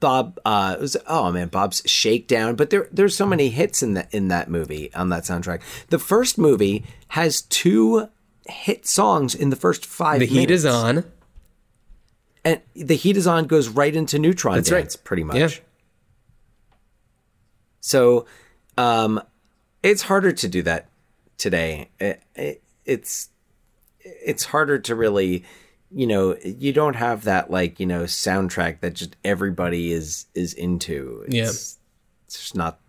[0.00, 3.94] Bob uh it was oh man Bob's Shakedown but there there's so many hits in
[3.94, 5.60] that in that movie on that soundtrack.
[5.88, 8.08] The first movie has two
[8.46, 11.04] hit songs in the first 5 The heat is on.
[12.44, 14.96] And The Heat is on goes right into Neutron That's right.
[15.04, 15.36] Pretty much.
[15.36, 15.48] Yeah.
[17.80, 18.26] So
[18.76, 19.22] um
[19.82, 20.88] it's harder to do that
[21.36, 21.90] today.
[22.00, 23.28] It, it, it's
[24.00, 25.44] it's harder to really
[25.96, 30.52] you know you don't have that like you know soundtrack that just everybody is is
[30.54, 31.44] into Yeah.
[31.44, 31.78] it's,
[32.26, 32.80] it's just not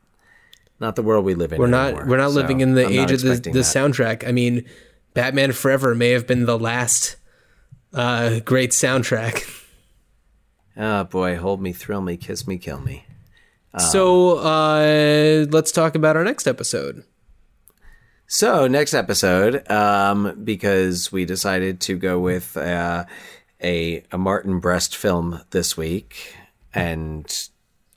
[0.79, 2.07] not the world we live in We're not anymore.
[2.07, 4.27] we're not So living in the I'm age of the, the soundtrack.
[4.27, 4.65] I mean,
[5.13, 7.15] Batman Forever may have been the last
[7.93, 9.43] uh, great soundtrack.
[10.77, 13.05] oh boy hold me thrill me kiss me kill me
[13.77, 17.03] so uh, let's talk about our next episode.
[18.27, 23.05] So next episode, um, because we decided to go with uh,
[23.61, 26.35] a a Martin Brest film this week,
[26.73, 27.31] and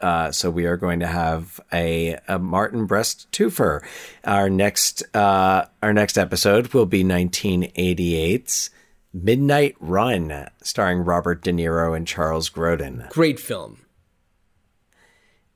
[0.00, 3.82] uh, so we are going to have a, a Martin Brest twofer.
[4.24, 8.70] Our next uh, our next episode will be 1988's
[9.14, 13.09] Midnight Run, starring Robert De Niro and Charles Grodin.
[13.09, 13.78] Great film.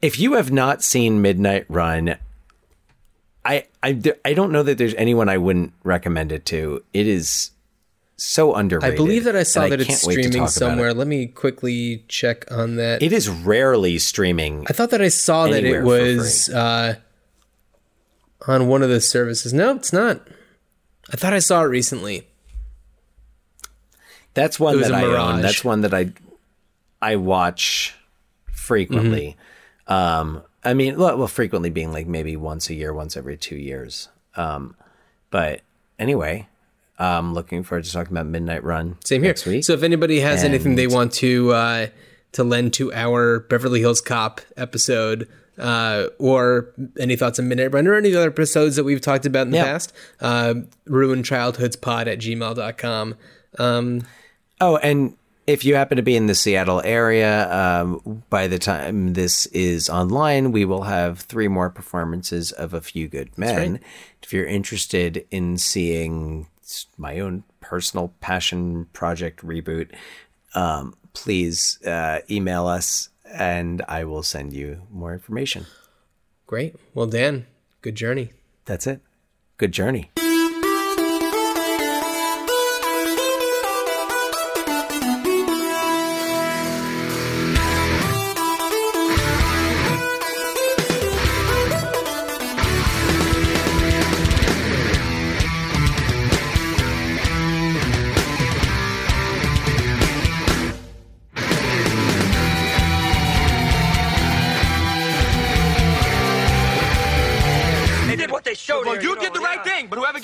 [0.00, 2.16] If you have not seen Midnight Run,
[3.44, 6.82] I, I I don't know that there's anyone I wouldn't recommend it to.
[6.92, 7.50] It is
[8.16, 8.94] so underrated.
[8.94, 10.94] I believe that I saw that it's wait to streaming somewhere.
[10.94, 13.02] Let me quickly check on that.
[13.02, 14.64] it is rarely streaming.
[14.68, 16.96] I thought that I saw that it was uh,
[18.46, 19.52] on one of the services.
[19.52, 20.20] No, it's not.
[21.12, 22.28] I thought I saw it recently.
[24.34, 25.42] That's one that I own.
[25.42, 26.12] That's one that I
[27.00, 27.94] I watch
[28.52, 29.36] frequently.
[29.88, 29.92] Mm-hmm.
[29.92, 33.56] Um, I mean, well, well, frequently being like maybe once a year, once every two
[33.56, 34.08] years.
[34.36, 34.76] Um,
[35.30, 35.60] but
[35.98, 36.48] anyway,
[36.98, 38.96] I'm looking forward to talking about Midnight Run.
[39.04, 39.30] Same here.
[39.30, 39.64] next week.
[39.64, 41.86] So if anybody has anything they want to uh,
[42.32, 45.28] to lend to our Beverly Hills Cop episode.
[45.58, 49.42] Uh, or any thoughts on Midnight Run or any other episodes that we've talked about
[49.46, 49.64] in the Yeah.
[49.64, 50.54] past, uh,
[50.88, 53.14] ruinedchildhoodspod at gmail.com.
[53.58, 54.02] Um,
[54.60, 55.14] Oh, and
[55.46, 59.88] if you happen to be in the Seattle area, um, by the time this is
[59.88, 63.80] online, we will have three more performances of A Few Good Men.
[64.22, 66.46] If you're interested in seeing
[66.96, 69.90] my own personal passion project reboot,
[70.54, 75.66] um, please uh, email us and I will send you more information.
[76.46, 76.76] great.
[76.94, 77.46] Well, Dan,
[77.80, 78.30] good journey.
[78.66, 79.00] That's it.
[79.56, 80.11] Good journey.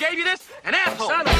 [0.09, 1.38] Gave you this, an asshole.